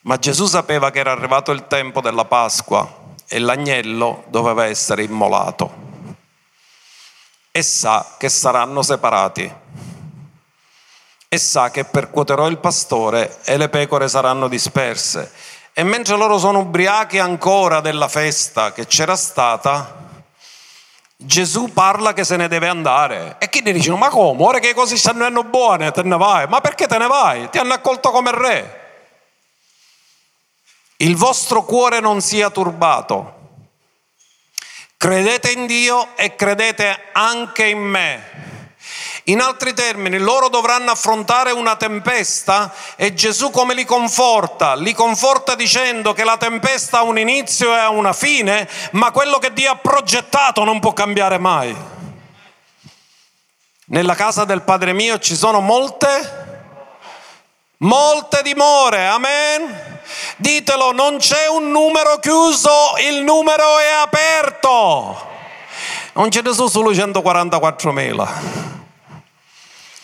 ma 0.00 0.16
Gesù 0.16 0.46
sapeva 0.46 0.90
che 0.90 0.98
era 0.98 1.12
arrivato 1.12 1.52
il 1.52 1.68
tempo 1.68 2.00
della 2.00 2.24
Pasqua 2.24 3.04
e 3.28 3.38
l'agnello 3.38 4.24
doveva 4.26 4.66
essere 4.66 5.04
immolato 5.04 5.85
e 7.56 7.62
sa 7.62 8.16
che 8.18 8.28
saranno 8.28 8.82
separati. 8.82 9.50
E 11.26 11.38
sa 11.38 11.70
che 11.70 11.84
percuoterò 11.86 12.48
il 12.48 12.58
pastore 12.58 13.38
e 13.46 13.56
le 13.56 13.70
pecore 13.70 14.10
saranno 14.10 14.46
disperse. 14.46 15.32
E 15.72 15.82
mentre 15.82 16.16
loro 16.16 16.36
sono 16.36 16.58
ubriachi 16.58 17.18
ancora 17.18 17.80
della 17.80 18.08
festa 18.08 18.74
che 18.74 18.86
c'era 18.86 19.16
stata, 19.16 20.04
Gesù 21.16 21.72
parla 21.72 22.12
che 22.12 22.24
se 22.24 22.36
ne 22.36 22.46
deve 22.46 22.68
andare. 22.68 23.36
E 23.38 23.48
chi 23.48 23.62
ne 23.62 23.72
dice, 23.72 23.90
ma 23.92 24.10
come? 24.10 24.42
Ora 24.42 24.58
che 24.58 24.74
cose 24.74 24.98
stanno 24.98 25.24
andando 25.24 25.48
buone, 25.48 25.92
te 25.92 26.02
ne 26.02 26.18
vai. 26.18 26.46
Ma 26.48 26.60
perché 26.60 26.86
te 26.86 26.98
ne 26.98 27.06
vai? 27.06 27.48
Ti 27.48 27.56
hanno 27.56 27.72
accolto 27.72 28.10
come 28.10 28.32
re. 28.32 28.80
Il 30.98 31.16
vostro 31.16 31.64
cuore 31.64 32.00
non 32.00 32.20
sia 32.20 32.50
turbato. 32.50 33.35
Credete 34.98 35.50
in 35.50 35.66
Dio 35.66 36.16
e 36.16 36.34
credete 36.36 37.10
anche 37.12 37.66
in 37.66 37.78
me. 37.78 38.44
In 39.24 39.40
altri 39.40 39.74
termini, 39.74 40.18
loro 40.18 40.48
dovranno 40.48 40.90
affrontare 40.90 41.50
una 41.50 41.76
tempesta 41.76 42.72
e 42.96 43.12
Gesù 43.12 43.50
come 43.50 43.74
li 43.74 43.84
conforta? 43.84 44.74
Li 44.74 44.94
conforta 44.94 45.54
dicendo 45.54 46.12
che 46.12 46.24
la 46.24 46.36
tempesta 46.36 46.98
ha 46.98 47.02
un 47.02 47.18
inizio 47.18 47.74
e 47.74 47.78
ha 47.78 47.90
una 47.90 48.12
fine, 48.12 48.68
ma 48.92 49.10
quello 49.10 49.38
che 49.38 49.52
Dio 49.52 49.70
ha 49.70 49.76
progettato 49.76 50.64
non 50.64 50.80
può 50.80 50.92
cambiare 50.92 51.38
mai. 51.38 51.76
Nella 53.88 54.14
casa 54.14 54.44
del 54.44 54.62
Padre 54.62 54.92
mio 54.92 55.18
ci 55.18 55.36
sono 55.36 55.60
molte, 55.60 56.68
molte 57.78 58.42
dimore, 58.42 59.06
amen. 59.06 59.85
Ditelo, 60.36 60.92
non 60.92 61.18
c'è 61.18 61.48
un 61.48 61.70
numero 61.70 62.18
chiuso, 62.18 62.70
il 63.08 63.22
numero 63.22 63.78
è 63.78 64.00
aperto. 64.02 65.34
Non 66.14 66.30
ce 66.30 66.40
ne 66.42 66.52
sono 66.52 66.68
solo 66.68 66.92
144.000. 66.92 68.28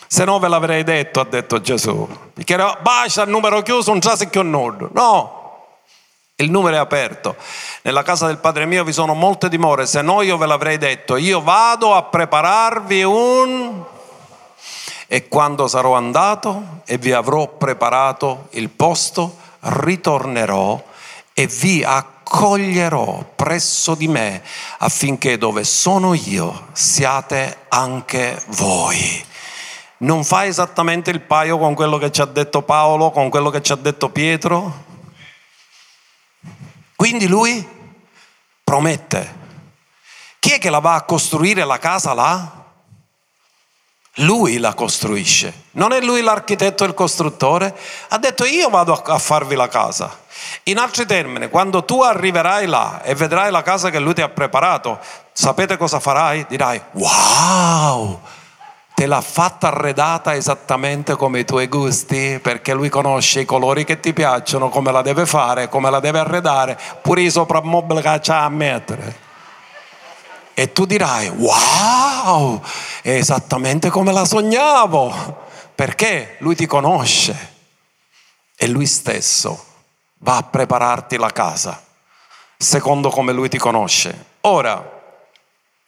Se 0.07 0.25
no 0.25 0.37
ve 0.37 0.47
l'avrei 0.47 0.83
detto, 0.83 1.19
ha 1.19 1.25
detto 1.25 1.59
Gesù. 1.59 2.07
Perché 2.33 2.55
basta 2.81 3.23
il 3.23 3.29
numero 3.29 3.61
chiuso, 3.63 3.91
non 3.91 3.99
c'è 3.99 4.27
più 4.27 4.43
nulla. 4.43 4.89
No, 4.91 5.43
il 6.35 6.51
numero 6.51 6.75
è 6.75 6.79
aperto. 6.79 7.35
Nella 7.83 8.01
casa 8.03 8.27
del 8.27 8.37
Padre 8.37 8.65
mio 8.65 8.83
vi 8.83 8.91
sono 8.91 9.13
molte 9.13 9.49
dimore, 9.49 9.85
se 9.85 10.01
no 10.01 10.21
io 10.21 10.37
ve 10.37 10.45
l'avrei 10.45 10.77
detto. 10.77 11.15
Io 11.15 11.41
vado 11.41 11.93
a 11.95 12.03
prepararvi 12.03 13.03
un... 13.03 13.83
E 15.07 15.27
quando 15.27 15.67
sarò 15.67 15.93
andato 15.93 16.81
e 16.85 16.97
vi 16.97 17.11
avrò 17.11 17.47
preparato 17.47 18.47
il 18.51 18.69
posto, 18.69 19.37
ritornerò 19.63 20.83
e 21.33 21.47
vi 21.47 21.83
accoglierò 21.83 23.33
presso 23.35 23.95
di 23.95 24.07
me 24.07 24.43
affinché 24.79 25.37
dove 25.37 25.63
sono 25.63 26.13
io 26.13 26.67
siate 26.73 27.65
anche 27.69 28.41
voi. 28.47 29.25
Non 29.97 30.23
fa 30.23 30.45
esattamente 30.45 31.11
il 31.11 31.21
paio 31.21 31.57
con 31.57 31.73
quello 31.75 31.97
che 31.97 32.11
ci 32.11 32.21
ha 32.21 32.25
detto 32.25 32.61
Paolo, 32.61 33.11
con 33.11 33.29
quello 33.29 33.49
che 33.49 33.61
ci 33.61 33.71
ha 33.71 33.75
detto 33.75 34.09
Pietro? 34.09 34.83
Quindi 36.95 37.27
lui 37.27 37.65
promette. 38.63 39.41
Chi 40.39 40.51
è 40.51 40.59
che 40.59 40.69
la 40.69 40.79
va 40.79 40.95
a 40.95 41.03
costruire 41.03 41.63
la 41.63 41.79
casa 41.79 42.13
là? 42.13 42.62
Lui 44.17 44.59
la 44.59 44.75
costruisce. 44.75 45.61
Non 45.71 45.91
è 45.91 45.99
lui 45.99 46.21
l'architetto 46.21 46.83
e 46.83 46.87
il 46.87 46.93
costruttore? 46.93 47.75
Ha 48.09 48.19
detto 48.19 48.45
io 48.45 48.69
vado 48.69 48.93
a 48.93 49.17
farvi 49.17 49.55
la 49.55 49.67
casa. 49.67 50.21
In 50.63 50.77
altri 50.77 51.07
termini, 51.07 51.49
quando 51.49 51.83
tu 51.83 52.01
arriverai 52.01 52.67
là 52.67 53.01
e 53.01 53.15
vedrai 53.15 53.49
la 53.49 53.63
casa 53.63 53.89
che 53.89 53.97
lui 53.97 54.13
ti 54.13 54.21
ha 54.21 54.29
preparato, 54.29 54.99
sapete 55.31 55.77
cosa 55.77 55.99
farai? 55.99 56.45
Dirai, 56.47 56.79
wow, 56.91 58.21
te 58.93 59.07
l'ha 59.07 59.21
fatta 59.21 59.67
arredata 59.67 60.35
esattamente 60.35 61.15
come 61.15 61.39
i 61.39 61.45
tuoi 61.45 61.67
gusti, 61.67 62.39
perché 62.39 62.73
lui 62.73 62.89
conosce 62.89 63.39
i 63.39 63.45
colori 63.45 63.83
che 63.83 63.99
ti 63.99 64.13
piacciono, 64.13 64.69
come 64.69 64.91
la 64.91 65.01
deve 65.01 65.25
fare, 65.25 65.69
come 65.69 65.89
la 65.89 65.99
deve 65.99 66.19
arredare, 66.19 66.77
pure 67.01 67.21
i 67.21 67.31
soprammobili 67.31 68.01
che 68.01 68.19
c'ha 68.21 68.43
a 68.43 68.49
mettere. 68.49 69.22
E 70.53 70.71
tu 70.71 70.85
dirai, 70.85 71.29
wow, 71.29 72.61
è 73.01 73.11
esattamente 73.11 73.89
come 73.89 74.11
la 74.11 74.25
sognavo, 74.25 75.45
perché? 75.73 76.37
Lui 76.39 76.55
ti 76.55 76.65
conosce. 76.65 77.51
E 78.55 78.67
lui 78.67 78.85
stesso 78.85 79.65
va 80.19 80.37
a 80.37 80.43
prepararti 80.43 81.17
la 81.17 81.31
casa, 81.31 81.83
secondo 82.57 83.09
come 83.09 83.33
lui 83.33 83.49
ti 83.49 83.57
conosce. 83.57 84.25
Ora, 84.41 85.01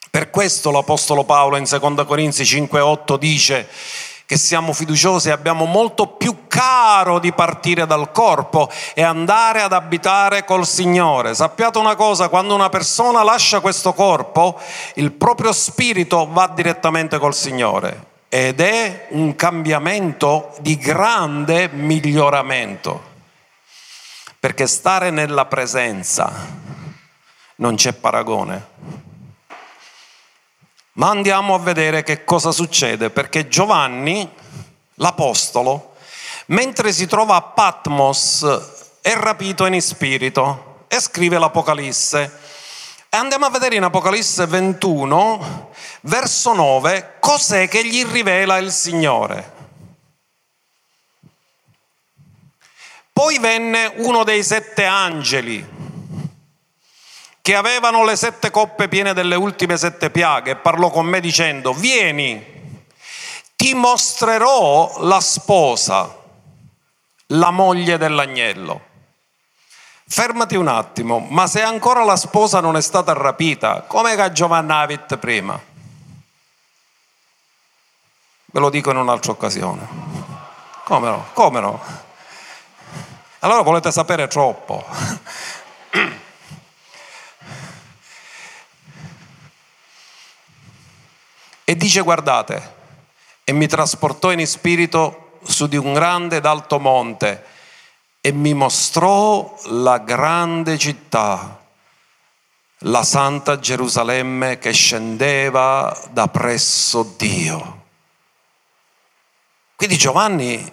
per 0.10 0.30
questo 0.30 0.72
l'Apostolo 0.72 1.24
Paolo 1.24 1.58
in 1.58 1.66
2 1.66 2.06
Corinzi 2.06 2.44
5:8 2.44 3.18
dice 3.18 3.70
che 4.26 4.38
siamo 4.38 4.74
fiduciosi 4.74 5.30
e 5.30 5.32
abbiamo 5.32 5.66
molto 5.66 6.08
più 6.08 6.45
caro 6.56 7.20
di 7.20 7.34
partire 7.34 7.86
dal 7.86 8.14
corpo 8.14 8.72
e 8.94 9.04
andare 9.04 9.62
ad 9.62 9.74
abitare 9.74 10.46
col 10.46 10.66
Signore. 10.66 11.36
Sappiate 11.36 11.80
una 11.80 11.96
cosa, 11.96 12.30
quando 12.30 12.56
una 12.56 12.70
persona 12.70 13.24
lascia 13.24 13.60
questo 13.60 13.92
corpo, 13.92 14.58
il 14.94 15.12
proprio 15.12 15.52
spirito 15.52 16.26
va 16.32 16.48
direttamente 16.48 17.20
col 17.20 17.36
Signore 17.36 18.14
ed 18.30 18.62
è 18.62 19.08
un 19.10 19.36
cambiamento 19.36 20.56
di 20.60 20.78
grande 20.78 21.68
miglioramento 21.68 23.14
perché 24.40 24.66
stare 24.66 25.10
nella 25.10 25.48
presenza 25.48 26.32
non 27.58 27.76
c'è 27.76 27.92
paragone. 27.92 28.68
Ma 30.94 31.10
andiamo 31.10 31.54
a 31.54 31.60
vedere 31.60 32.04
che 32.04 32.24
cosa 32.24 32.54
succede, 32.54 33.10
perché 33.10 33.50
Giovanni, 33.50 34.30
l'Apostolo, 34.96 35.95
mentre 36.48 36.92
si 36.92 37.08
trova 37.08 37.36
a 37.36 37.42
Patmos, 37.42 38.46
è 39.02 39.14
rapito 39.14 39.66
in 39.66 39.82
spirito 39.82 40.86
e 40.88 41.00
scrive 41.00 41.38
l'Apocalisse. 41.38 42.40
Andiamo 43.10 43.46
a 43.46 43.50
vedere 43.50 43.76
in 43.76 43.84
Apocalisse 43.84 44.46
21, 44.46 45.72
verso 46.02 46.54
9, 46.54 47.16
cos'è 47.20 47.68
che 47.68 47.86
gli 47.86 48.06
rivela 48.06 48.58
il 48.58 48.72
Signore. 48.72 49.54
Poi 53.14 53.40
venne 53.40 53.94
uno 53.98 54.26
dei 54.26 54.44
sette 54.44 54.84
angeli 54.84 55.66
che 57.42 57.56
avevano 57.56 58.04
le 58.04 58.16
sette 58.16 58.50
coppe 58.50 58.88
piene 58.88 59.14
delle 59.14 59.36
ultime 59.36 59.78
sette 59.78 60.10
piaghe 60.10 60.52
e 60.52 60.56
parlò 60.56 60.90
con 60.90 61.06
me 61.06 61.20
dicendo, 61.20 61.74
vieni, 61.74 62.44
ti 63.56 63.74
mostrerò 63.76 64.96
la 65.02 65.22
sposa, 65.22 66.15
la 67.28 67.52
moglie 67.52 67.98
dell'agnello. 67.98 68.94
Fermati 70.08 70.56
un 70.56 70.68
attimo, 70.68 71.20
ma 71.20 71.48
se 71.48 71.62
ancora 71.64 72.04
la 72.04 72.16
sposa 72.16 72.60
non 72.60 72.78
è 72.78 72.82
stata 72.82 73.14
rapita, 73.14 73.82
come 73.82 74.16
che 74.16 74.32
Giovanna 74.32 74.80
Avit 74.80 75.18
prima? 75.18 75.60
Ve 78.46 78.60
lo 78.60 78.70
dico 78.70 78.92
in 78.92 78.98
un'altra 78.98 79.32
occasione. 79.32 79.88
Come 80.84 81.10
no? 81.10 81.26
Come 81.34 81.60
no? 81.60 81.82
Allora 83.40 83.62
volete 83.64 83.92
sapere 83.92 84.28
troppo. 84.28 84.86
E 91.68 91.76
dice 91.76 92.02
guardate, 92.02 92.74
e 93.44 93.52
mi 93.52 93.66
trasportò 93.66 94.32
in 94.32 94.46
spirito 94.46 95.25
su 95.46 95.68
di 95.68 95.78
un 95.78 95.94
grande 95.94 96.38
ed 96.38 96.46
alto 96.46 96.80
monte 96.80 97.46
e 98.22 98.32
mi 98.32 98.54
mostrò 98.54 99.56
la 99.66 100.00
grande 100.00 100.78
città, 100.78 101.64
la 102.80 103.04
santa 103.04 103.60
Gerusalemme 103.60 104.58
che 104.58 104.72
scendeva 104.72 105.96
da 106.10 106.28
presso 106.28 107.14
Dio. 107.18 107.84
Quindi 109.76 109.98
Giovanni 109.98 110.72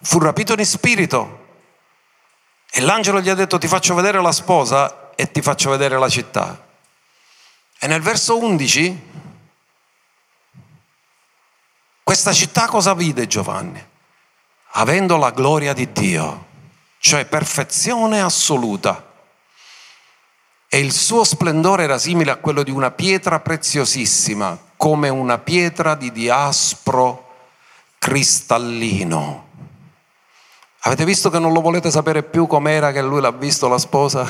fu 0.00 0.18
rapito 0.18 0.54
in 0.54 0.64
spirito 0.64 1.46
e 2.70 2.80
l'angelo 2.80 3.20
gli 3.20 3.28
ha 3.28 3.34
detto 3.34 3.58
ti 3.58 3.68
faccio 3.68 3.94
vedere 3.94 4.20
la 4.20 4.32
sposa 4.32 5.10
e 5.14 5.30
ti 5.30 5.42
faccio 5.42 5.70
vedere 5.70 5.98
la 5.98 6.08
città. 6.08 6.66
E 7.78 7.86
nel 7.86 8.02
verso 8.02 8.36
11, 8.38 9.07
questa 12.08 12.32
città 12.32 12.68
cosa 12.68 12.94
vide 12.94 13.26
Giovanni? 13.26 13.86
Avendo 14.70 15.18
la 15.18 15.30
gloria 15.30 15.74
di 15.74 15.92
Dio, 15.92 16.46
cioè 16.96 17.26
perfezione 17.26 18.22
assoluta. 18.22 19.12
E 20.70 20.78
il 20.78 20.90
suo 20.90 21.22
splendore 21.22 21.82
era 21.82 21.98
simile 21.98 22.30
a 22.30 22.36
quello 22.36 22.62
di 22.62 22.70
una 22.70 22.90
pietra 22.92 23.40
preziosissima, 23.40 24.58
come 24.78 25.10
una 25.10 25.36
pietra 25.36 25.94
di 25.96 26.10
diaspro 26.10 27.26
cristallino 27.98 29.48
Avete 30.78 31.04
visto 31.04 31.28
che 31.28 31.38
non 31.38 31.52
lo 31.52 31.60
volete 31.60 31.90
sapere 31.90 32.22
più 32.22 32.46
com'era 32.46 32.90
che 32.90 33.02
lui 33.02 33.20
l'ha 33.20 33.32
visto 33.32 33.68
la 33.68 33.76
sposa? 33.76 34.26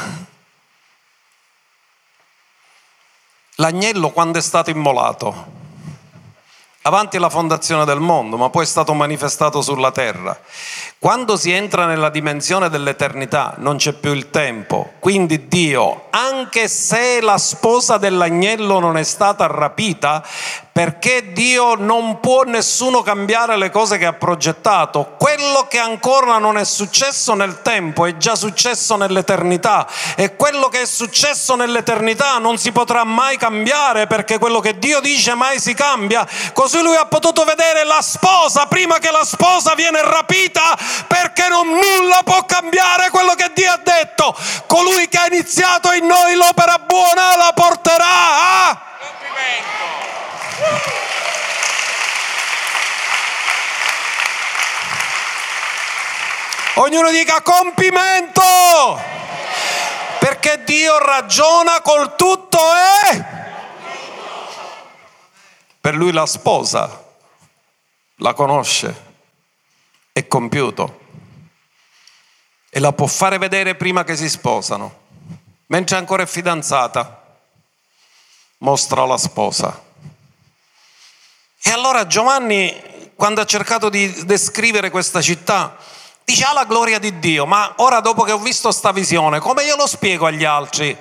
L'agnello 3.54 4.10
quando 4.10 4.38
è 4.38 4.42
stato 4.42 4.70
immolato? 4.70 5.57
Avanti 6.82 7.18
la 7.18 7.28
fondazione 7.28 7.84
del 7.84 8.00
mondo, 8.00 8.36
ma 8.36 8.50
poi 8.50 8.62
è 8.62 8.66
stato 8.66 8.94
manifestato 8.94 9.60
sulla 9.60 9.90
terra. 9.90 10.38
Quando 10.98 11.36
si 11.36 11.50
entra 11.50 11.86
nella 11.86 12.08
dimensione 12.08 12.70
dell'eternità 12.70 13.54
non 13.58 13.76
c'è 13.76 13.92
più 13.92 14.12
il 14.12 14.30
tempo, 14.30 14.92
quindi 14.98 15.48
Dio, 15.48 16.06
anche 16.10 16.66
se 16.68 17.20
la 17.20 17.36
sposa 17.36 17.98
dell'agnello 17.98 18.78
non 18.78 18.96
è 18.96 19.02
stata 19.02 19.46
rapita, 19.46 20.24
perché 20.78 21.32
Dio 21.32 21.74
non 21.74 22.20
può 22.20 22.44
nessuno 22.44 23.02
cambiare 23.02 23.56
le 23.56 23.68
cose 23.68 23.98
che 23.98 24.06
ha 24.06 24.12
progettato. 24.12 25.14
Quello 25.18 25.66
che 25.66 25.80
ancora 25.80 26.38
non 26.38 26.56
è 26.56 26.64
successo 26.64 27.34
nel 27.34 27.62
tempo 27.62 28.06
è 28.06 28.16
già 28.16 28.36
successo 28.36 28.94
nell'eternità 28.94 29.88
e 30.14 30.36
quello 30.36 30.68
che 30.68 30.82
è 30.82 30.86
successo 30.86 31.56
nell'eternità 31.56 32.38
non 32.38 32.58
si 32.58 32.70
potrà 32.70 33.02
mai 33.02 33.36
cambiare 33.36 34.06
perché 34.06 34.38
quello 34.38 34.60
che 34.60 34.78
Dio 34.78 35.00
dice 35.00 35.34
mai 35.34 35.58
si 35.58 35.74
cambia. 35.74 36.24
Così 36.52 36.80
lui 36.80 36.94
ha 36.94 37.06
potuto 37.06 37.42
vedere 37.42 37.82
la 37.82 38.00
sposa 38.00 38.66
prima 38.66 38.98
che 38.98 39.10
la 39.10 39.24
sposa 39.24 39.74
viene 39.74 40.00
rapita 40.00 40.78
perché 41.08 41.48
non 41.48 41.66
nulla 41.66 42.20
può 42.22 42.44
cambiare 42.44 43.10
quello 43.10 43.34
che 43.34 43.50
Dio 43.52 43.72
ha 43.72 43.80
detto. 43.82 44.32
Colui 44.68 45.08
che 45.08 45.18
ha 45.18 45.26
iniziato 45.26 45.90
in 45.90 46.06
noi 46.06 46.36
l'opera 46.36 46.78
buona 46.78 47.34
la 47.36 47.50
porterà 47.52 48.68
a 48.68 48.80
compimento. 49.00 50.17
Ognuno 56.74 57.10
dica 57.10 57.42
compimento. 57.42 58.42
Perché 60.18 60.62
Dio 60.64 60.98
ragiona 60.98 61.80
col 61.80 62.16
tutto 62.16 62.58
e 62.58 63.24
per 65.80 65.94
lui 65.94 66.12
la 66.12 66.26
sposa 66.26 67.06
la 68.16 68.34
conosce, 68.34 69.04
è 70.12 70.26
compiuto 70.26 71.00
e 72.68 72.80
la 72.80 72.92
può 72.92 73.06
fare 73.06 73.38
vedere 73.38 73.74
prima 73.74 74.04
che 74.04 74.16
si 74.16 74.28
sposano. 74.28 75.06
Mentre 75.66 75.96
ancora 75.96 76.24
è 76.24 76.26
fidanzata, 76.26 77.38
mostra 78.58 79.04
la 79.06 79.16
sposa. 79.16 79.87
E 81.62 81.70
allora 81.70 82.06
Giovanni, 82.06 83.12
quando 83.14 83.40
ha 83.40 83.46
cercato 83.46 83.88
di 83.88 84.24
descrivere 84.24 84.90
questa 84.90 85.20
città, 85.20 85.76
Dice, 86.28 86.44
ah 86.44 86.52
la 86.52 86.66
gloria 86.66 86.98
di 86.98 87.18
Dio, 87.20 87.46
ma 87.46 87.72
ora 87.78 88.00
dopo 88.00 88.22
che 88.22 88.32
ho 88.32 88.38
visto 88.38 88.70
sta 88.70 88.92
visione, 88.92 89.40
come 89.40 89.64
io 89.64 89.76
lo 89.76 89.86
spiego 89.86 90.26
agli 90.26 90.44
altri 90.44 90.94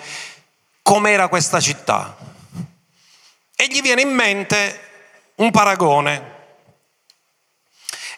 com'era 0.81 1.27
questa 1.27 1.59
città? 1.59 2.15
E 3.53 3.67
gli 3.67 3.81
viene 3.81 4.03
in 4.03 4.13
mente 4.13 4.79
un 5.35 5.51
paragone. 5.51 6.35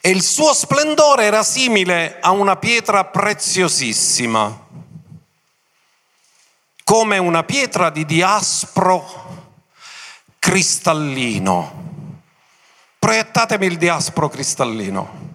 E 0.02 0.12
il 0.12 0.22
suo 0.22 0.54
splendore 0.54 1.24
era 1.24 1.42
simile 1.42 2.20
a 2.22 2.30
una 2.30 2.58
pietra 2.58 3.04
preziosissima, 3.06 4.68
come 6.84 7.18
una 7.18 7.44
pietra 7.44 7.90
di 7.90 8.06
diaspro 8.06 9.56
cristallino. 10.38 11.89
Proiettatemi 13.00 13.66
il 13.66 13.78
diaspro 13.78 14.28
cristallino. 14.28 15.28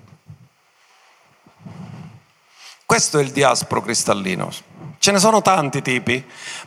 Questo 2.85 3.19
è 3.19 3.23
il 3.23 3.31
diaspro 3.31 3.81
cristallino. 3.81 4.51
Ce 4.99 5.11
ne 5.11 5.19
sono 5.19 5.41
tanti 5.41 5.81
tipi, 5.81 6.23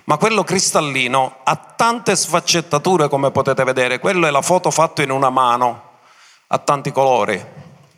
ma 0.05 0.17
quello 0.17 0.43
cristallino 0.43 1.37
ha 1.43 1.55
tante 1.55 2.15
sfaccettature 2.15 3.07
come 3.09 3.29
potete 3.29 3.63
vedere. 3.63 3.99
Quello 3.99 4.25
è 4.25 4.31
la 4.31 4.41
foto 4.41 4.71
fatta 4.71 5.03
in 5.03 5.11
una 5.11 5.29
mano, 5.29 5.99
ha 6.47 6.57
tanti 6.57 6.91
colori, 6.91 7.45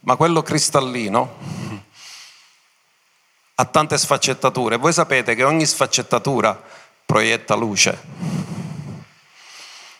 ma 0.01 0.17
quello 0.17 0.41
cristallino 0.41 1.35
ha 3.55 3.65
tante 3.65 3.97
sfaccettature. 3.97 4.77
Voi 4.77 4.91
sapete 4.93 5.35
che 5.35 5.43
ogni 5.43 5.65
sfaccettatura 5.65 6.61
proietta 7.05 7.55
luce. 7.55 8.58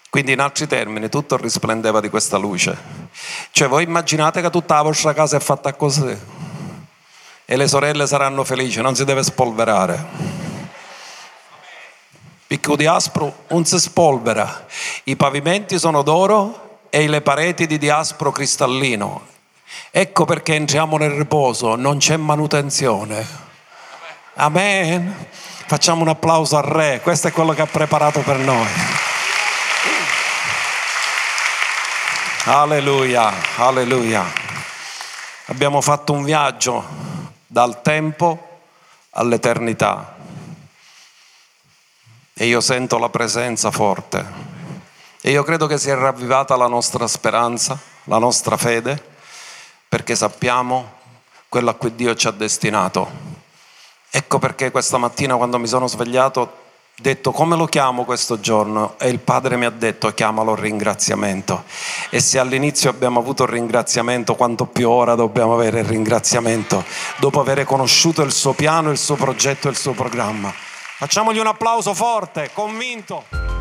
Quindi 0.09 0.31
in 0.31 0.39
altri 0.39 0.65
termini 0.65 1.07
tutto 1.07 1.37
risplendeva 1.37 1.99
di 1.99 2.09
questa 2.09 2.37
luce. 2.37 2.75
Cioè 3.51 3.67
voi 3.67 3.83
immaginate 3.83 4.41
che 4.41 4.49
tutta 4.49 4.75
la 4.75 4.81
vostra 4.81 5.13
casa 5.13 5.37
è 5.37 5.39
fatta 5.39 5.73
così 5.73 6.17
e 7.51 7.55
le 7.55 7.67
sorelle 7.67 8.05
saranno 8.05 8.43
felici, 8.43 8.79
non 8.79 8.95
si 8.95 9.05
deve 9.05 9.23
spolverare. 9.23 10.37
Picco 12.45 12.75
di 12.75 12.85
aspro 12.85 13.43
non 13.49 13.65
si 13.65 13.79
spolvera, 13.79 14.67
i 15.05 15.15
pavimenti 15.15 15.79
sono 15.79 16.03
d'oro 16.03 16.79
e 16.89 17.07
le 17.07 17.21
pareti 17.21 17.65
di 17.65 17.77
diaspro 17.77 18.31
cristallino. 18.31 19.25
Ecco 19.91 20.25
perché 20.25 20.55
entriamo 20.55 20.97
nel 20.97 21.11
riposo, 21.11 21.75
non 21.75 21.97
c'è 21.97 22.17
manutenzione. 22.17 23.25
Amen. 24.35 25.27
Facciamo 25.65 26.01
un 26.01 26.09
applauso 26.09 26.57
al 26.57 26.63
Re, 26.63 26.99
questo 27.01 27.27
è 27.27 27.31
quello 27.31 27.53
che 27.53 27.61
ha 27.61 27.67
preparato 27.67 28.21
per 28.21 28.37
noi. 28.37 28.67
Alleluia, 32.45 33.33
alleluia. 33.57 34.23
Abbiamo 35.47 35.81
fatto 35.81 36.13
un 36.13 36.23
viaggio 36.23 36.83
dal 37.45 37.81
tempo 37.81 38.61
all'eternità. 39.11 40.15
E 42.33 42.45
io 42.45 42.61
sento 42.61 42.97
la 42.97 43.09
presenza 43.09 43.71
forte. 43.71 44.25
E 45.21 45.31
io 45.31 45.43
credo 45.43 45.67
che 45.67 45.77
sia 45.77 45.95
ravvivata 45.95 46.55
la 46.55 46.67
nostra 46.67 47.07
speranza, 47.07 47.77
la 48.05 48.19
nostra 48.19 48.55
fede, 48.55 49.03
perché 49.89 50.15
sappiamo 50.15 50.93
quello 51.49 51.71
a 51.71 51.75
cui 51.75 51.93
Dio 51.93 52.15
ci 52.15 52.27
ha 52.27 52.31
destinato. 52.31 53.11
Ecco 54.09 54.39
perché 54.39 54.71
questa 54.71 54.97
mattina 54.97 55.35
quando 55.35 55.59
mi 55.59 55.67
sono 55.67 55.87
svegliato 55.87 56.67
detto 56.99 57.31
come 57.31 57.55
lo 57.55 57.65
chiamo 57.65 58.05
questo 58.05 58.39
giorno? 58.39 58.95
E 58.99 59.09
il 59.09 59.19
padre 59.19 59.57
mi 59.57 59.65
ha 59.65 59.69
detto 59.69 60.13
chiamalo 60.13 60.55
ringraziamento. 60.55 61.63
E 62.09 62.19
se 62.19 62.39
all'inizio 62.39 62.89
abbiamo 62.89 63.19
avuto 63.19 63.43
il 63.43 63.49
ringraziamento 63.49 64.35
quanto 64.35 64.65
più 64.65 64.89
ora 64.89 65.15
dobbiamo 65.15 65.53
avere 65.53 65.79
il 65.79 65.85
ringraziamento? 65.85 66.83
Dopo 67.17 67.39
aver 67.39 67.63
conosciuto 67.63 68.21
il 68.21 68.31
suo 68.31 68.53
piano, 68.53 68.91
il 68.91 68.97
suo 68.97 69.15
progetto 69.15 69.67
e 69.67 69.71
il 69.71 69.77
suo 69.77 69.93
programma. 69.93 70.51
Facciamogli 70.51 71.39
un 71.39 71.47
applauso 71.47 71.93
forte, 71.93 72.49
convinto 72.53 73.58